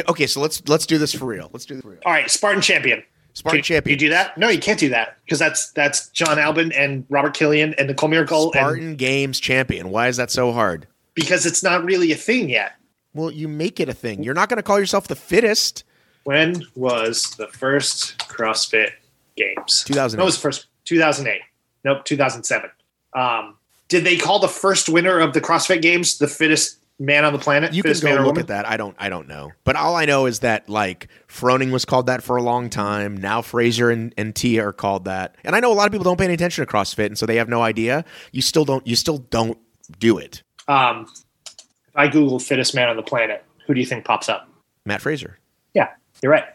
Okay, 0.10 0.28
so 0.28 0.42
let's 0.42 0.62
let's 0.68 0.86
do 0.86 0.98
this 0.98 1.14
for 1.14 1.26
real. 1.26 1.50
Let's 1.54 1.66
do 1.66 1.76
this 1.76 1.84
for 1.84 1.90
real. 1.90 2.00
All 2.06 2.12
right, 2.12 2.30
Spartan 2.30 2.62
champion. 2.62 3.04
Spartan 3.34 3.60
Can 3.60 3.64
champion. 3.64 3.92
You 3.94 3.98
do 3.98 4.10
that? 4.10 4.38
No, 4.38 4.50
you 4.50 4.60
can't 4.60 4.80
do 4.80 4.90
that 4.90 5.18
because 5.26 5.40
that's 5.40 5.72
that's 5.72 6.10
Jon 6.10 6.38
Albon 6.38 6.74
and 6.78 7.06
Robert 7.10 7.34
Killian 7.34 7.74
and 7.76 7.88
Nicole 7.88 8.10
Mericle. 8.10 8.46
And 8.46 8.54
Spartan 8.54 8.96
Games 8.96 9.40
champion. 9.40 9.90
Why 9.90 10.08
is 10.08 10.18
that 10.18 10.32
so 10.32 10.52
hard? 10.52 10.88
because 11.16 11.46
it's 11.46 11.64
not 11.64 11.84
really 11.84 12.12
a 12.12 12.16
thing 12.16 12.50
yet. 12.50 12.74
Well, 13.14 13.32
you 13.32 13.48
make 13.48 13.80
it 13.80 13.90
a 13.90 13.94
thing. 13.94 14.22
You're 14.22 14.34
not 14.34 14.50
going 14.50 14.58
to 14.58 14.64
call 14.64 14.80
yourself 14.80 15.08
the 15.08 15.16
fittest. 15.16 15.84
When 16.26 16.64
was 16.76 17.32
the 17.38 17.48
first 17.48 18.18
CrossFit 18.20 18.92
Games? 19.38 19.84
2008. 19.86 20.18
No, 20.18 20.24
it 20.24 20.26
was 20.26 20.36
the 20.36 20.42
first 20.42 20.68
2008. 20.84 21.42
Nope, 21.86 22.04
2007. 22.04 22.70
Um, 23.14 23.56
did 23.88 24.04
they 24.04 24.18
call 24.18 24.40
the 24.40 24.48
first 24.48 24.90
winner 24.90 25.20
of 25.20 25.34
the 25.34 25.42
CrossFit 25.42 25.82
Games 25.82 26.18
the 26.18 26.28
fittest 26.28 26.80
man 27.00 27.26
on 27.26 27.34
the 27.34 27.40
planet? 27.40 27.74
You 27.74 27.84
can 27.84 27.94
go 28.00 28.10
look 28.16 28.26
woman? 28.26 28.42
at 28.42 28.48
that. 28.48 28.68
I 28.68 28.78
don't. 28.78 28.96
I 29.00 29.10
don't 29.10 29.28
know. 29.28 29.52
But 29.64 29.76
all 29.76 29.96
I 29.96 30.06
know 30.06 30.26
is 30.26 30.40
that 30.40 30.70
like 30.70 31.08
Froning 31.28 31.72
was 31.72 31.86
called 31.86 32.08
that 32.08 32.24
for 32.24 32.36
a 32.38 32.42
long 32.42 32.70
time. 32.70 33.18
Now 33.18 33.42
Fraser 33.42 33.90
and, 33.90 34.14
and 34.18 34.36
Tia 34.36 34.68
are 34.68 34.74
called 34.74 35.06
that. 35.06 35.36
And 35.44 35.56
I 35.56 35.60
know 35.60 35.72
a 35.72 35.76
lot 35.76 35.86
of 35.86 35.92
people 35.92 36.04
don't 36.04 36.18
pay 36.18 36.26
any 36.26 36.34
attention 36.34 36.66
to 36.66 36.72
CrossFit, 36.72 37.08
and 37.08 37.18
so 37.18 37.26
they 37.26 37.36
have 37.38 37.50
no 37.50 37.62
idea. 37.62 38.06
You 38.32 38.42
still 38.42 38.66
don't. 38.66 38.86
You 38.88 38.96
still 38.96 39.18
don't 39.18 39.58
do 40.00 40.18
it. 40.18 40.44
Um, 40.68 41.08
if 41.48 41.96
I 41.96 42.08
Google 42.08 42.40
fittest 42.40 42.74
man 42.76 42.90
on 42.90 42.96
the 42.96 43.04
planet, 43.04 43.44
who 43.68 43.74
do 43.74 43.80
you 43.80 43.86
think 43.86 44.06
pops 44.06 44.30
up? 44.30 44.50
Matt 44.86 45.02
Fraser. 45.02 45.40
Yeah, 45.74 45.90
you're 46.22 46.32
right. 46.32 46.46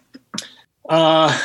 Uh, 0.88 1.38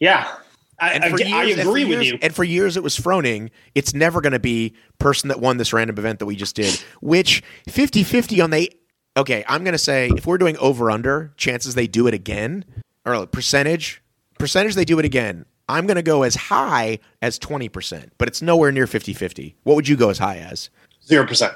yeah, 0.00 0.32
I, 0.80 0.90
And 0.92 1.04
I, 1.04 1.10
for 1.10 1.16
I 1.22 1.44
years- 1.44 1.52
and 1.58 1.62
for 1.62 1.68
agree 1.70 1.84
with 1.84 2.02
years- 2.02 2.06
you. 2.12 2.18
And 2.22 2.34
for 2.34 2.44
years 2.44 2.76
it 2.76 2.82
was 2.82 2.96
Froning. 2.98 3.50
It's 3.74 3.94
never 3.94 4.20
going 4.20 4.32
to 4.32 4.38
be 4.40 4.74
person 4.98 5.28
that 5.28 5.38
won 5.40 5.56
this 5.58 5.72
random 5.72 5.98
event 5.98 6.18
that 6.20 6.26
we 6.26 6.36
just 6.36 6.56
did, 6.56 6.82
which 7.00 7.42
50-50 7.68 8.42
on 8.42 8.50
the. 8.50 8.72
Okay, 9.16 9.44
I'm 9.48 9.64
going 9.64 9.72
to 9.72 9.78
say 9.78 10.08
if 10.16 10.26
we're 10.26 10.38
doing 10.38 10.56
over 10.58 10.90
under, 10.90 11.32
chances 11.36 11.74
they 11.74 11.86
do 11.86 12.06
it 12.06 12.14
again 12.14 12.64
or 13.04 13.26
percentage, 13.26 14.02
percentage 14.38 14.74
they 14.74 14.84
do 14.84 14.98
it 14.98 15.04
again. 15.04 15.44
I'm 15.68 15.86
going 15.86 15.96
to 15.96 16.02
go 16.02 16.22
as 16.22 16.34
high 16.34 16.98
as 17.22 17.38
20%, 17.38 18.10
but 18.18 18.26
it's 18.28 18.40
nowhere 18.42 18.72
near 18.72 18.86
50-50. 18.86 19.54
What 19.64 19.74
would 19.76 19.86
you 19.88 19.96
go 19.96 20.10
as 20.10 20.18
high 20.18 20.38
as? 20.38 20.70
Zero 21.06 21.26
percent. 21.26 21.52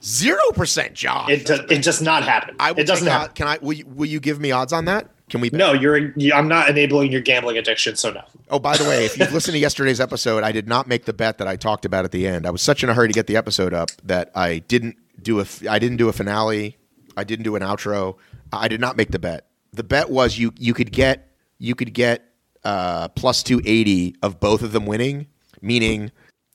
0%, 0.00 0.92
John. 0.94 1.30
It 1.30 1.46
do, 1.46 1.54
it 1.70 1.82
does 1.82 2.00
not 2.02 2.22
happen. 2.24 2.56
I 2.58 2.70
it 2.70 2.86
doesn't 2.86 3.06
happen. 3.06 3.28
out- 3.30 3.34
Can 3.34 3.46
I 3.48 3.58
will 3.60 3.72
you, 3.74 3.86
will 3.86 4.06
you 4.06 4.20
give 4.20 4.40
me 4.40 4.50
odds 4.52 4.72
on 4.72 4.86
that? 4.86 5.08
Can 5.32 5.40
we 5.40 5.48
bet? 5.48 5.58
No, 5.58 5.72
you're. 5.72 6.12
I'm 6.34 6.46
not 6.46 6.68
enabling 6.68 7.10
your 7.10 7.22
gambling 7.22 7.56
addiction. 7.56 7.96
So 7.96 8.12
no. 8.12 8.22
Oh, 8.50 8.58
by 8.58 8.76
the 8.76 8.84
way, 8.84 9.06
if 9.06 9.18
you've 9.18 9.32
listened 9.32 9.54
to 9.54 9.58
yesterday's 9.58 9.98
episode, 9.98 10.44
I 10.44 10.52
did 10.52 10.68
not 10.68 10.86
make 10.86 11.06
the 11.06 11.14
bet 11.14 11.38
that 11.38 11.48
I 11.48 11.56
talked 11.56 11.86
about 11.86 12.04
at 12.04 12.10
the 12.10 12.26
end. 12.26 12.46
I 12.46 12.50
was 12.50 12.60
such 12.60 12.84
in 12.84 12.90
a 12.90 12.94
hurry 12.94 13.08
to 13.08 13.14
get 13.14 13.28
the 13.28 13.36
episode 13.36 13.72
up 13.72 13.88
that 14.04 14.30
I 14.34 14.58
didn't 14.58 14.98
do 15.22 15.40
a 15.40 15.46
I 15.70 15.78
didn't 15.78 15.96
do 15.96 16.10
a 16.10 16.12
finale. 16.12 16.76
I 17.16 17.24
didn't 17.24 17.44
do 17.44 17.56
an 17.56 17.62
outro. 17.62 18.18
I 18.52 18.68
did 18.68 18.78
not 18.78 18.98
make 18.98 19.10
the 19.10 19.18
bet. 19.18 19.46
The 19.72 19.82
bet 19.82 20.10
was 20.10 20.36
you 20.36 20.52
you 20.58 20.74
could 20.74 20.92
get 20.92 21.34
you 21.56 21.74
could 21.74 21.94
get 21.94 22.30
uh, 22.62 23.08
plus 23.08 23.42
two 23.42 23.62
eighty 23.64 24.14
of 24.22 24.38
both 24.38 24.60
of 24.60 24.72
them 24.72 24.84
winning, 24.84 25.28
meaning 25.62 26.12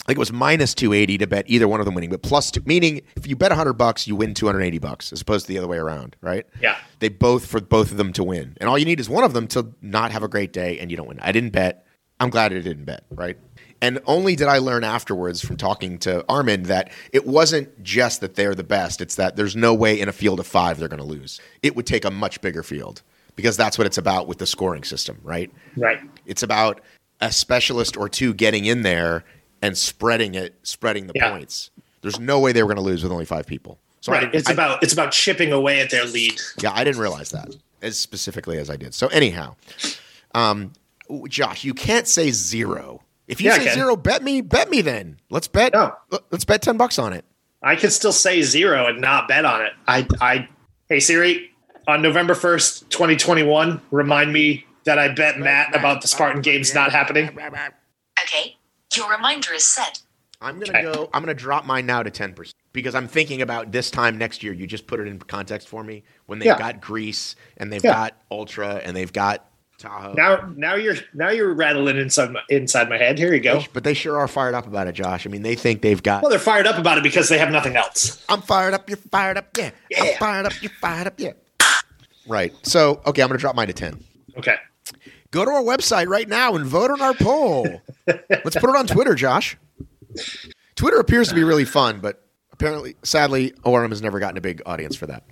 I 0.07 0.11
think 0.11 0.19
it 0.19 0.19
was 0.19 0.31
minus 0.31 0.73
two 0.73 0.93
eighty 0.93 1.17
to 1.17 1.27
bet 1.27 1.43
either 1.49 1.67
one 1.67 1.81
of 1.81 1.85
them 1.85 1.93
winning, 1.93 2.09
but 2.09 2.21
plus 2.21 2.49
two 2.49 2.61
meaning 2.65 3.01
if 3.17 3.27
you 3.27 3.35
bet 3.35 3.51
hundred 3.51 3.73
bucks, 3.73 4.07
you 4.07 4.15
win 4.15 4.33
two 4.33 4.45
hundred 4.45 4.61
eighty 4.61 4.77
bucks 4.77 5.11
as 5.11 5.19
opposed 5.19 5.47
to 5.47 5.51
the 5.51 5.57
other 5.57 5.67
way 5.67 5.77
around, 5.77 6.15
right? 6.21 6.45
Yeah. 6.61 6.77
They 6.99 7.09
both 7.09 7.45
for 7.45 7.59
both 7.59 7.91
of 7.91 7.97
them 7.97 8.13
to 8.13 8.23
win, 8.23 8.55
and 8.61 8.69
all 8.69 8.77
you 8.77 8.85
need 8.85 9.01
is 9.01 9.09
one 9.09 9.25
of 9.25 9.33
them 9.33 9.47
to 9.49 9.73
not 9.81 10.11
have 10.11 10.23
a 10.23 10.29
great 10.29 10.53
day, 10.53 10.79
and 10.79 10.89
you 10.89 10.95
don't 10.95 11.09
win. 11.09 11.19
I 11.19 11.33
didn't 11.33 11.49
bet. 11.49 11.85
I'm 12.21 12.29
glad 12.29 12.53
I 12.53 12.61
didn't 12.61 12.85
bet, 12.85 13.03
right? 13.11 13.37
And 13.81 13.99
only 14.05 14.37
did 14.37 14.47
I 14.47 14.59
learn 14.59 14.85
afterwards 14.85 15.45
from 15.45 15.57
talking 15.57 15.99
to 15.99 16.23
Armin 16.29 16.63
that 16.63 16.89
it 17.11 17.27
wasn't 17.27 17.83
just 17.83 18.21
that 18.21 18.35
they're 18.35 18.55
the 18.55 18.63
best; 18.63 19.01
it's 19.01 19.15
that 19.15 19.35
there's 19.35 19.57
no 19.57 19.73
way 19.73 19.99
in 19.99 20.07
a 20.07 20.13
field 20.13 20.39
of 20.39 20.47
five 20.47 20.79
they're 20.79 20.87
going 20.87 21.01
to 21.01 21.05
lose. 21.05 21.41
It 21.63 21.75
would 21.75 21.85
take 21.85 22.05
a 22.05 22.11
much 22.11 22.39
bigger 22.39 22.63
field 22.63 23.01
because 23.35 23.57
that's 23.57 23.77
what 23.77 23.85
it's 23.85 23.97
about 23.97 24.25
with 24.25 24.37
the 24.37 24.47
scoring 24.47 24.85
system, 24.85 25.19
right? 25.21 25.51
Right. 25.75 25.99
It's 26.25 26.43
about 26.43 26.79
a 27.19 27.29
specialist 27.31 27.97
or 27.97 28.07
two 28.07 28.33
getting 28.33 28.63
in 28.63 28.83
there 28.83 29.25
and 29.61 29.77
spreading 29.77 30.35
it, 30.35 30.55
spreading 30.63 31.07
the 31.07 31.13
Yeah. 31.15 31.31
points. 31.31 31.71
There's 32.01 32.19
no 32.19 32.39
way 32.39 32.51
they 32.51 32.61
were 32.63 32.67
going 32.73 32.77
to 32.83 32.89
lose 32.89 33.03
with 33.03 33.11
only 33.11 33.25
five 33.25 33.45
people. 33.47 33.79
So 34.01 34.11
right. 34.11 34.25
I, 34.27 34.29
It's 34.33 34.49
I- 34.49 34.53
about 34.53 34.83
it's 34.83 34.93
about 34.93 35.11
chipping 35.11 35.51
away 35.51 35.79
at 35.81 35.89
their 35.89 36.05
lead. 36.05 36.39
yeah, 36.61 36.71
I 36.73 36.83
didn't 36.83 36.99
realize 37.01 37.31
that 37.31 37.55
as 37.81 37.97
specifically 37.99 38.57
as 38.59 38.69
I 38.69 38.75
did. 38.75 38.93
So 38.93 39.07
anyhow, 39.07 39.55
um, 40.33 40.73
Josh, 41.27 41.63
you 41.63 41.73
can't 41.73 42.07
say 42.07 42.31
zero. 42.31 43.01
If 43.27 43.41
you 43.41 43.49
Yeah, 43.49 43.57
say 43.57 43.73
zero, 43.73 43.95
bet 43.95 44.23
me, 44.23 44.41
bet 44.41 44.69
me. 44.69 44.81
Then 44.81 45.19
let's 45.29 45.47
bet. 45.47 45.73
No. 45.73 45.93
Let's 46.31 46.45
bet 46.45 46.61
ten 46.61 46.77
bucks 46.77 46.97
on 46.99 47.13
it. 47.13 47.25
I 47.61 47.75
can 47.75 47.89
still 47.89 48.13
say 48.13 48.41
zero 48.43 48.85
and 48.87 49.01
not 49.01 49.27
bet 49.27 49.43
on 49.43 49.61
it. 49.63 49.73
I, 49.87 50.07
I, 50.21 50.47
hey 50.89 50.99
Siri, 50.99 51.49
on 51.87 52.01
November 52.01 52.35
first, 52.35 52.89
twenty 52.89 53.15
twenty 53.17 53.43
one, 53.43 53.81
remind 53.91 54.31
me 54.31 54.65
that 54.85 54.97
I 54.99 55.09
bet 55.09 55.39
Matt 55.39 55.75
about 55.75 56.01
the 56.01 56.07
Spartan 56.07 56.41
Games 56.41 56.73
not 56.73 56.91
happening. 56.91 57.29
Okay, 58.23 58.55
your 58.95 59.09
reminder 59.09 59.53
is 59.53 59.65
set. 59.65 59.99
I'm 60.41 60.59
gonna 60.59 60.71
Okay. 60.77 60.81
go. 60.83 61.09
I'm 61.13 61.21
gonna 61.23 61.33
drop 61.33 61.65
mine 61.65 61.85
now 61.85 62.03
to 62.03 62.11
ten 62.11 62.33
percent 62.33 62.53
because 62.73 62.93
I'm 62.93 63.07
thinking 63.07 63.41
about 63.41 63.71
this 63.71 63.89
time 63.89 64.17
next 64.17 64.43
year. 64.43 64.53
You 64.53 64.67
just 64.67 64.85
put 64.87 64.99
it 64.99 65.07
in 65.07 65.17
context 65.19 65.67
for 65.67 65.83
me 65.83 66.03
when 66.27 66.37
they've 66.39 66.45
Yeah. 66.47 66.59
got 66.59 66.79
Greece 66.79 67.35
and 67.57 67.73
they've 67.73 67.83
Yeah. 67.83 67.93
got 67.93 68.21
Ultra 68.31 68.75
and 68.83 68.95
they've 68.95 69.11
got 69.11 69.45
Tahoe. 69.79 70.13
Now, 70.13 70.51
now 70.55 70.75
you're 70.75 70.95
now 71.13 71.29
you're 71.29 71.53
rattling 71.53 71.97
inside 71.97 72.31
my 72.31 72.41
inside 72.49 72.87
my 72.89 72.97
head. 72.97 73.17
Here 73.17 73.33
you 73.33 73.39
go. 73.39 73.63
but 73.73 73.83
they 73.83 73.93
sure 73.95 74.17
are 74.19 74.27
fired 74.27 74.53
up 74.55 74.67
about 74.67 74.87
it, 74.87 74.93
Josh. 74.93 75.25
I 75.25 75.29
mean, 75.29 75.41
they 75.41 75.55
think 75.55 75.81
they've 75.81 76.01
got. 76.01 76.21
Well, 76.23 76.29
they're 76.29 76.39
fired 76.39 76.65
up 76.67 76.77
about 76.77 76.97
it 76.99 77.03
because 77.03 77.29
they 77.29 77.37
have 77.39 77.51
nothing 77.51 77.75
else. 77.75 78.23
I'm 78.29 78.41
fired 78.41 78.73
up. 78.75 78.87
You're 78.89 78.97
fired 78.97 79.37
up. 79.37 79.55
Yeah. 79.57 79.71
I'm 79.99 80.05
Yeah. 80.05 80.17
fired 80.19 80.45
up. 80.45 80.53
You're 80.61 80.71
fired 80.81 81.07
up. 81.07 81.13
Yeah. 81.17 81.31
Right. 82.27 82.53
So 82.63 83.01
okay, 83.07 83.21
I'm 83.23 83.27
gonna 83.27 83.39
drop 83.39 83.55
mine 83.55 83.67
to 83.67 83.73
ten. 83.73 84.03
Okay. 84.37 84.55
Go 85.31 85.45
to 85.45 85.51
our 85.51 85.63
website 85.63 86.07
right 86.07 86.27
now 86.27 86.55
and 86.55 86.65
vote 86.65 86.91
on 86.91 87.01
our 87.01 87.13
poll. 87.13 87.81
Let's 88.07 88.55
put 88.55 88.69
it 88.69 88.75
on 88.75 88.87
Twitter, 88.87 89.15
Josh. 89.15 89.57
Twitter 90.75 90.99
appears 90.99 91.27
to 91.29 91.35
be 91.35 91.43
really 91.43 91.65
fun, 91.65 91.99
but 91.99 92.23
apparently, 92.51 92.95
sadly, 93.03 93.53
ORM 93.63 93.91
has 93.91 94.01
never 94.01 94.19
gotten 94.19 94.37
a 94.37 94.41
big 94.41 94.61
audience 94.65 94.95
for 94.95 95.07
that. 95.07 95.23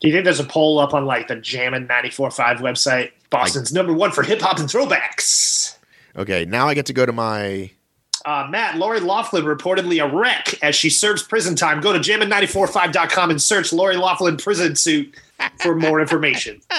Do 0.00 0.08
you 0.08 0.14
think 0.14 0.24
there's 0.24 0.40
a 0.40 0.44
poll 0.44 0.78
up 0.78 0.94
on 0.94 1.04
like 1.04 1.28
the 1.28 1.36
Jammin' 1.36 1.86
94.5 1.86 2.58
website 2.58 3.12
Boston's 3.30 3.72
number 3.72 3.92
one 3.92 4.10
for 4.10 4.22
hip 4.22 4.40
hop 4.40 4.58
and 4.58 4.68
throwbacks. 4.68 5.76
Okay, 6.16 6.44
now 6.44 6.68
I 6.68 6.74
get 6.74 6.86
to 6.86 6.92
go 6.92 7.06
to 7.06 7.12
my. 7.12 7.70
Uh, 8.26 8.46
Matt, 8.50 8.76
Lori 8.76 9.00
Laughlin 9.00 9.44
reportedly 9.44 10.04
a 10.04 10.14
wreck 10.14 10.62
as 10.62 10.74
she 10.74 10.90
serves 10.90 11.22
prison 11.22 11.54
time. 11.54 11.80
Go 11.80 11.92
to 11.92 11.98
jammin945.com 11.98 13.30
and 13.30 13.40
search 13.40 13.72
Lori 13.72 13.96
Laughlin 13.96 14.36
prison 14.36 14.76
suit 14.76 15.14
for 15.62 15.74
more 15.74 16.00
information. 16.02 16.60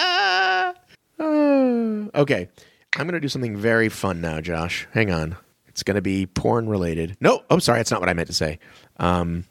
Okay, 1.21 2.49
I'm 2.97 3.07
gonna 3.07 3.19
do 3.19 3.29
something 3.29 3.55
very 3.55 3.89
fun 3.89 4.21
now, 4.21 4.41
Josh. 4.41 4.87
Hang 4.91 5.11
on. 5.11 5.37
It's 5.67 5.83
gonna 5.83 6.01
be 6.01 6.25
porn 6.25 6.67
related. 6.67 7.17
No, 7.21 7.43
oh, 7.49 7.59
sorry, 7.59 7.79
that's 7.79 7.91
not 7.91 7.99
what 7.99 8.09
I 8.09 8.13
meant 8.13 8.27
to 8.27 8.33
say. 8.33 8.59
Um, 8.97 9.45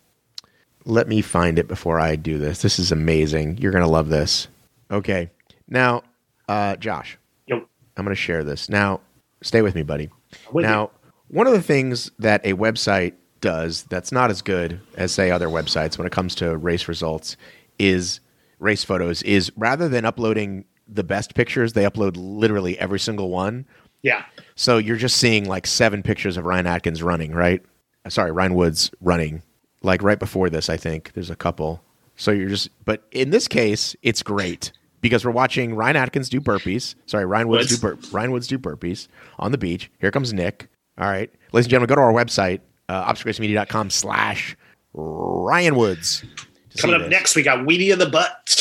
let 0.85 1.09
me 1.09 1.23
find 1.23 1.59
it 1.59 1.68
before 1.68 2.01
I 2.01 2.16
do 2.16 2.39
this. 2.39 2.62
This 2.62 2.79
is 2.79 2.93
amazing. 2.93 3.59
You're 3.59 3.73
gonna 3.73 3.89
love 3.89 4.09
this. 4.09 4.49
Okay, 4.91 5.31
now, 5.68 6.03
uh, 6.49 6.77
Josh, 6.77 7.16
Yo, 7.47 7.59
I'm 7.97 8.05
going 8.05 8.14
to 8.14 8.21
share 8.21 8.43
this. 8.43 8.68
Now, 8.68 9.01
stay 9.43 9.62
with 9.62 9.75
me, 9.75 9.83
buddy. 9.83 10.11
with 10.53 10.64
now, 10.64 10.91
one 11.29 11.47
of 11.47 11.53
the 11.53 11.62
things 11.62 12.11
that 12.18 12.45
a 12.45 12.55
website 12.55 13.14
does 13.41 13.85
that's 13.85 14.11
not 14.12 14.31
as 14.31 14.43
good 14.43 14.81
as, 14.97 15.12
say, 15.12 15.31
other 15.31 15.49
websites 15.49 15.97
when 15.97 16.07
it 16.07 16.12
comes 16.12 16.35
to 16.37 16.57
race 16.57 16.89
results 16.89 17.37
is 17.79 18.21
race 18.59 18.85
photos, 18.85 19.23
is 19.23 19.51
rather 19.57 19.89
than 19.89 20.05
uploading 20.05 20.64
the 20.93 21.05
best 21.05 21.34
pictures, 21.34 21.72
they 21.74 21.84
upload 21.84 22.12
literally 22.16 22.78
every 22.78 22.99
single 22.99 23.30
one. 23.30 23.66
yeah. 24.03 24.24
So 24.57 24.76
you're 24.78 24.97
just 24.97 25.16
seeing 25.16 25.47
like 25.49 25.66
seven 25.66 26.03
pictures 26.03 26.36
of 26.36 26.45
Ryan 26.45 26.66
Atkins 26.66 27.03
running, 27.03 27.32
right? 27.32 27.62
Sorry, 28.09 28.30
Ryan 28.32 28.55
Woods 28.55 28.91
running. 29.01 29.43
Like 29.82 30.03
right 30.03 30.18
before 30.18 30.51
this, 30.51 30.68
I 30.68 30.76
think 30.76 31.12
there's 31.14 31.30
a 31.30 31.36
couple. 31.36 31.82
So 32.16 32.30
you're 32.30 32.49
just, 32.51 32.68
but 32.84 33.05
in 33.12 33.30
this 33.30 33.49
case, 33.49 33.97
it's 34.03 34.22
great 34.22 34.72
because 35.01 35.24
we're 35.24 35.30
watching 35.30 35.74
Ryan 35.74 35.97
Atkins 35.97 36.28
do 36.28 36.41
burpees. 36.41 36.95
Sorry, 37.07 37.24
Ryan 37.24 37.49
Woods, 37.49 37.70
Woods. 37.70 37.80
do 37.80 38.09
bur- 38.09 38.16
Ryan 38.16 38.32
Woods 38.32 38.47
do 38.47 38.59
burpees 38.59 39.09
on 39.38 39.53
the 39.53 39.59
beach. 39.59 39.91
Here 40.01 40.11
comes 40.11 40.32
Nick. 40.34 40.68
All 40.99 41.09
right, 41.09 41.30
ladies 41.53 41.64
and 41.66 41.70
gentlemen, 41.70 41.88
go 41.88 41.95
to 41.95 42.01
our 42.03 42.12
website, 42.12 42.61
uh, 42.91 43.11
obscuracemedia.com 43.11 43.88
slash 43.88 44.55
Ryan 44.93 45.76
Woods. 45.76 46.24
Coming 46.78 46.97
up 46.97 47.03
this. 47.03 47.11
next, 47.11 47.36
we 47.36 47.43
got 47.43 47.64
Weedy 47.64 47.91
in 47.91 47.99
the 47.99 48.09
butt. 48.11 48.60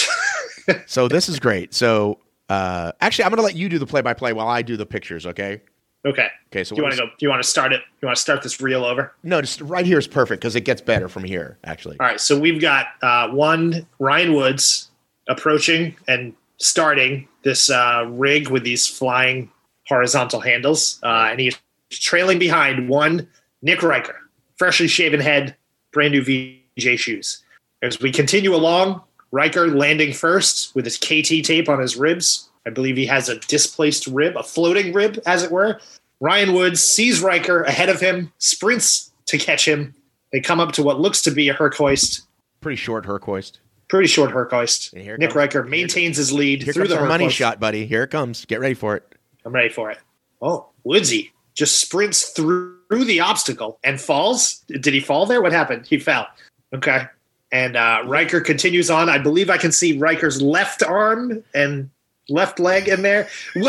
So 0.86 1.08
this 1.08 1.30
is 1.30 1.40
great. 1.40 1.74
So 1.74 2.20
uh, 2.50 2.92
actually, 3.00 3.26
I'm 3.26 3.32
going 3.32 3.38
to 3.38 3.44
let 3.44 3.56
you 3.56 3.70
do 3.70 3.80
the 3.80 3.86
play-by-play 3.86 4.34
while 4.34 4.48
I 4.48 4.62
do 4.62 4.76
the 4.76 4.86
pictures. 4.86 5.26
Okay. 5.26 5.62
okay. 6.06 6.28
Okay. 6.52 6.64
So 6.64 6.76
Do 6.76 6.80
you 6.80 6.84
want 6.84 6.96
to 6.96 7.02
go? 7.02 7.06
Do 7.06 7.26
you 7.26 7.30
want 7.30 7.44
to 7.44 7.50
start 7.50 7.74
it? 7.74 7.82
You 8.02 8.08
want 8.08 8.16
to 8.16 8.22
start 8.22 8.42
this 8.42 8.60
reel 8.60 8.84
over? 8.84 9.14
No, 9.24 9.42
just 9.42 9.62
right 9.62 9.86
here 9.86 10.00
is 10.00 10.08
perfect 10.08 10.42
because 10.42 10.56
it 10.56 10.62
gets 10.62 10.82
better 10.82 11.08
from 11.08 11.24
here. 11.24 11.58
Actually, 11.64 11.98
All 12.00 12.08
right. 12.08 12.20
So 12.20 12.40
we've 12.40 12.60
got 12.60 12.88
uh, 13.02 13.30
one 13.30 13.86
Ryan 14.00 14.34
Woods 14.34 14.90
approaching 15.28 15.96
and 16.08 16.34
starting 16.58 17.28
this 17.44 17.70
uh, 17.70 18.06
rig 18.10 18.50
with 18.50 18.64
these 18.64 18.88
flying 18.88 19.52
horizontal 19.88 20.40
handles, 20.40 21.00
uh, 21.04 21.28
and 21.30 21.40
he's 21.40 21.58
trailing 21.92 22.40
behind 22.40 22.90
one 22.90 23.28
Nick 23.62 23.84
Riker, 23.84 24.16
freshly 24.58 24.88
shaven 24.88 25.20
head, 25.20 25.56
brand 25.92 26.14
new 26.14 26.24
VJ 26.24 27.00
shoes. 27.00 27.44
As 27.82 28.00
we 28.00 28.12
continue 28.12 28.54
along, 28.54 29.02
Riker 29.32 29.68
landing 29.68 30.14
first 30.14 30.74
with 30.76 30.86
his 30.86 30.98
KT 30.98 31.46
tape 31.46 31.70
on 31.70 31.80
his 31.80 31.96
ribs. 31.96 32.50
I 32.66 32.72
believe 32.72 32.98
he 32.98 33.06
has 33.06 33.30
a 33.30 33.40
displaced 33.40 34.08
rib, 34.08 34.36
a 34.36 34.44
floating 34.44 34.94
rib, 34.94 35.20
as 35.26 35.44
it 35.44 35.52
were. 35.52 35.80
Ryan 36.20 36.54
Woods 36.54 36.84
sees 36.84 37.22
Riker 37.22 37.64
ahead 37.64 37.90
of 37.90 38.00
him, 38.02 38.32
sprints 38.40 39.12
to 39.28 39.38
catch 39.38 39.66
him. 39.68 39.96
They 40.32 40.42
come 40.42 40.60
up 40.60 40.74
to 40.74 40.84
what 40.84 41.00
looks 41.00 41.22
to 41.24 41.32
be 41.32 41.50
a 41.50 41.54
Herc 41.54 41.76
Hoist, 41.76 42.22
pretty 42.62 42.76
short 42.76 43.06
Herc 43.06 43.24
Hoist. 43.24 43.60
pretty 43.88 44.08
short 44.08 44.32
Herc 44.32 44.52
Hoist. 44.52 44.96
Here 44.96 45.18
Nick 45.18 45.30
comes. 45.30 45.36
Riker 45.38 45.64
maintains 45.64 46.18
his 46.18 46.32
lead 46.32 46.64
through 46.72 46.88
the 46.88 47.02
money 47.06 47.30
shot, 47.30 47.60
buddy. 47.60 47.86
Here 47.86 48.04
it 48.04 48.10
comes. 48.10 48.46
Get 48.46 48.60
ready 48.60 48.76
for 48.76 48.96
it. 48.96 49.16
I'm 49.46 49.54
ready 49.54 49.70
for 49.70 49.90
it. 49.90 50.00
Oh, 50.42 50.68
Woodsy 50.84 51.32
just 51.56 51.80
sprints 51.82 52.30
through 52.30 52.78
the 52.90 53.20
obstacle 53.20 53.80
and 53.84 54.00
falls. 54.00 54.64
Did 54.68 54.94
he 54.94 55.00
fall 55.00 55.26
there? 55.26 55.42
What 55.42 55.52
happened? 55.52 55.88
He 55.88 55.98
fell. 55.98 56.28
Okay. 56.74 57.06
And 57.52 57.76
uh, 57.76 58.04
Riker 58.06 58.42
continues 58.42 58.90
on. 58.90 59.10
I 59.10 59.18
believe 59.18 59.50
I 59.50 59.58
can 59.58 59.72
see 59.72 59.98
Riker's 59.98 60.42
left 60.42 60.84
arm 60.84 61.44
and 61.54 61.90
left 62.30 62.60
leg 62.60 62.88
in 62.88 63.02
there. 63.02 63.28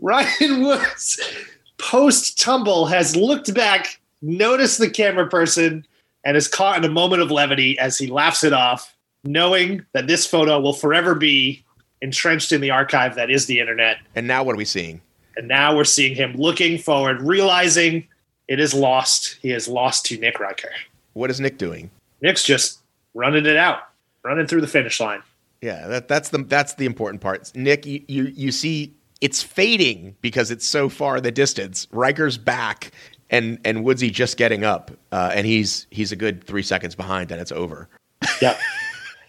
Ryan 0.00 0.62
Woods, 0.62 1.20
post 1.78 2.40
tumble, 2.40 2.86
has 2.86 3.14
looked 3.14 3.54
back, 3.54 4.00
noticed 4.20 4.78
the 4.78 4.90
camera 4.90 5.28
person, 5.28 5.86
and 6.24 6.36
is 6.36 6.48
caught 6.48 6.78
in 6.78 6.84
a 6.84 6.92
moment 6.92 7.22
of 7.22 7.30
levity 7.30 7.78
as 7.78 7.96
he 7.96 8.08
laughs 8.08 8.42
it 8.42 8.52
off, 8.52 8.96
knowing 9.22 9.86
that 9.92 10.08
this 10.08 10.26
photo 10.26 10.58
will 10.58 10.72
forever 10.72 11.14
be 11.14 11.64
entrenched 12.02 12.52
in 12.52 12.60
the 12.60 12.70
archive 12.70 13.14
that 13.14 13.30
is 13.30 13.46
the 13.46 13.60
internet. 13.60 13.98
And 14.16 14.26
now 14.26 14.42
what 14.42 14.54
are 14.54 14.58
we 14.58 14.64
seeing? 14.64 15.00
And 15.36 15.48
now 15.48 15.76
we're 15.76 15.84
seeing 15.84 16.16
him 16.16 16.34
looking 16.34 16.78
forward, 16.78 17.22
realizing 17.22 18.06
it 18.48 18.58
is 18.58 18.74
lost. 18.74 19.38
He 19.42 19.52
is 19.52 19.68
lost 19.68 20.06
to 20.06 20.18
Nick 20.18 20.40
Riker. 20.40 20.70
What 21.16 21.30
is 21.30 21.40
Nick 21.40 21.56
doing? 21.56 21.90
Nick's 22.20 22.44
just 22.44 22.80
running 23.14 23.46
it 23.46 23.56
out, 23.56 23.88
running 24.22 24.46
through 24.46 24.60
the 24.60 24.66
finish 24.66 25.00
line. 25.00 25.22
Yeah, 25.62 25.88
that, 25.88 26.08
that's 26.08 26.28
the 26.28 26.38
that's 26.42 26.74
the 26.74 26.84
important 26.84 27.22
part. 27.22 27.50
Nick, 27.54 27.86
you, 27.86 28.04
you 28.06 28.24
you 28.24 28.52
see 28.52 28.94
it's 29.22 29.42
fading 29.42 30.14
because 30.20 30.50
it's 30.50 30.66
so 30.66 30.90
far 30.90 31.18
the 31.22 31.32
distance. 31.32 31.88
Riker's 31.90 32.36
back 32.36 32.90
and 33.30 33.58
and 33.64 33.82
Woodsy 33.82 34.10
just 34.10 34.36
getting 34.36 34.62
up, 34.62 34.90
uh, 35.10 35.32
and 35.34 35.46
he's 35.46 35.86
he's 35.88 36.12
a 36.12 36.16
good 36.16 36.44
three 36.44 36.62
seconds 36.62 36.94
behind, 36.94 37.32
and 37.32 37.40
it's 37.40 37.52
over. 37.52 37.88
Yep. 38.42 38.58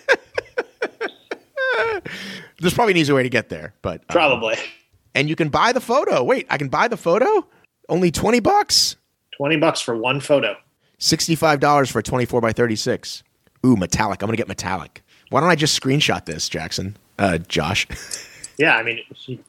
There's 2.60 2.74
probably 2.74 2.94
an 2.94 2.98
easier 2.98 3.16
way 3.16 3.24
to 3.24 3.30
get 3.30 3.50
there, 3.50 3.74
but 3.82 4.02
uh, 4.02 4.14
Probably. 4.14 4.56
and 5.16 5.28
you 5.30 5.36
can 5.36 5.50
buy 5.50 5.72
the 5.74 5.82
photo. 5.82 6.24
Wait, 6.24 6.46
I 6.50 6.58
can 6.58 6.70
buy 6.70 6.88
the 6.88 6.98
photo? 6.98 7.46
Only 7.90 8.12
20 8.12 8.40
bucks? 8.40 8.96
20 9.38 9.58
bucks 9.58 9.82
for 9.82 9.98
one 9.98 10.20
photo. 10.20 10.56
$65 11.00 11.92
for 11.92 12.00
a 12.00 12.04
24 12.04 12.40
by 12.40 12.54
36. 12.54 13.24
Ooh, 13.66 13.76
metallic. 13.76 14.22
I'm 14.22 14.28
going 14.28 14.36
to 14.36 14.38
get 14.38 14.48
metallic. 14.48 15.04
Why 15.30 15.42
don't 15.42 15.50
I 15.50 15.56
just 15.56 15.82
screenshot 15.82 16.26
this, 16.26 16.48
Jackson? 16.48 16.96
Uh, 17.20 17.38
Josh. 17.40 17.88
Yeah, 18.60 18.78
I 18.78 18.84
mean, 18.84 19.00
you 19.26 19.40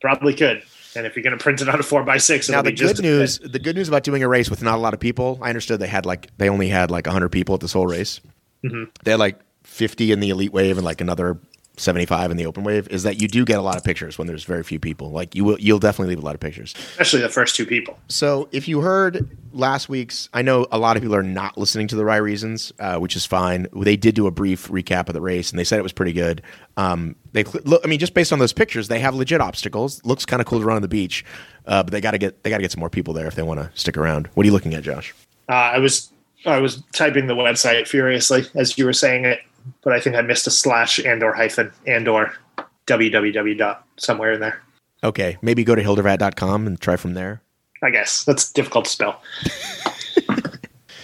probably 0.00 0.32
could. 0.32 0.62
And 0.96 1.06
if 1.06 1.14
you're 1.16 1.22
going 1.22 1.36
to 1.36 1.42
print 1.42 1.60
it 1.60 1.68
on 1.68 1.78
a 1.78 1.82
four 1.82 2.02
by 2.02 2.16
six, 2.18 2.48
now 2.48 2.62
the 2.62 2.70
be 2.70 2.76
just 2.76 2.96
good 2.96 3.02
news 3.02 3.38
the 3.38 3.58
good 3.58 3.76
news 3.76 3.88
about 3.88 4.02
doing 4.04 4.22
a 4.22 4.28
race 4.28 4.48
with 4.50 4.62
not 4.62 4.76
a 4.76 4.80
lot 4.80 4.94
of 4.94 5.00
people 5.00 5.38
i 5.42 5.48
understood 5.48 5.78
they 5.80 5.86
had 5.86 6.06
like 6.06 6.28
they 6.38 6.48
only 6.48 6.68
had 6.68 6.90
like 6.90 7.06
100 7.06 7.28
people 7.30 7.54
at 7.54 7.60
this 7.60 7.72
whole 7.72 7.86
race 7.86 8.20
Mm-hmm. 8.64 8.84
they 9.04 9.12
had 9.12 9.20
like 9.20 9.38
50 9.64 10.10
in 10.12 10.20
the 10.20 10.30
elite 10.30 10.52
wave 10.52 10.78
and 10.78 10.84
like 10.84 11.00
another 11.00 11.38
75 11.78 12.30
in 12.30 12.36
the 12.36 12.46
open 12.46 12.64
wave 12.64 12.88
is 12.88 13.02
that 13.04 13.20
you 13.20 13.28
do 13.28 13.44
get 13.44 13.58
a 13.58 13.62
lot 13.62 13.76
of 13.76 13.84
pictures 13.84 14.18
when 14.18 14.26
there's 14.26 14.44
very 14.44 14.62
few 14.62 14.78
people. 14.78 15.10
Like 15.10 15.34
you 15.34 15.44
will 15.44 15.58
you'll 15.60 15.78
definitely 15.78 16.14
leave 16.14 16.22
a 16.22 16.26
lot 16.26 16.34
of 16.34 16.40
pictures. 16.40 16.74
Especially 16.90 17.20
the 17.20 17.28
first 17.28 17.56
two 17.56 17.66
people. 17.66 17.98
so 18.08 18.48
if 18.52 18.68
you 18.68 18.80
heard 18.80 19.28
last 19.52 19.88
week's 19.88 20.28
i 20.34 20.42
know 20.42 20.66
a 20.70 20.78
lot 20.78 20.96
of 20.96 21.02
people 21.02 21.16
are 21.16 21.22
not 21.22 21.56
listening 21.56 21.88
to 21.88 21.96
the 21.96 22.04
right 22.04 22.18
reasons 22.18 22.72
uh, 22.80 22.96
which 22.98 23.16
is 23.16 23.24
fine. 23.24 23.66
They 23.74 23.96
did 23.96 24.14
do 24.14 24.26
a 24.26 24.30
brief 24.30 24.68
recap 24.68 25.08
of 25.08 25.14
the 25.14 25.20
race 25.20 25.50
and 25.50 25.58
they 25.58 25.64
said 25.64 25.78
it 25.78 25.82
was 25.82 25.92
pretty 25.92 26.12
good. 26.12 26.42
Um, 26.76 27.16
they 27.32 27.44
look 27.44 27.80
i 27.84 27.88
mean 27.88 27.98
just 27.98 28.14
based 28.14 28.32
on 28.32 28.38
those 28.38 28.52
pictures 28.52 28.88
they 28.88 29.00
have 29.00 29.14
legit 29.14 29.40
obstacles. 29.40 30.04
Looks 30.04 30.26
kind 30.26 30.40
of 30.40 30.46
cool 30.46 30.60
to 30.60 30.64
run 30.64 30.76
on 30.76 30.82
the 30.82 30.88
beach 30.88 31.24
uh, 31.66 31.82
but 31.82 31.92
they 31.92 32.00
got 32.00 32.12
to 32.12 32.18
get 32.18 32.42
they 32.42 32.50
got 32.50 32.58
to 32.58 32.62
get 32.62 32.72
some 32.72 32.80
more 32.80 32.90
people 32.90 33.14
there 33.14 33.26
if 33.26 33.34
they 33.34 33.42
want 33.42 33.60
to 33.60 33.70
stick 33.74 33.96
around. 33.96 34.26
What 34.34 34.44
are 34.44 34.46
you 34.46 34.52
looking 34.52 34.74
at 34.74 34.82
josh? 34.82 35.14
Uh, 35.48 35.52
I 35.52 35.78
was 35.78 36.12
I 36.46 36.58
was 36.58 36.82
typing 36.92 37.26
the 37.26 37.34
website 37.34 37.88
furiously 37.88 38.44
as 38.54 38.78
you 38.78 38.84
were 38.84 38.92
saying 38.92 39.24
it, 39.24 39.40
but 39.82 39.92
I 39.92 40.00
think 40.00 40.16
I 40.16 40.22
missed 40.22 40.46
a 40.46 40.50
slash 40.50 40.98
and 40.98 41.22
or 41.22 41.32
hyphen 41.34 41.72
and 41.86 42.08
or 42.08 42.32
www 42.86 43.58
dot 43.58 43.84
somewhere 43.98 44.32
in 44.32 44.40
there. 44.40 44.60
okay 45.04 45.36
maybe 45.42 45.62
go 45.64 45.74
to 45.74 45.82
hildervat.com 45.82 46.66
and 46.66 46.80
try 46.80 46.96
from 46.96 47.14
there 47.14 47.42
I 47.82 47.90
guess 47.90 48.24
that's 48.24 48.50
difficult 48.52 48.86
to 48.86 48.90
spell. 48.90 49.22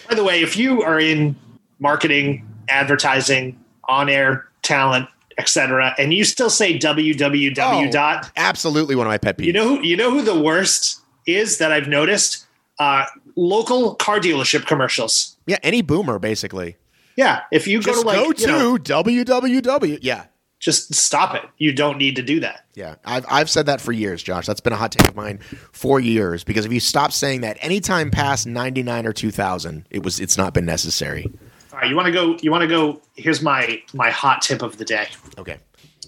By 0.09 0.15
the 0.17 0.25
way, 0.25 0.43
if 0.43 0.57
you 0.57 0.83
are 0.83 0.99
in 0.99 1.37
marketing, 1.79 2.47
advertising, 2.69 3.59
on-air 3.89 4.47
talent, 4.63 5.09
etc., 5.39 5.95
and 5.99 6.13
you 6.13 6.25
still 6.25 6.51
say 6.51 6.77
www 6.79 7.55
Oh. 7.59 7.91
dot, 7.91 8.31
absolutely 8.37 8.95
one 8.97 9.07
of 9.07 9.11
my 9.11 9.19
pet 9.19 9.39
peeves 9.39 9.45
you 9.47 9.53
know 9.53 9.69
who 9.77 9.83
you 9.83 9.97
know 9.97 10.11
who 10.11 10.23
the 10.23 10.39
worst 10.39 11.01
is 11.27 11.59
that 11.59 11.73
I've 11.73 11.89
noticed? 11.89 12.47
Uh, 12.79 13.07
local 13.37 13.95
car 13.95 14.19
dealership 14.19 14.67
commercials. 14.67 15.37
yeah 15.47 15.59
any 15.63 15.81
boomer 15.81 16.19
basically 16.19 16.77
Yeah, 17.17 17.43
if 17.53 17.67
you 17.67 17.81
just 17.81 17.97
go 17.97 18.03
to 18.03 18.07
like 18.07 18.17
go 18.19 18.29
you 18.29 18.35
to 18.35 18.47
know, 18.47 18.77
www 18.77 19.99
yeah 20.03 20.27
just 20.65 20.95
stop 20.95 21.35
it. 21.35 21.43
You 21.59 21.75
don't 21.75 21.99
need 21.99 22.17
to 22.17 22.23
do 22.23 22.41
that. 22.41 22.65
Yeah, 22.75 22.95
I've 23.05 23.27
I've 23.29 23.51
said 23.51 23.67
that 23.67 23.83
for 23.83 23.93
years, 23.93 24.23
Josh. 24.23 24.47
That's 24.47 24.61
been 24.61 24.73
a 24.73 24.77
hot 24.77 24.93
take 24.93 25.07
of 25.07 25.15
mine 25.15 25.39
for 25.73 26.01
years. 26.01 26.43
Because 26.43 26.65
if 26.65 26.73
you 26.73 26.81
stop 26.81 27.13
saying 27.13 27.43
that 27.43 27.59
anytime 27.61 28.11
past 28.11 28.47
ninety 28.47 28.83
nine 28.83 29.05
or 29.05 29.13
two 29.13 29.31
thousand, 29.31 29.87
it 29.91 30.03
was 30.03 30.21
it's 30.21 30.39
not 30.39 30.55
been 30.55 30.65
necessary. 30.65 31.31
All 31.71 31.81
right, 31.81 31.91
you 31.91 31.95
want 31.95 32.07
to 32.07 32.13
go? 32.13 32.39
You 32.41 32.51
want 32.51 32.63
to 32.63 32.69
go? 32.69 33.03
Here's 33.15 33.43
my 33.43 33.83
my 33.93 34.09
hot 34.11 34.41
tip 34.41 34.63
of 34.63 34.79
the 34.79 34.87
day. 34.87 35.09
Okay. 35.37 35.59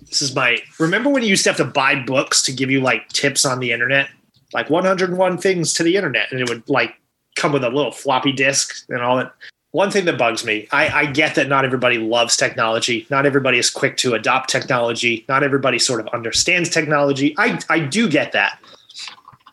This 0.09 0.23
is 0.23 0.35
my. 0.35 0.59
Remember 0.79 1.11
when 1.11 1.23
you 1.23 1.29
used 1.29 1.45
to 1.45 1.51
have 1.51 1.59
to 1.59 1.65
buy 1.65 1.95
books 1.95 2.43
to 2.45 2.53
give 2.53 2.71
you 2.71 2.81
like 2.81 3.09
tips 3.11 3.45
on 3.45 3.61
the 3.61 3.73
internet, 3.73 4.09
like 4.55 4.71
101 4.71 5.39
things 5.39 5.75
to 5.75 5.83
the 5.83 5.97
internet, 5.97 6.33
and 6.33 6.41
it 6.41 6.49
would 6.49 6.67
like 6.67 6.95
come 7.35 7.53
with 7.53 7.63
a 7.63 7.69
little 7.69 7.93
floppy 7.93 8.33
disk 8.33 8.87
and 8.89 9.03
all 9.03 9.19
that. 9.19 9.35
One 9.77 9.91
thing 9.91 10.07
that 10.07 10.17
bugs 10.17 10.43
me, 10.43 10.67
I, 10.73 10.89
I 10.89 11.05
get 11.05 11.35
that 11.35 11.51
not 11.51 11.67
everybody 11.67 11.99
loves 11.99 12.35
technology. 12.35 13.07
Not 13.11 13.27
everybody 13.27 13.59
is 13.59 13.69
quick 13.69 13.99
to 13.99 14.15
adopt 14.15 14.49
technology. 14.49 15.27
Not 15.29 15.43
everybody 15.43 15.79
sort 15.79 16.01
of 16.01 16.09
understands 16.15 16.71
technology. 16.71 17.35
I, 17.37 17.61
I 17.69 17.81
do 17.81 18.09
get 18.09 18.33
that. 18.33 18.59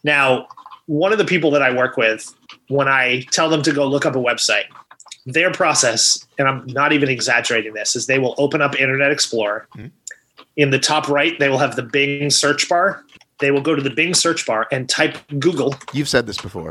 Now, 0.05 0.47
one 0.85 1.11
of 1.11 1.17
the 1.17 1.25
people 1.25 1.51
that 1.51 1.61
I 1.61 1.75
work 1.75 1.97
with, 1.97 2.33
when 2.69 2.87
I 2.87 3.25
tell 3.31 3.49
them 3.49 3.61
to 3.63 3.73
go 3.73 3.85
look 3.85 4.05
up 4.05 4.15
a 4.15 4.19
website, 4.19 4.63
their 5.25 5.51
process, 5.51 6.25
and 6.37 6.47
I'm 6.47 6.65
not 6.67 6.93
even 6.93 7.09
exaggerating 7.09 7.73
this, 7.73 7.93
is 7.93 8.05
they 8.05 8.19
will 8.19 8.35
open 8.37 8.61
up 8.61 8.79
Internet 8.79 9.11
Explorer. 9.11 9.67
Mhm. 9.75 9.91
In 10.55 10.69
the 10.69 10.79
top 10.79 11.09
right, 11.09 11.37
they 11.37 11.49
will 11.49 11.57
have 11.57 11.75
the 11.75 11.83
Bing 11.83 12.29
search 12.29 12.69
bar. 12.69 13.03
They 13.39 13.51
will 13.51 13.59
go 13.59 13.75
to 13.75 13.81
the 13.81 13.89
Bing 13.89 14.13
search 14.13 14.45
bar 14.45 14.69
and 14.71 14.87
type 14.87 15.17
Google, 15.37 15.75
You've 15.91 16.07
said 16.07 16.27
this 16.27 16.37
before. 16.37 16.69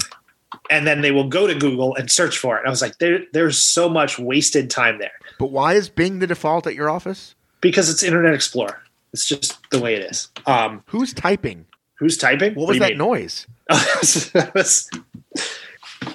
And 0.70 0.86
then 0.86 1.00
they 1.00 1.10
will 1.12 1.28
go 1.28 1.46
to 1.46 1.54
Google 1.54 1.94
and 1.96 2.10
search 2.10 2.38
for 2.38 2.56
it. 2.56 2.60
And 2.60 2.68
I 2.68 2.70
was 2.70 2.82
like, 2.82 2.98
there, 2.98 3.20
there's 3.32 3.58
so 3.58 3.88
much 3.88 4.18
wasted 4.18 4.70
time 4.70 4.98
there 4.98 5.12
But 5.38 5.50
why 5.50 5.74
is 5.74 5.88
Bing 5.88 6.18
the 6.18 6.26
default 6.26 6.66
at 6.66 6.74
your 6.74 6.90
office? 6.90 7.34
because 7.60 7.88
it's 7.88 8.02
Internet 8.02 8.34
Explorer. 8.34 8.80
It's 9.12 9.26
just 9.28 9.58
the 9.70 9.80
way 9.80 9.94
it 9.94 10.02
is. 10.10 10.28
Um, 10.46 10.82
Who's 10.86 11.12
typing? 11.14 11.66
who's 11.98 12.16
typing? 12.16 12.54
What 12.54 12.66
do 12.66 12.68
was 12.70 12.78
that 12.80 12.88
mean? 12.90 12.98
noise? 12.98 13.46
that 13.68 14.50
was 14.54 14.90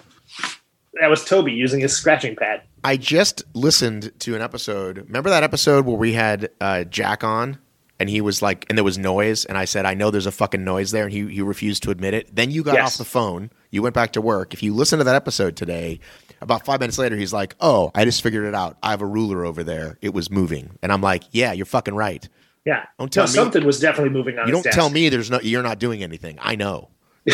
that 0.99 1.09
was 1.09 1.23
Toby 1.25 1.53
using 1.53 1.79
his 1.79 1.95
scratching 1.95 2.35
pad. 2.35 2.61
I 2.83 2.97
just 2.97 3.43
listened 3.53 4.11
to 4.19 4.35
an 4.35 4.41
episode. 4.41 4.97
Remember 4.97 5.29
that 5.29 5.43
episode 5.43 5.85
where 5.85 5.95
we 5.97 6.13
had 6.13 6.49
uh, 6.61 6.83
Jack 6.85 7.23
on 7.23 7.57
and 7.99 8.09
he 8.09 8.21
was 8.21 8.41
like, 8.41 8.65
and 8.69 8.77
there 8.77 8.83
was 8.85 8.97
noise, 8.97 9.45
and 9.45 9.57
I 9.57 9.65
said, 9.65 9.85
I 9.85 9.93
know 9.93 10.11
there's 10.11 10.25
a 10.27 10.31
fucking 10.31 10.63
noise 10.63 10.91
there, 10.91 11.05
and 11.05 11.13
he, 11.13 11.27
he 11.27 11.41
refused 11.41 11.83
to 11.83 11.91
admit 11.91 12.13
it. 12.13 12.35
Then 12.35 12.51
you 12.51 12.63
got 12.63 12.75
Yes. 12.75 12.93
off 12.93 12.97
the 12.97 13.05
phone, 13.05 13.49
you 13.71 13.81
went 13.81 13.95
back 13.95 14.11
to 14.13 14.21
work. 14.21 14.53
If 14.53 14.61
you 14.63 14.73
listen 14.73 14.99
to 14.99 15.05
that 15.05 15.15
episode 15.15 15.55
today, 15.55 15.99
about 16.41 16.63
five 16.65 16.79
minutes 16.79 16.97
later, 16.97 17.15
he's 17.15 17.33
like, 17.33 17.55
Oh, 17.59 17.91
I 17.95 18.05
just 18.05 18.21
figured 18.21 18.45
it 18.45 18.53
out. 18.53 18.77
I 18.83 18.91
have 18.91 19.01
a 19.01 19.05
ruler 19.07 19.43
over 19.45 19.63
there. 19.63 19.97
It 20.01 20.13
was 20.13 20.29
moving. 20.29 20.77
And 20.83 20.91
I'm 20.93 21.01
like, 21.01 21.23
Yeah, 21.31 21.51
you're 21.53 21.65
fucking 21.65 21.95
right. 21.95 22.27
Yeah, 22.65 22.85
Don't 22.99 23.11
tell 23.11 23.23
no, 23.25 23.29
me- 23.31 23.33
something 23.33 23.65
was 23.65 23.79
definitely 23.79 24.09
moving 24.11 24.37
on. 24.37 24.45
You 24.47 24.53
don't 24.53 24.63
desk. 24.63 24.75
tell 24.75 24.89
me 24.89 25.09
there's 25.09 25.31
no 25.31 25.39
you're 25.41 25.63
not 25.63 25.79
doing 25.79 26.03
anything. 26.03 26.37
I 26.41 26.55
know. 26.55 26.89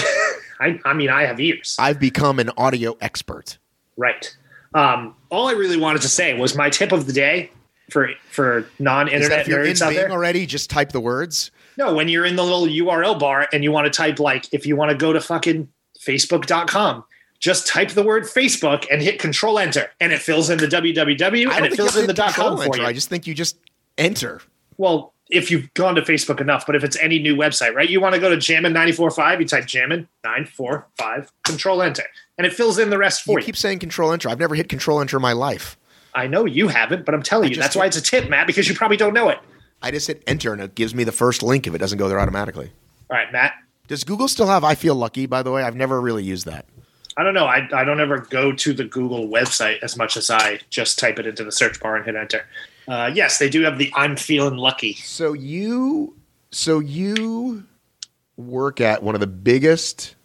I, 0.59 0.79
I 0.85 0.93
mean, 0.93 1.09
I 1.09 1.23
have 1.25 1.39
ears. 1.39 1.75
I've 1.79 1.99
become 1.99 2.39
an 2.39 2.51
audio 2.57 2.95
expert. 3.01 3.57
right. 3.97 4.35
Um, 4.75 5.15
all 5.29 5.47
I 5.47 5.51
really 5.51 5.77
wanted 5.77 6.01
to 6.03 6.09
say 6.09 6.33
was 6.33 6.55
my 6.55 6.69
tip 6.71 6.91
of 6.91 7.05
the 7.05 7.13
day 7.13 7.51
for 7.93 8.09
for 8.29 8.67
non-internet 8.79 9.41
if 9.41 9.47
you're 9.47 9.63
in 9.63 9.73
nerds 9.73 9.81
out 9.81 9.93
there. 9.93 10.11
already, 10.11 10.45
just 10.45 10.69
type 10.69 10.91
the 10.91 10.99
words. 10.99 11.51
No, 11.77 11.93
when 11.93 12.09
you're 12.09 12.25
in 12.25 12.35
the 12.35 12.43
little 12.43 12.67
URL 12.67 13.17
bar 13.17 13.47
and 13.53 13.63
you 13.63 13.71
want 13.71 13.85
to 13.85 13.89
type 13.91 14.19
like 14.19 14.47
if 14.51 14.65
you 14.65 14.75
want 14.75 14.91
to 14.91 14.97
go 14.97 15.13
to 15.13 15.21
fucking 15.21 15.69
facebook.com, 15.99 17.03
just 17.39 17.67
type 17.67 17.89
the 17.91 18.03
word 18.03 18.23
Facebook 18.23 18.85
and 18.91 19.01
hit 19.01 19.19
control 19.19 19.57
enter 19.59 19.89
and 19.99 20.11
it 20.13 20.19
fills 20.19 20.49
in 20.49 20.57
the 20.59 20.67
www 20.67 21.51
and 21.51 21.65
it 21.65 21.75
fills 21.75 21.95
in 21.95 22.07
the 22.07 22.13
dot 22.13 22.33
com 22.33 22.57
for 22.57 22.77
you. 22.77 22.85
I 22.85 22.93
just 22.93 23.09
think 23.09 23.25
you 23.27 23.33
just 23.33 23.57
enter. 23.97 24.41
well, 24.77 25.13
if 25.29 25.49
you've 25.49 25.73
gone 25.73 25.95
to 25.95 26.01
Facebook 26.01 26.41
enough, 26.41 26.65
but 26.67 26.75
if 26.75 26.83
it's 26.83 26.97
any 26.97 27.17
new 27.17 27.35
website, 27.35 27.73
right? 27.73 27.89
You 27.89 27.99
want 28.01 28.13
to 28.13 28.21
go 28.21 28.29
to 28.29 28.37
Jammin 28.37 28.71
945, 28.73 29.41
you 29.41 29.47
type 29.47 29.65
Jammin 29.65 30.07
945, 30.23 31.31
control 31.43 31.81
enter, 31.81 32.03
and 32.37 32.45
it 32.45 32.53
fills 32.53 32.77
in 32.77 32.89
the 32.91 32.97
rest 32.97 33.25
You 33.25 33.33
for 33.33 33.39
you. 33.39 33.45
keep 33.45 33.57
saying 33.57 33.79
control 33.79 34.11
enter. 34.11 34.29
I've 34.29 34.37
never 34.39 34.53
hit 34.53 34.69
control 34.69 34.99
enter 35.01 35.17
in 35.17 35.21
my 35.21 35.31
life. 35.33 35.75
I 36.15 36.27
know 36.27 36.45
you 36.45 36.67
haven't, 36.67 37.05
but 37.05 37.13
I'm 37.15 37.23
telling 37.23 37.49
you, 37.51 37.55
that's 37.55 37.75
why 37.75 37.85
it's 37.85 37.97
a 37.97 38.01
tip, 38.01 38.29
Matt, 38.29 38.47
because 38.47 38.67
you 38.69 38.75
probably 38.75 38.97
don't 38.97 39.13
know 39.13 39.29
it. 39.29 39.39
I 39.81 39.91
just 39.91 40.07
hit 40.07 40.23
enter 40.27 40.53
and 40.53 40.61
it 40.61 40.75
gives 40.75 40.95
me 40.95 41.03
the 41.03 41.11
first 41.11 41.43
link 41.43 41.67
if 41.67 41.73
it 41.73 41.79
doesn't 41.79 41.97
go 41.97 42.07
there 42.07 42.19
automatically. 42.19 42.71
All 43.09 43.17
right, 43.17 43.31
Matt. 43.31 43.53
Does 43.87 44.03
Google 44.03 44.27
still 44.27 44.47
have 44.47 44.63
I 44.63 44.75
feel 44.75 44.95
lucky, 44.95 45.25
by 45.25 45.43
the 45.43 45.51
way? 45.51 45.63
I've 45.63 45.75
never 45.75 45.99
really 45.99 46.23
used 46.23 46.45
that. 46.45 46.65
I 47.17 47.23
don't 47.23 47.33
know. 47.33 47.45
I, 47.45 47.67
I 47.73 47.83
don't 47.83 47.99
ever 47.99 48.19
go 48.19 48.53
to 48.53 48.73
the 48.73 48.85
Google 48.85 49.27
website 49.27 49.79
as 49.83 49.97
much 49.97 50.15
as 50.17 50.29
I 50.29 50.59
just 50.69 50.97
type 50.97 51.19
it 51.19 51.27
into 51.27 51.43
the 51.43 51.51
search 51.51 51.79
bar 51.79 51.95
and 51.95 52.05
hit 52.05 52.15
enter. 52.15 52.45
Uh, 52.87 53.11
yes, 53.13 53.37
they 53.39 53.49
do 53.49 53.61
have 53.63 53.77
the 53.77 53.91
I'm 53.95 54.15
feeling 54.15 54.57
lucky. 54.57 54.93
So 54.93 55.33
you 55.33 56.15
so 56.51 56.79
you 56.79 57.65
work 58.37 58.81
at 58.81 59.03
one 59.03 59.15
of 59.15 59.21
the 59.21 59.27
biggest 59.27 60.15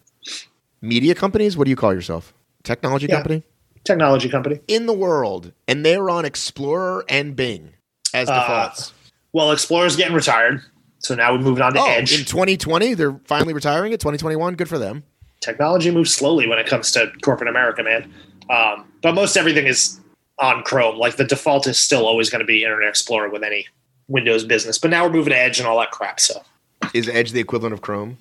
media 0.81 1.15
companies. 1.15 1.57
What 1.57 1.65
do 1.65 1.71
you 1.71 1.77
call 1.77 1.93
yourself? 1.93 2.33
Technology 2.63 3.07
Yeah. 3.07 3.17
company? 3.17 3.43
Technology 3.89 4.29
company. 4.29 4.61
In 4.69 4.87
the 4.87 4.93
world. 4.93 5.53
And 5.67 5.85
they're 5.85 6.11
on 6.11 6.25
Explorer 6.25 7.05
and 7.09 7.35
Bing 7.35 7.73
as 8.15 8.29
Uh, 8.29 8.41
defaults. 8.41 8.93
Well, 9.33 9.51
Explorer's 9.51 9.97
getting 9.97 10.15
retired. 10.15 10.63
So 11.01 11.15
now 11.15 11.33
we're 11.33 11.39
moving 11.41 11.63
on 11.63 11.73
to 11.75 11.81
oh, 11.81 11.87
Edge. 11.87 12.13
in 12.19 12.25
2020, 12.27 12.95
they're 12.95 13.19
finally 13.25 13.55
retiring 13.55 13.93
it. 13.93 14.01
2021, 14.01 14.55
good 14.57 14.69
for 14.69 14.79
them. 14.79 15.05
technology 15.41 15.91
moves 15.91 16.13
slowly 16.15 16.47
when 16.49 16.59
it 16.59 16.67
comes 16.67 16.91
to 16.93 17.11
corporate 17.23 17.49
America, 17.49 17.83
man. 17.83 18.13
Um, 18.51 18.85
but 19.03 19.15
most 19.15 19.37
everything 19.37 19.67
is 19.67 20.01
on 20.39 20.63
Chrome. 20.65 20.99
Like 20.99 21.17
the 21.17 21.25
default 21.25 21.67
is 21.67 21.79
still 21.79 22.07
always 22.07 22.29
going 22.29 22.41
to 22.41 22.45
be 22.47 22.65
Internet 22.65 22.89
Explorer 22.89 23.29
with 23.31 23.43
any 23.43 23.67
Windows 24.09 24.45
business. 24.45 24.77
But 24.79 24.91
now 24.91 25.05
we're 25.07 25.13
moving 25.13 25.31
to 25.33 25.39
Edge 25.39 25.59
and 25.61 25.67
all 25.69 25.79
that 25.79 25.93
crap. 25.93 26.19
So 26.21 26.43
Is 26.93 27.09
Edge 27.09 27.31
the 27.33 27.41
equivalent 27.41 27.73
of 27.73 27.81
Chrome? 27.81 28.19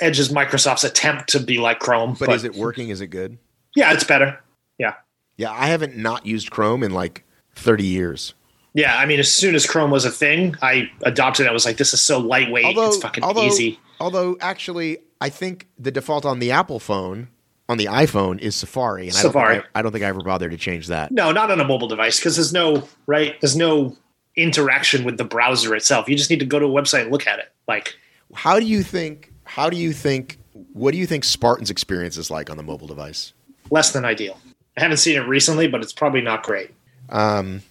Edge 0.00 0.18
is 0.18 0.30
Microsoft's 0.30 0.84
attempt 0.84 1.28
to 1.30 1.40
be 1.40 1.58
like 1.58 1.78
Chrome. 1.80 2.16
But, 2.18 2.30
is 2.30 2.44
it 2.44 2.54
working? 2.54 2.88
Is 2.88 3.00
it 3.00 3.08
good? 3.08 3.36
Yeah, 3.74 3.92
it's 3.92 4.04
better. 4.04 4.40
Yeah. 4.78 4.94
Yeah, 5.36 5.52
I 5.52 5.66
haven't 5.66 5.96
not 5.96 6.26
used 6.26 6.50
Chrome 6.50 6.82
in 6.82 6.92
like 6.92 7.24
30 7.54 7.84
years. 7.84 8.34
Yeah, 8.74 8.96
I 8.98 9.06
mean, 9.06 9.18
as 9.18 9.32
soon 9.32 9.54
as 9.54 9.66
Chrome 9.66 9.90
was 9.90 10.04
a 10.04 10.10
thing, 10.10 10.54
I 10.60 10.90
adopted 11.02 11.46
it. 11.46 11.48
I 11.48 11.52
was 11.52 11.64
like, 11.64 11.78
this 11.78 11.94
is 11.94 12.02
so 12.02 12.18
lightweight. 12.18 12.66
Although, 12.66 12.88
it's 12.88 12.98
fucking 12.98 13.24
although, 13.24 13.44
easy. 13.44 13.80
although 14.00 14.36
actually, 14.40 14.98
I 15.20 15.30
think 15.30 15.68
the 15.78 15.90
default 15.90 16.26
on 16.26 16.40
the 16.40 16.50
Apple 16.50 16.78
phone, 16.78 17.28
on 17.70 17.78
the 17.78 17.86
iPhone, 17.86 18.38
is 18.38 18.54
Safari, 18.54 19.04
and 19.04 19.14
Safari. 19.14 19.44
I 19.44 19.54
don't, 19.54 19.62
think 19.62 19.64
I, 19.74 19.78
I 19.78 19.82
don't 19.82 19.92
think 19.92 20.04
I 20.04 20.08
ever 20.08 20.20
bothered 20.20 20.50
to 20.50 20.58
change 20.58 20.88
that. 20.88 21.10
No, 21.10 21.32
not 21.32 21.50
on 21.50 21.58
a 21.58 21.64
mobile 21.64 21.88
device 21.88 22.18
because 22.18 22.36
there's 22.36 22.52
no, 22.52 22.86
right? 23.06 23.40
There's 23.40 23.56
no 23.56 23.96
interaction 24.36 25.04
with 25.04 25.16
the 25.16 25.24
browser 25.24 25.74
itself. 25.74 26.06
You 26.06 26.16
just 26.16 26.28
need 26.28 26.40
to 26.40 26.46
go 26.46 26.58
to 26.58 26.66
a 26.66 26.68
website 26.68 27.02
and 27.02 27.10
look 27.10 27.26
at 27.26 27.38
it. 27.38 27.50
Like, 27.66 27.96
How 28.34 28.60
do 28.60 28.66
you 28.66 28.82
think? 28.82 29.32
How 29.44 29.70
do 29.70 29.78
you 29.78 29.94
think? 29.94 30.38
What 30.74 30.92
do 30.92 30.98
you 30.98 31.06
think 31.06 31.24
Spartan's 31.24 31.70
experience 31.70 32.18
is 32.18 32.30
like 32.30 32.50
on 32.50 32.58
the 32.58 32.62
mobile 32.62 32.86
device? 32.86 33.32
less 33.70 33.92
than 33.92 34.04
ideal. 34.04 34.38
I 34.76 34.82
haven't 34.82 34.98
seen 34.98 35.16
it 35.16 35.26
recently, 35.26 35.68
but 35.68 35.82
it's 35.82 35.92
probably 35.92 36.20
not 36.20 36.42
great. 36.42 36.70
Um, 37.08 37.62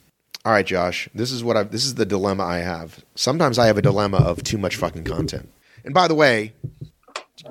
all 0.43 0.51
right, 0.51 0.65
Josh. 0.65 1.09
This 1.13 1.31
is 1.31 1.43
what 1.43 1.57
I've. 1.57 1.71
This 1.71 1.85
is 1.85 1.95
the 1.95 2.05
dilemma 2.05 2.43
I 2.43 2.59
have. 2.59 3.03
Sometimes 3.15 3.59
I 3.59 3.67
have 3.67 3.77
a 3.77 3.81
dilemma 3.81 4.17
of 4.17 4.43
too 4.43 4.57
much 4.57 4.75
fucking 4.75 5.03
content. 5.03 5.49
And 5.83 5.93
by 5.93 6.07
the 6.07 6.15
way, 6.15 6.53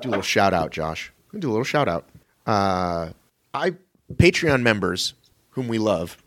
do 0.01 0.09
a 0.09 0.11
little 0.11 0.21
shout 0.21 0.53
out, 0.53 0.71
Josh. 0.71 1.11
Do 1.37 1.49
a 1.49 1.51
little 1.51 1.63
shout 1.63 1.87
out. 1.87 2.07
Uh, 2.45 3.11
I 3.53 3.73
Patreon 4.13 4.61
members 4.61 5.13
whom 5.51 5.67
we 5.67 5.77
love, 5.77 6.17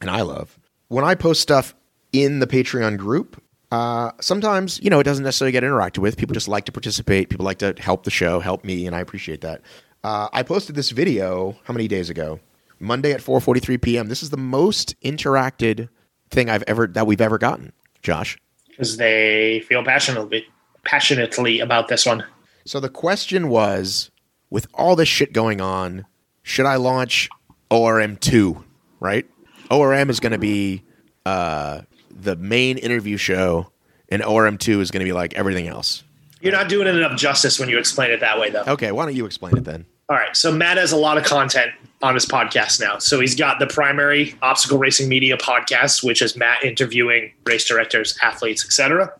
and 0.00 0.10
I 0.10 0.22
love. 0.22 0.58
When 0.88 1.04
I 1.04 1.14
post 1.14 1.40
stuff 1.40 1.74
in 2.12 2.40
the 2.40 2.46
Patreon 2.46 2.98
group, 2.98 3.42
uh, 3.70 4.12
sometimes 4.20 4.80
you 4.82 4.90
know 4.90 5.00
it 5.00 5.04
doesn't 5.04 5.24
necessarily 5.24 5.52
get 5.52 5.64
interacted 5.64 5.98
with. 5.98 6.16
People 6.16 6.34
just 6.34 6.48
like 6.48 6.64
to 6.66 6.72
participate. 6.72 7.28
People 7.28 7.44
like 7.44 7.58
to 7.58 7.74
help 7.78 8.04
the 8.04 8.10
show, 8.10 8.40
help 8.40 8.64
me, 8.64 8.86
and 8.86 8.94
I 8.94 9.00
appreciate 9.00 9.40
that. 9.40 9.62
Uh, 10.04 10.28
I 10.32 10.42
posted 10.42 10.74
this 10.74 10.90
video 10.90 11.56
how 11.64 11.72
many 11.72 11.86
days 11.86 12.10
ago? 12.10 12.40
Monday 12.80 13.12
at 13.12 13.20
4:43 13.20 13.80
p.m. 13.80 14.08
This 14.08 14.22
is 14.22 14.30
the 14.30 14.36
most 14.36 15.00
interacted 15.00 15.88
thing 16.30 16.50
I've 16.50 16.64
ever 16.66 16.88
that 16.88 17.06
we've 17.06 17.20
ever 17.20 17.38
gotten, 17.38 17.72
Josh. 18.02 18.36
because 18.68 18.96
they 18.96 19.60
feel 19.68 19.84
passionately 19.84 20.46
passionately 20.84 21.60
about 21.60 21.86
this 21.88 22.04
one. 22.04 22.24
So 22.64 22.80
the 22.80 22.88
question 22.88 23.48
was, 23.48 24.10
with 24.50 24.66
all 24.74 24.96
this 24.96 25.08
shit 25.08 25.32
going 25.32 25.60
on, 25.60 26.06
should 26.42 26.66
I 26.66 26.76
launch 26.76 27.28
ORM 27.70 28.16
two? 28.16 28.64
Right? 28.98 29.26
ORM 29.70 30.10
is 30.10 30.18
going 30.18 30.32
to 30.32 30.38
be 30.38 30.82
uh, 31.24 31.82
the 32.10 32.34
main 32.34 32.78
interview 32.78 33.16
show, 33.16 33.70
and 34.08 34.22
ORM 34.24 34.58
two 34.58 34.80
is 34.80 34.90
going 34.90 35.00
to 35.00 35.04
be 35.04 35.12
like 35.12 35.34
everything 35.34 35.68
else. 35.68 36.02
You're 36.40 36.52
not 36.52 36.68
doing 36.68 36.88
it 36.88 36.96
enough 36.96 37.16
justice 37.16 37.60
when 37.60 37.68
you 37.68 37.78
explain 37.78 38.10
it 38.10 38.18
that 38.18 38.40
way, 38.40 38.50
though. 38.50 38.64
Okay, 38.66 38.90
why 38.90 39.04
don't 39.04 39.14
you 39.14 39.26
explain 39.26 39.56
it 39.56 39.62
then? 39.62 39.86
All 40.12 40.18
right, 40.18 40.36
so 40.36 40.52
Matt 40.52 40.76
has 40.76 40.92
a 40.92 40.96
lot 40.98 41.16
of 41.16 41.24
content 41.24 41.72
on 42.02 42.12
his 42.12 42.26
podcast 42.26 42.78
now. 42.78 42.98
So 42.98 43.18
he's 43.18 43.34
got 43.34 43.58
the 43.58 43.66
primary 43.66 44.34
obstacle 44.42 44.76
racing 44.76 45.08
media 45.08 45.38
podcast, 45.38 46.04
which 46.04 46.20
is 46.20 46.36
Matt 46.36 46.62
interviewing 46.62 47.32
race 47.46 47.66
directors, 47.66 48.18
athletes, 48.22 48.62
etc. 48.62 49.10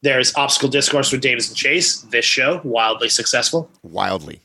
There's 0.00 0.34
obstacle 0.34 0.70
discourse 0.70 1.12
with 1.12 1.20
Davis 1.20 1.48
and 1.48 1.56
Chace. 1.58 2.00
This 2.00 2.24
show 2.24 2.62
wildly 2.64 3.10
successful. 3.10 3.70
Wildly. 3.82 4.40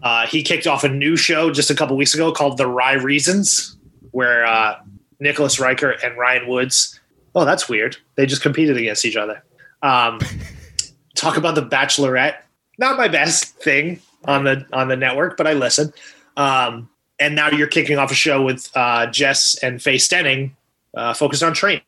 Uh, 0.00 0.28
he 0.28 0.44
kicked 0.44 0.68
off 0.68 0.84
a 0.84 0.88
new 0.88 1.16
show 1.16 1.50
just 1.50 1.72
a 1.72 1.74
couple 1.74 1.96
weeks 1.96 2.14
ago 2.14 2.30
called 2.30 2.56
The 2.56 2.68
Rye 2.68 2.92
Reasons, 2.92 3.76
where 4.12 4.46
uh, 4.46 4.78
Nicholas 5.18 5.58
Riker 5.58 5.90
and 6.04 6.16
Ryan 6.16 6.46
Woods. 6.46 7.00
Oh, 7.34 7.44
that's 7.44 7.68
weird. 7.68 7.96
They 8.14 8.26
just 8.26 8.42
competed 8.42 8.76
against 8.76 9.04
each 9.04 9.16
other. 9.16 9.42
Um, 9.82 10.20
talk 11.16 11.36
about 11.36 11.56
the 11.56 11.66
Bachelorette. 11.66 12.36
Not 12.78 12.96
my 12.96 13.08
best 13.08 13.56
thing 13.56 14.00
on 14.24 14.44
the 14.44 14.66
on 14.72 14.88
the 14.88 14.96
network, 14.96 15.36
but 15.36 15.46
I 15.46 15.52
listen. 15.52 15.92
Um, 16.36 16.88
and 17.18 17.34
now 17.34 17.50
you're 17.50 17.66
kicking 17.66 17.98
off 17.98 18.10
a 18.10 18.14
show 18.14 18.42
with 18.42 18.70
uh, 18.76 19.06
Jess 19.06 19.56
and 19.62 19.82
Faye 19.82 19.96
Stenning, 19.96 20.52
uh, 20.94 21.14
focused 21.14 21.42
on 21.42 21.54
training. 21.54 21.82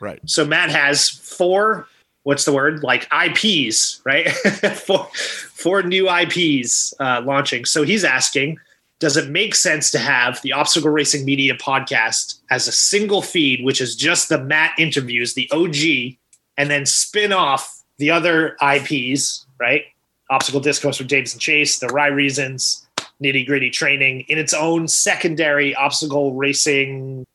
Right. 0.00 0.20
So 0.26 0.44
Matt 0.44 0.70
has 0.70 1.08
four. 1.08 1.86
What's 2.22 2.44
the 2.44 2.52
word? 2.52 2.82
Like 2.82 3.08
IPs, 3.12 4.00
right? 4.04 4.30
four, 4.76 5.08
four 5.14 5.82
new 5.82 6.08
IPs 6.08 6.94
uh, 7.00 7.22
launching. 7.24 7.64
So 7.64 7.82
he's 7.82 8.04
asking, 8.04 8.58
does 8.98 9.16
it 9.16 9.30
make 9.30 9.54
sense 9.54 9.90
to 9.92 9.98
have 9.98 10.40
the 10.42 10.52
Obstacle 10.52 10.90
Racing 10.90 11.24
Media 11.24 11.54
podcast 11.54 12.40
as 12.50 12.68
a 12.68 12.72
single 12.72 13.22
feed, 13.22 13.64
which 13.64 13.80
is 13.80 13.96
just 13.96 14.28
the 14.28 14.42
Matt 14.42 14.72
interviews, 14.78 15.34
the 15.34 15.50
OG, 15.50 16.18
and 16.58 16.70
then 16.70 16.84
spin 16.84 17.32
off 17.32 17.82
the 17.96 18.10
other 18.10 18.56
IPs, 18.62 19.46
right? 19.58 19.84
Obstacle 20.30 20.60
Discourse 20.60 20.98
with 20.98 21.08
Davis 21.08 21.32
and 21.32 21.40
Chace, 21.42 21.78
the 21.78 21.88
Rye 21.88 22.06
Reasons, 22.06 22.86
Nitty 23.22 23.46
Gritty 23.46 23.68
Training 23.70 24.20
in 24.28 24.38
its 24.38 24.54
own 24.54 24.88
secondary 24.88 25.74
obstacle 25.74 26.34
racing 26.34 27.26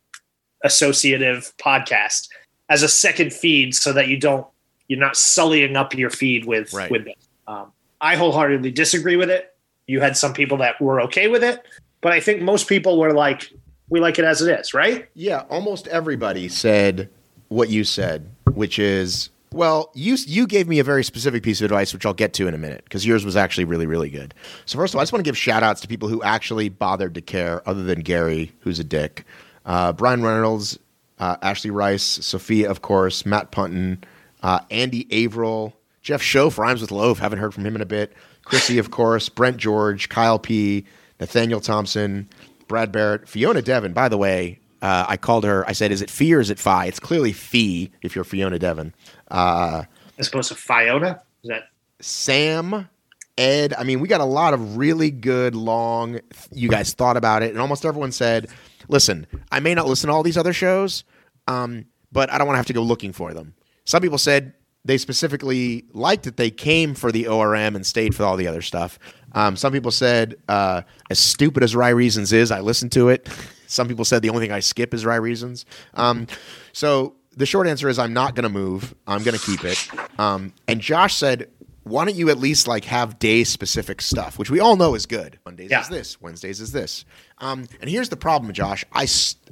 associative 0.63 1.53
podcast 1.57 2.27
as 2.69 2.81
a 2.81 2.87
second 2.87 3.31
feed 3.33 3.75
so 3.75 3.93
that 3.93 4.07
you 4.07 4.17
don't 4.17 4.47
you're 4.87 4.99
not 4.99 5.15
sullying 5.17 5.75
up 5.75 5.93
your 5.95 6.09
feed 6.09 6.45
with 6.45 6.71
Right. 6.73 6.89
with 6.91 7.07
it. 7.07 7.17
Um, 7.47 7.71
I 8.01 8.15
wholeheartedly 8.15 8.71
disagree 8.71 9.15
with 9.15 9.29
it. 9.29 9.53
You 9.87 9.99
had 9.99 10.15
some 10.17 10.33
people 10.33 10.57
that 10.57 10.79
were 10.81 11.01
okay 11.01 11.27
with 11.27 11.43
it, 11.43 11.63
but 12.01 12.11
I 12.11 12.19
think 12.19 12.41
most 12.41 12.67
people 12.67 12.99
were 12.99 13.13
like, 13.13 13.49
"We 13.89 13.99
like 13.99 14.17
it 14.19 14.25
as 14.25 14.41
it 14.41 14.59
is," 14.59 14.73
right? 14.73 15.07
Yeah, 15.15 15.43
almost 15.49 15.87
everybody 15.87 16.47
said 16.49 17.09
what 17.49 17.69
you 17.69 17.83
said, 17.83 18.29
which 18.53 18.79
is, 18.79 19.29
well, 19.55 19.89
you 19.93 20.17
you 20.27 20.45
gave 20.45 20.67
me 20.67 20.79
a 20.79 20.83
very 20.83 21.03
specific 21.03 21.41
piece 21.41 21.61
of 21.61 21.65
advice, 21.65 21.93
which 21.93 22.05
I'll 22.05 22.13
get 22.13 22.33
to 22.33 22.47
in 22.47 22.53
a 22.53 22.57
minute, 22.57 22.83
because 22.83 23.05
yours 23.05 23.23
was 23.23 23.37
actually 23.37 23.63
really, 23.63 23.85
really 23.85 24.09
good. 24.09 24.33
So 24.65 24.77
first 24.77 24.93
of 24.93 24.97
all, 24.97 25.01
I 25.01 25.03
just 25.03 25.13
want 25.13 25.23
to 25.23 25.27
give 25.27 25.37
shout 25.37 25.63
outs 25.63 25.79
to 25.81 25.87
people 25.87 26.09
who 26.09 26.21
actually 26.23 26.67
bothered 26.67 27.15
to 27.15 27.21
care, 27.21 27.67
other 27.67 27.83
than 27.83 28.01
Gary, 28.01 28.51
who's 28.59 28.79
a 28.79 28.83
dick. 28.83 29.23
Uh, 29.65 29.93
Brian 29.93 30.23
Reynolds, 30.23 30.77
uh, 31.19 31.37
Ashley 31.41 31.71
Rice, 31.71 32.03
Sophia, 32.03 32.69
of 32.69 32.81
course, 32.81 33.25
Matt 33.25 33.51
Punton, 33.51 34.03
uh, 34.43 34.59
Andy 34.69 35.07
Averill, 35.09 35.73
Jeff 36.01 36.21
Schoaf 36.21 36.57
rhymes 36.57 36.81
with 36.81 36.91
loaf. 36.91 37.19
Haven't 37.19 37.39
heard 37.39 37.53
from 37.53 37.65
him 37.65 37.75
in 37.75 37.81
a 37.81 37.85
bit. 37.85 38.13
Chrissy, 38.43 38.77
of 38.77 38.91
course, 38.91 39.29
Brent 39.29 39.57
George, 39.57 40.09
Kyle 40.09 40.37
P, 40.37 40.85
Nathaniel 41.19 41.61
Thompson, 41.61 42.29
Brad 42.67 42.91
Barrett, 42.91 43.27
Fiona 43.27 43.61
Devon. 43.61 43.93
By 43.93 44.09
the 44.09 44.17
way, 44.17 44.59
uh, 44.81 45.05
I 45.07 45.17
called 45.17 45.45
her. 45.45 45.67
I 45.67 45.71
said, 45.71 45.91
"Is 45.91 46.03
it 46.03 46.11
Fee 46.11 46.35
or 46.35 46.39
is 46.39 46.51
it 46.51 46.59
Phi?" 46.59 46.85
It's 46.85 46.99
clearly 46.99 47.33
Fee 47.33 47.91
if 48.03 48.13
you're 48.13 48.23
Fiona 48.23 48.59
Devon. 48.59 48.93
Uh, 49.29 49.83
As 50.17 50.27
opposed 50.27 50.49
to 50.49 50.55
Fiona. 50.55 51.21
Is 51.43 51.49
that 51.49 51.69
Sam, 51.99 52.89
Ed. 53.37 53.73
I 53.77 53.83
mean, 53.83 53.99
we 53.99 54.07
got 54.07 54.21
a 54.21 54.25
lot 54.25 54.53
of 54.53 54.77
really 54.77 55.11
good, 55.11 55.55
long. 55.55 56.19
You 56.51 56.69
guys 56.69 56.93
thought 56.93 57.17
about 57.17 57.43
it, 57.43 57.51
and 57.51 57.59
almost 57.59 57.85
everyone 57.85 58.11
said, 58.11 58.47
"Listen, 58.87 59.27
I 59.51 59.59
may 59.59 59.73
not 59.75 59.87
listen 59.87 60.07
to 60.07 60.13
all 60.13 60.23
these 60.23 60.37
other 60.37 60.53
shows, 60.53 61.03
um, 61.47 61.85
but 62.11 62.31
I 62.31 62.37
don't 62.37 62.47
want 62.47 62.55
to 62.55 62.59
have 62.59 62.67
to 62.67 62.73
go 62.73 62.81
looking 62.81 63.13
for 63.13 63.33
them." 63.33 63.53
Some 63.85 64.01
people 64.01 64.17
said 64.17 64.53
they 64.85 64.97
specifically 64.99 65.85
liked 65.93 66.23
that 66.23 66.37
they 66.37 66.51
came 66.51 66.93
for 66.93 67.11
the 67.11 67.27
ORM 67.27 67.75
and 67.75 67.85
stayed 67.85 68.15
for 68.15 68.23
all 68.23 68.37
the 68.37 68.47
other 68.47 68.61
stuff. 68.61 68.99
Um, 69.33 69.55
some 69.57 69.73
people 69.73 69.91
said, 69.91 70.35
uh, 70.47 70.83
as 71.09 71.19
stupid 71.19 71.63
as 71.63 71.75
Rye 71.75 71.89
Reasons 71.89 72.31
is, 72.31 72.51
I 72.51 72.61
listened 72.61 72.91
to 72.93 73.09
it. 73.09 73.27
Some 73.67 73.87
people 73.87 74.05
said 74.05 74.21
the 74.21 74.29
only 74.29 74.45
thing 74.45 74.53
I 74.53 74.59
skip 74.59 74.93
is 74.93 75.05
Rye 75.05 75.15
Reasons. 75.15 75.65
Um, 75.95 76.27
so 76.71 77.15
the 77.35 77.45
short 77.45 77.67
answer 77.67 77.89
is 77.89 77.99
I'm 77.99 78.13
not 78.13 78.35
going 78.35 78.43
to 78.43 78.49
move. 78.49 78.95
I'm 79.07 79.23
going 79.23 79.37
to 79.37 79.43
keep 79.45 79.63
it. 79.63 79.89
Um, 80.19 80.53
and 80.67 80.79
Josh 80.81 81.15
said, 81.15 81.49
why 81.83 82.05
don't 82.05 82.15
you 82.15 82.29
at 82.29 82.37
least 82.39 82.67
like 82.67 82.85
have 82.85 83.19
day 83.19 83.43
specific 83.43 84.01
stuff, 84.01 84.39
which 84.39 84.49
we 84.49 84.59
all 84.59 84.75
know 84.75 84.95
is 84.95 85.05
good. 85.05 85.37
Mondays 85.45 85.69
Yeah. 85.69 85.81
is 85.81 85.89
this, 85.89 86.21
Wednesdays 86.21 86.59
is 86.59 86.71
this. 86.71 87.05
Um, 87.39 87.67
and 87.81 87.89
here's 87.89 88.09
the 88.09 88.17
problem, 88.17 88.51
Josh. 88.53 88.83
I, 88.91 89.05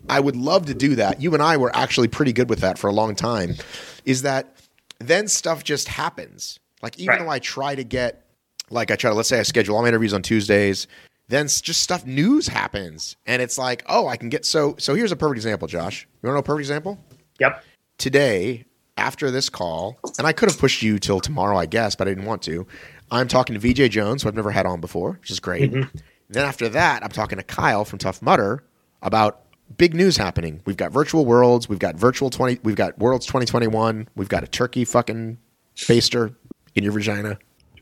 I 0.10 0.20
would 0.20 0.36
love 0.36 0.66
to 0.68 0.74
do 0.74 0.96
that. 0.96 1.22
You 1.22 1.34
and 1.34 1.44
I 1.44 1.58
were 1.58 1.76
actually 1.76 2.08
pretty 2.08 2.34
good 2.34 2.50
with 2.50 2.60
that 2.62 2.78
for 2.80 2.88
a 2.88 2.94
long 2.94 3.16
time. 3.16 3.56
Is 4.06 4.24
that 4.24 4.56
then 5.00 5.28
stuff 5.28 5.64
just 5.64 5.88
happens. 5.88 6.60
Like 6.82 6.98
even 6.98 7.10
Right. 7.10 7.20
though 7.20 7.30
I 7.30 7.40
try 7.40 7.76
to 7.76 7.84
get, 7.84 8.26
like 8.70 8.90
I 8.90 8.96
try 8.96 9.12
to, 9.12 9.16
let's 9.16 9.30
say 9.30 9.40
I 9.40 9.44
schedule 9.44 9.76
all 9.76 9.82
my 9.84 9.90
interviews 9.90 10.14
on 10.14 10.22
Tuesdays, 10.24 10.88
then 11.28 11.48
just 11.48 11.82
stuff 11.82 12.06
news 12.06 12.48
happens, 12.48 13.16
and 13.26 13.42
it's 13.42 13.58
like, 13.58 13.84
oh, 13.88 14.08
I 14.08 14.18
can 14.18 14.28
get 14.30 14.46
so. 14.46 14.76
So 14.78 14.94
here's 14.94 15.12
a 15.14 15.16
perfect 15.16 15.38
example, 15.38 15.68
Josh. 15.70 16.06
You 16.22 16.28
want 16.28 16.34
to 16.34 16.36
know 16.36 16.40
a 16.40 16.44
perfect 16.44 16.62
example? 16.62 17.00
Yep. 17.40 17.64
Today 18.04 18.66
after 18.98 19.32
this 19.32 19.48
call, 19.48 19.98
and 20.18 20.28
I 20.28 20.34
could 20.34 20.50
have 20.50 20.60
pushed 20.60 20.82
you 20.84 21.00
till 21.00 21.22
tomorrow, 21.22 21.58
I 21.58 21.66
guess, 21.66 21.96
but 21.96 22.06
I 22.08 22.12
didn't 22.12 22.26
want 22.26 22.42
to. 22.44 22.68
I'm 23.10 23.30
talking 23.30 23.58
to 23.58 23.60
VJ 23.60 23.90
Jones, 23.92 24.24
who 24.24 24.30
I've 24.30 24.36
never 24.36 24.52
had 24.52 24.66
on 24.66 24.82
before, 24.82 25.14
which 25.22 25.32
is 25.32 25.40
great. 25.40 25.72
Mm-hmm. 25.72 25.98
Then 26.30 26.46
after 26.46 26.68
that, 26.68 27.02
I'm 27.02 27.12
talking 27.12 27.38
to 27.38 27.44
Kyle 27.44 27.86
from 27.86 28.00
Tough 28.00 28.22
Mudder 28.22 28.64
about 29.02 29.46
big 29.78 29.94
news 29.94 30.18
happening. 30.18 30.62
We've 30.66 30.76
got 30.76 30.92
virtual 30.92 31.26
worlds, 31.26 31.70
we've 31.70 31.80
got 31.80 31.96
virtual 31.96 32.30
20, 32.30 32.60
we've 32.64 32.76
got 32.76 33.00
Worlds 33.00 33.26
2021, 33.26 34.10
we've 34.16 34.30
got 34.30 34.44
a 34.44 34.48
turkey 34.48 34.84
fucking 34.84 35.38
baster 35.78 36.36
in 36.76 36.84
your 36.84 36.92
vagina. 36.92 37.40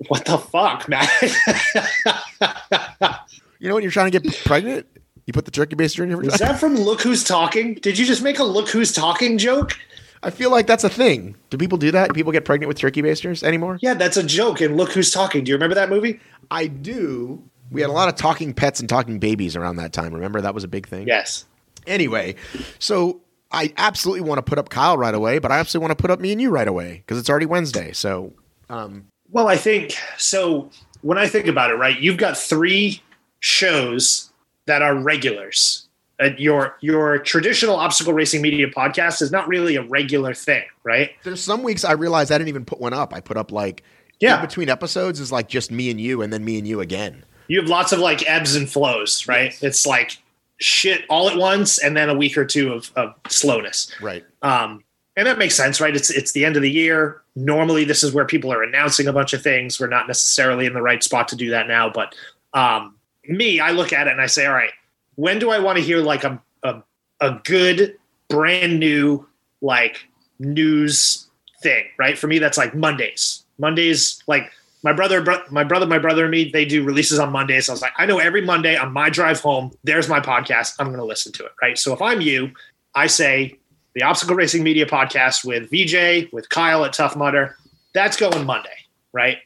What 0.08 0.26
the 0.26 0.38
fuck, 0.38 0.88
man? 0.88 1.08
You 3.62 3.68
know 3.68 3.76
when 3.76 3.84
you're 3.84 3.92
trying 3.92 4.12
to 4.12 4.20
get 4.20 4.44
pregnant, 4.44 4.88
you 5.28 5.34
put 5.34 5.46
the 5.46 5.52
turkey 5.52 5.76
baster 5.76 6.02
in 6.02 6.10
your 6.10 6.18
vagina. 6.18 6.34
Is 6.34 6.40
that 6.40 6.60
from 6.60 6.76
Look 6.78 7.02
Who's 7.02 7.24
Talking? 7.24 7.76
Did 7.76 7.96
you 7.96 8.06
just 8.06 8.24
make 8.24 8.40
a 8.40 8.44
Look 8.44 8.70
Who's 8.70 8.92
Talking 8.92 9.38
joke? 9.38 9.78
I 10.24 10.30
feel 10.30 10.52
like 10.52 10.68
that's 10.68 10.84
a 10.84 10.90
thing. 10.90 11.36
Do 11.50 11.58
people 11.58 11.78
do 11.78 11.92
that? 11.92 12.10
Do 12.10 12.14
people 12.14 12.32
get 12.32 12.46
pregnant 12.46 12.68
with 12.68 12.78
turkey 12.78 13.02
basters 13.02 13.44
anymore? 13.44 13.80
Yeah, 13.82 13.96
that's 13.96 14.18
a 14.18 14.24
joke. 14.24 14.62
And 14.62 14.78
Look 14.78 14.92
Who's 14.92 15.12
Talking. 15.12 15.44
Do 15.44 15.50
you 15.50 15.56
remember 15.56 15.76
that 15.76 15.90
movie? 15.90 16.20
I 16.52 16.68
do. 16.68 17.44
We 17.72 17.82
had 17.82 17.90
a 17.90 17.94
lot 17.94 18.10
of 18.10 18.16
talking 18.16 18.54
pets 18.54 18.80
and 18.80 18.90
talking 18.90 19.18
babies 19.18 19.56
around 19.56 19.78
that 19.78 19.94
time. 19.94 20.14
Remember 20.14 20.42
that 20.42 20.54
was 20.54 20.64
a 20.64 20.68
big 20.68 20.88
thing. 20.88 21.08
Yes. 21.08 21.46
Anyway, 21.88 22.36
so 22.78 23.22
I 23.52 23.74
absolutely 23.78 24.22
want 24.22 24.38
to 24.40 24.44
put 24.44 24.60
up 24.60 24.70
Kyle 24.70 24.98
right 24.98 25.16
away, 25.16 25.40
but 25.40 25.52
I 25.52 25.58
absolutely 25.58 25.88
want 25.88 25.98
to 25.98 26.02
put 26.02 26.12
up 26.12 26.20
me 26.20 26.32
and 26.32 26.42
you 26.42 26.52
right 26.52 26.68
away 26.68 26.98
because 26.98 27.18
it's 27.18 27.30
already 27.30 27.46
Wednesday. 27.48 27.92
So 27.94 28.34
um, 28.70 29.08
Well, 29.32 29.48
I 29.48 29.56
think 29.58 29.96
so. 30.18 30.70
When 31.02 31.18
I 31.18 31.28
think 31.28 31.48
about 31.48 31.72
it, 31.72 31.76
right, 31.76 32.00
you've 32.00 32.18
got 32.18 32.38
three 32.38 33.02
shows 33.40 34.32
that 34.68 34.82
are 34.82 34.96
regulars. 34.96 35.88
Uh, 36.22 36.30
your 36.38 36.78
your 36.82 37.18
traditional 37.20 37.76
obstacle 37.76 38.14
racing 38.14 38.42
media 38.42 38.68
podcast 38.68 39.22
is 39.22 39.32
not 39.32 39.48
really 39.48 39.76
a 39.76 39.82
regular 39.84 40.34
thing, 40.34 40.64
right? 40.84 41.12
there's 41.24 41.42
some 41.42 41.64
weeks 41.64 41.84
I 41.84 41.94
realized 41.94 42.32
I 42.32 42.38
didn't 42.38 42.50
even 42.50 42.66
put 42.66 42.80
one 42.80 42.94
up. 42.94 43.14
I 43.14 43.20
put 43.22 43.38
up 43.38 43.52
like 43.52 43.84
Yeah. 44.20 44.40
between 44.40 44.70
episodes 44.70 45.20
is 45.20 45.32
like 45.32 45.48
just 45.50 45.72
me 45.72 45.90
and 45.90 46.00
you, 46.00 46.22
and 46.22 46.32
then 46.32 46.46
me 46.46 46.58
and 46.60 46.68
you 46.68 46.80
again. 46.80 47.24
You 47.48 47.60
have 47.60 47.70
lots 47.70 47.92
of 47.92 48.00
like 48.00 48.30
ebbs 48.30 48.56
and 48.56 48.70
flows, 48.70 49.28
right? 49.28 49.58
It's 49.64 49.86
like 49.86 50.18
shit 50.60 51.04
all 51.10 51.28
at 51.30 51.38
once, 51.38 51.80
and 51.80 51.98
then 51.98 52.08
a 52.10 52.14
week 52.14 52.38
or 52.38 52.46
two 52.46 52.72
of, 52.74 52.92
of 52.96 53.16
slowness. 53.30 53.92
Right. 54.00 54.24
Um, 54.44 54.84
and 55.18 55.26
that 55.28 55.38
makes 55.38 55.56
sense, 55.56 55.82
right? 55.82 55.96
It's 55.96 56.10
it's 56.10 56.32
the 56.34 56.46
end 56.46 56.56
of 56.56 56.62
the 56.62 56.72
year. 56.72 57.22
Normally, 57.36 57.84
this 57.84 58.04
is 58.04 58.14
where 58.14 58.26
people 58.26 58.54
are 58.54 58.62
announcing 58.64 59.08
a 59.08 59.14
bunch 59.14 59.34
of 59.34 59.42
things. 59.42 59.80
We're 59.80 59.88
not 59.88 60.08
necessarily 60.08 60.66
in 60.68 60.74
the 60.74 60.82
right 60.82 61.02
spot 61.04 61.28
to 61.30 61.36
do 61.36 61.50
that 61.50 61.68
now, 61.68 61.90
but 61.90 62.14
um, 62.54 62.96
me, 63.28 63.60
I 63.60 63.72
look 63.72 63.92
at 63.92 64.08
it 64.08 64.12
and 64.12 64.22
I 64.22 64.28
say, 64.28 64.46
all 64.46 64.54
right, 64.54 64.72
when 65.16 65.40
do 65.40 65.50
I 65.50 65.60
want 65.60 65.78
to 65.78 65.84
hear 65.84 66.00
like 66.00 66.24
a 66.24 66.42
a, 66.64 66.82
a 67.20 67.40
good, 67.44 67.98
brand 68.30 68.80
new 68.80 69.28
like 69.62 70.06
news 70.40 71.28
thing, 71.62 71.86
right? 71.98 72.18
For 72.18 72.28
me, 72.28 72.40
that's 72.40 72.58
like 72.58 72.76
Mondays. 72.76 73.44
Mondays, 73.58 74.22
like 74.28 74.52
my 74.84 74.94
brother, 74.94 75.22
bro- 75.22 75.44
my 75.52 75.64
brother, 75.64 75.86
my 75.86 76.00
brother 76.00 76.24
and 76.24 76.32
me, 76.32 76.50
they 76.50 76.66
do 76.66 76.84
releases 76.84 77.20
on 77.20 77.32
Mondays. 77.32 77.68
So 77.68 77.74
I 77.74 77.76
was 77.76 77.82
like, 77.82 77.94
I 77.98 78.06
know 78.06 78.18
every 78.18 78.42
Monday 78.42 78.76
on 78.76 78.92
my 78.92 79.10
drive 79.10 79.40
home, 79.40 79.72
there's 79.84 80.10
my 80.10 80.20
podcast. 80.20 80.76
I'm 80.80 80.88
going 80.88 80.98
to 80.98 81.06
listen 81.06 81.32
to 81.34 81.46
it, 81.46 81.52
right? 81.62 81.78
So 81.78 81.94
if 81.94 82.02
I'm 82.02 82.22
you, 82.22 82.52
I 82.96 83.08
say 83.08 83.60
the 83.94 84.04
Obstacle 84.04 84.36
Racing 84.36 84.64
Media 84.64 84.86
podcast 84.86 85.46
with 85.46 85.70
VJ, 85.70 86.32
with 86.34 86.50
Kyle 86.50 86.84
at 86.86 86.94
Tough 86.94 87.16
Mudder. 87.16 87.58
That's 87.94 88.18
going 88.18 88.46
Monday, 88.46 88.70
right? 89.14 89.38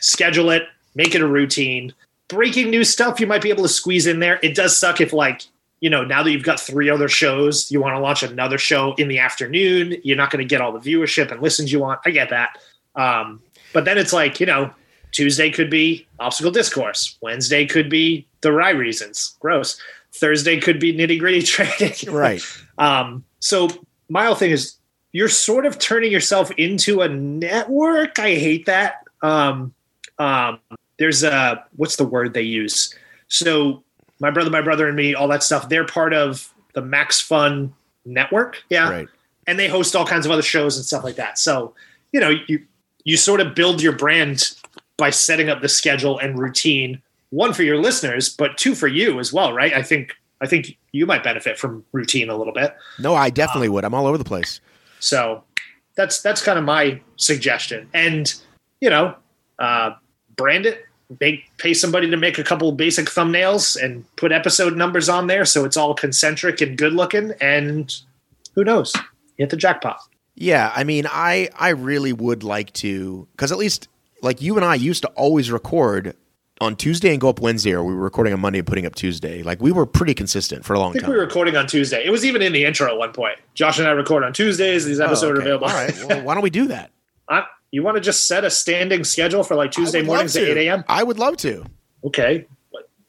Schedule 0.00 0.50
it, 0.50 0.64
make 0.94 1.14
it 1.14 1.22
a 1.22 1.26
routine. 1.26 1.92
Breaking 2.34 2.70
news 2.70 2.90
stuff 2.90 3.20
you 3.20 3.26
might 3.26 3.42
be 3.42 3.50
able 3.50 3.62
to 3.62 3.68
squeeze 3.68 4.06
in 4.06 4.18
there. 4.18 4.40
It 4.42 4.54
does 4.54 4.76
suck 4.76 5.00
if, 5.00 5.12
like, 5.12 5.42
you 5.80 5.90
know, 5.90 6.04
now 6.04 6.22
that 6.22 6.30
you've 6.30 6.42
got 6.42 6.58
three 6.58 6.90
other 6.90 7.08
shows, 7.08 7.70
you 7.70 7.80
want 7.80 7.94
to 7.94 8.00
launch 8.00 8.22
another 8.22 8.58
show 8.58 8.94
in 8.94 9.08
the 9.08 9.18
afternoon. 9.18 9.96
You're 10.02 10.16
not 10.16 10.30
going 10.30 10.42
to 10.42 10.48
get 10.48 10.60
all 10.60 10.72
the 10.72 10.80
viewership 10.80 11.30
and 11.30 11.40
listens 11.40 11.70
you 11.70 11.78
want. 11.78 12.00
I 12.04 12.10
get 12.10 12.30
that. 12.30 12.58
Um, 12.96 13.42
but 13.72 13.84
then 13.84 13.98
it's 13.98 14.12
like, 14.12 14.40
you 14.40 14.46
know, 14.46 14.72
Tuesday 15.12 15.50
could 15.50 15.70
be 15.70 16.06
Obstacle 16.18 16.50
Discourse. 16.50 17.16
Wednesday 17.20 17.66
could 17.66 17.88
be 17.88 18.26
The 18.40 18.52
Rye 18.52 18.70
Reasons. 18.70 19.36
Gross. 19.40 19.80
Thursday 20.12 20.58
could 20.58 20.80
be 20.80 20.92
Nitty 20.92 21.18
Gritty 21.18 21.42
Training. 21.44 21.94
Right. 22.12 22.42
Um, 22.78 23.24
so 23.40 23.68
my 24.08 24.24
whole 24.24 24.34
thing 24.34 24.50
is 24.50 24.76
you're 25.12 25.28
sort 25.28 25.66
of 25.66 25.78
turning 25.78 26.10
yourself 26.10 26.50
into 26.52 27.02
a 27.02 27.08
network. 27.08 28.18
I 28.18 28.34
hate 28.34 28.66
that. 28.66 29.04
Um, 29.22 29.72
um, 30.18 30.58
there's 30.98 31.22
a 31.24 31.64
what's 31.76 31.96
the 31.96 32.04
word 32.04 32.34
they 32.34 32.42
use? 32.42 32.94
So 33.28 33.82
my 34.20 34.30
brother, 34.30 34.50
my 34.50 34.60
brother, 34.60 34.86
and 34.86 34.96
me, 34.96 35.14
all 35.14 35.28
that 35.28 35.42
stuff. 35.42 35.68
They're 35.68 35.84
part 35.86 36.12
of 36.14 36.52
the 36.74 36.82
Max 36.82 37.20
Fun 37.20 37.74
network. 38.04 38.62
Yeah, 38.70 38.88
Right. 38.90 39.08
and 39.46 39.58
they 39.58 39.68
host 39.68 39.96
all 39.96 40.06
kinds 40.06 40.26
of 40.26 40.32
other 40.32 40.42
shows 40.42 40.76
and 40.76 40.84
stuff 40.84 41.04
like 41.04 41.16
that. 41.16 41.38
So 41.38 41.74
you 42.12 42.20
know 42.20 42.30
you 42.46 42.62
you 43.04 43.16
sort 43.16 43.40
of 43.40 43.54
build 43.54 43.82
your 43.82 43.92
brand 43.92 44.52
by 44.96 45.10
setting 45.10 45.48
up 45.50 45.60
the 45.60 45.68
schedule 45.68 46.18
and 46.18 46.38
routine 46.38 47.02
one 47.30 47.52
for 47.52 47.64
your 47.64 47.78
listeners, 47.78 48.28
but 48.28 48.56
two 48.56 48.74
for 48.76 48.86
you 48.86 49.18
as 49.18 49.32
well, 49.32 49.52
right? 49.52 49.72
I 49.72 49.82
think 49.82 50.14
I 50.40 50.46
think 50.46 50.76
you 50.92 51.06
might 51.06 51.24
benefit 51.24 51.58
from 51.58 51.84
routine 51.92 52.28
a 52.30 52.36
little 52.36 52.52
bit. 52.52 52.76
No, 53.00 53.14
I 53.14 53.30
definitely 53.30 53.68
would. 53.68 53.84
I'm 53.84 53.94
all 53.94 54.06
over 54.06 54.18
the 54.18 54.24
place. 54.24 54.60
So 55.00 55.42
that's 55.96 56.22
that's 56.22 56.42
kind 56.42 56.58
of 56.58 56.64
my 56.64 57.00
suggestion. 57.16 57.88
And 57.92 58.32
you 58.80 58.90
know, 58.90 59.16
uh, 59.58 59.92
brand 60.36 60.66
it. 60.66 60.84
Make, 61.20 61.44
pay 61.58 61.74
somebody 61.74 62.08
to 62.10 62.16
make 62.16 62.38
a 62.38 62.44
couple 62.44 62.72
basic 62.72 63.06
thumbnails 63.06 63.80
and 63.80 64.04
put 64.16 64.32
episode 64.32 64.74
numbers 64.76 65.08
on 65.10 65.26
there 65.26 65.44
so 65.44 65.64
it's 65.66 65.76
all 65.76 65.94
concentric 65.94 66.60
and 66.62 66.78
good 66.78 66.94
looking. 66.94 67.32
And 67.42 67.94
who 68.54 68.64
knows, 68.64 68.92
hit 69.36 69.50
the 69.50 69.56
jackpot. 69.56 70.00
Yeah, 70.34 70.72
I 70.74 70.82
mean, 70.82 71.06
I 71.08 71.50
I 71.58 71.68
really 71.70 72.12
would 72.12 72.42
like 72.42 72.72
to 72.74 73.28
because 73.32 73.52
at 73.52 73.58
least 73.58 73.86
like 74.22 74.40
you 74.40 74.56
and 74.56 74.64
I 74.64 74.74
used 74.76 75.02
to 75.02 75.08
always 75.10 75.50
record 75.52 76.16
on 76.60 76.74
Tuesday 76.74 77.10
and 77.10 77.20
go 77.20 77.28
up 77.28 77.40
Wednesday, 77.40 77.72
or 77.72 77.84
we 77.84 77.94
were 77.94 78.00
recording 78.00 78.32
on 78.32 78.40
Monday 78.40 78.60
and 78.60 78.66
putting 78.66 78.86
up 78.86 78.94
Tuesday. 78.94 79.42
Like 79.42 79.60
we 79.60 79.70
were 79.70 79.86
pretty 79.86 80.14
consistent 80.14 80.64
for 80.64 80.72
a 80.72 80.78
long 80.80 80.88
time. 80.88 80.90
I 80.90 80.94
think 80.94 81.04
time. 81.04 81.10
we 81.12 81.16
were 81.18 81.24
recording 81.26 81.54
on 81.56 81.66
Tuesday. 81.66 82.04
It 82.04 82.10
was 82.10 82.24
even 82.24 82.40
in 82.42 82.52
the 82.52 82.64
intro 82.64 82.90
at 82.90 82.96
one 82.96 83.12
point. 83.12 83.38
Josh 83.52 83.78
and 83.78 83.86
I 83.86 83.90
record 83.90 84.24
on 84.24 84.32
Tuesdays. 84.32 84.86
These 84.86 85.00
Oh, 85.00 85.04
episodes 85.04 85.38
okay. 85.38 85.50
are 85.50 85.54
available. 85.54 85.66
All 85.66 85.74
right, 85.74 86.04
well, 86.08 86.22
why 86.22 86.34
don't 86.34 86.42
we 86.42 86.50
do 86.50 86.68
that? 86.68 86.90
I, 87.28 87.44
you 87.74 87.82
want 87.82 87.96
to 87.96 88.00
just 88.00 88.26
set 88.26 88.44
a 88.44 88.50
standing 88.50 89.04
schedule 89.04 89.42
for 89.42 89.54
like 89.54 89.70
Tuesday 89.72 89.98
I 89.98 90.02
would 90.02 90.06
mornings 90.06 90.36
at 90.36 90.44
8 90.44 90.56
a.m.? 90.68 90.84
I 90.88 91.02
would 91.02 91.18
love 91.18 91.36
to. 91.38 91.64
Okay. 92.04 92.46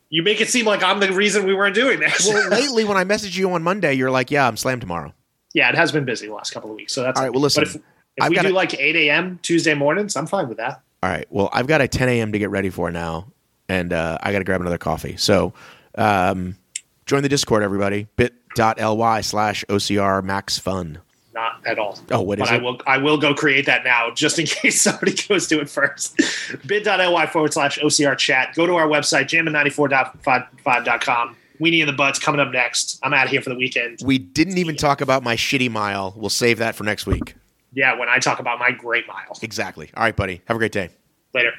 You 0.10 0.24
make 0.24 0.40
it 0.40 0.50
seem 0.50 0.66
like 0.66 0.84
I'm 0.84 1.00
the 1.00 1.12
reason 1.12 1.46
we 1.46 1.54
weren't 1.54 1.76
doing 1.76 2.00
this. 2.00 2.28
Well, 2.28 2.50
lately 2.50 2.86
when 2.86 2.96
I 2.98 3.04
messaged 3.04 3.36
you 3.36 3.52
on 3.52 3.64
Monday, 3.64 3.94
you're 3.94 4.12
like, 4.12 4.32
"Yeah, 4.32 4.48
I'm 4.48 4.56
slammed 4.56 4.82
tomorrow." 4.82 5.14
yeah, 5.54 5.70
it 5.70 5.76
has 5.76 5.92
been 5.92 6.04
busy 6.04 6.28
the 6.28 6.34
last 6.34 6.52
couple 6.52 6.70
of 6.70 6.76
weeks. 6.76 6.92
So 6.94 7.02
that's 7.02 7.18
All 7.18 7.26
right, 7.26 7.32
well, 7.32 7.42
listen, 7.42 7.62
But 7.64 7.70
if, 7.70 7.76
if 7.76 7.82
I've 8.24 8.30
we 8.30 8.36
got 8.36 8.42
do 8.44 8.50
a- 8.50 8.54
like 8.54 8.74
8 8.78 8.96
a.m. 8.98 9.40
Tuesday 9.42 9.74
mornings, 9.74 10.16
I'm 10.18 10.28
fine 10.28 10.50
with 10.50 10.58
that. 10.58 10.82
All 11.02 11.10
right. 11.10 11.26
Well, 11.30 11.50
I've 11.54 11.66
got 11.68 11.80
a 11.82 11.88
10 11.88 12.10
a.m. 12.10 12.34
to 12.34 12.40
get 12.40 12.50
ready 12.50 12.70
for 12.70 12.92
now, 12.92 13.28
and 13.70 13.94
uh, 13.94 14.18
I 14.22 14.32
got 14.34 14.40
to 14.40 14.44
grab 14.44 14.60
another 14.60 14.78
coffee. 14.78 15.16
So, 15.18 15.54
um, 15.98 16.58
join 17.06 17.24
the 17.24 17.30
Discord, 17.30 17.64
everybody. 17.64 18.08
Bit.ly 18.18 19.22
slash 19.22 19.64
OCR 19.70 20.24
Max 20.24 20.60
Fun. 20.60 21.00
Not 21.36 21.68
at 21.68 21.78
all. 21.78 22.00
Oh, 22.12 22.22
what 22.22 22.40
is 22.40 22.48
but 22.48 22.54
I 22.54 22.64
will 22.64 22.80
I 22.88 22.98
will 22.98 23.18
go 23.18 23.36
create 23.36 23.66
that 23.66 23.84
now 23.84 24.10
just 24.10 24.40
in 24.40 24.46
case 24.46 24.82
somebody 24.82 25.14
goes 25.28 25.48
to 25.48 25.60
it 25.60 25.70
first. 25.70 26.18
bit.ly 26.66 27.26
forward 27.28 27.54
slash 27.54 27.78
OCR 27.78 28.18
chat. 28.18 28.56
Go 28.56 28.66
to 28.66 28.76
our 28.76 28.88
website, 28.88 29.26
jammin94.5.com. 29.26 31.36
Weenie 31.60 31.82
in 31.82 31.88
the 31.88 31.94
Butts 31.94 32.20
coming 32.20 32.40
up 32.40 32.52
next. 32.52 33.00
I'm 33.04 33.14
out 33.14 33.26
of 33.26 33.32
here 33.32 33.42
for 33.42 33.50
the 33.50 33.56
weekend. 33.56 34.00
We 34.04 34.18
didn't 34.18 34.58
even 34.58 34.78
talk 34.78 35.02
about 35.02 35.24
my 35.24 35.36
shitty 35.36 35.70
mile. 35.70 36.14
We'll 36.16 36.30
save 36.30 36.60
that 36.60 36.76
for 36.76 36.86
next 36.86 37.06
week. 37.06 37.36
Yeah, 37.74 37.98
when 37.98 38.08
I 38.08 38.20
talk 38.20 38.40
about 38.40 38.58
my 38.58 38.72
great 38.72 39.06
mile. 39.08 39.38
Exactly. 39.42 39.90
All 39.96 40.04
right, 40.04 40.16
buddy. 40.16 40.42
Have 40.46 40.56
a 40.56 40.58
great 40.58 40.72
day. 40.72 40.90
Later. 41.34 41.52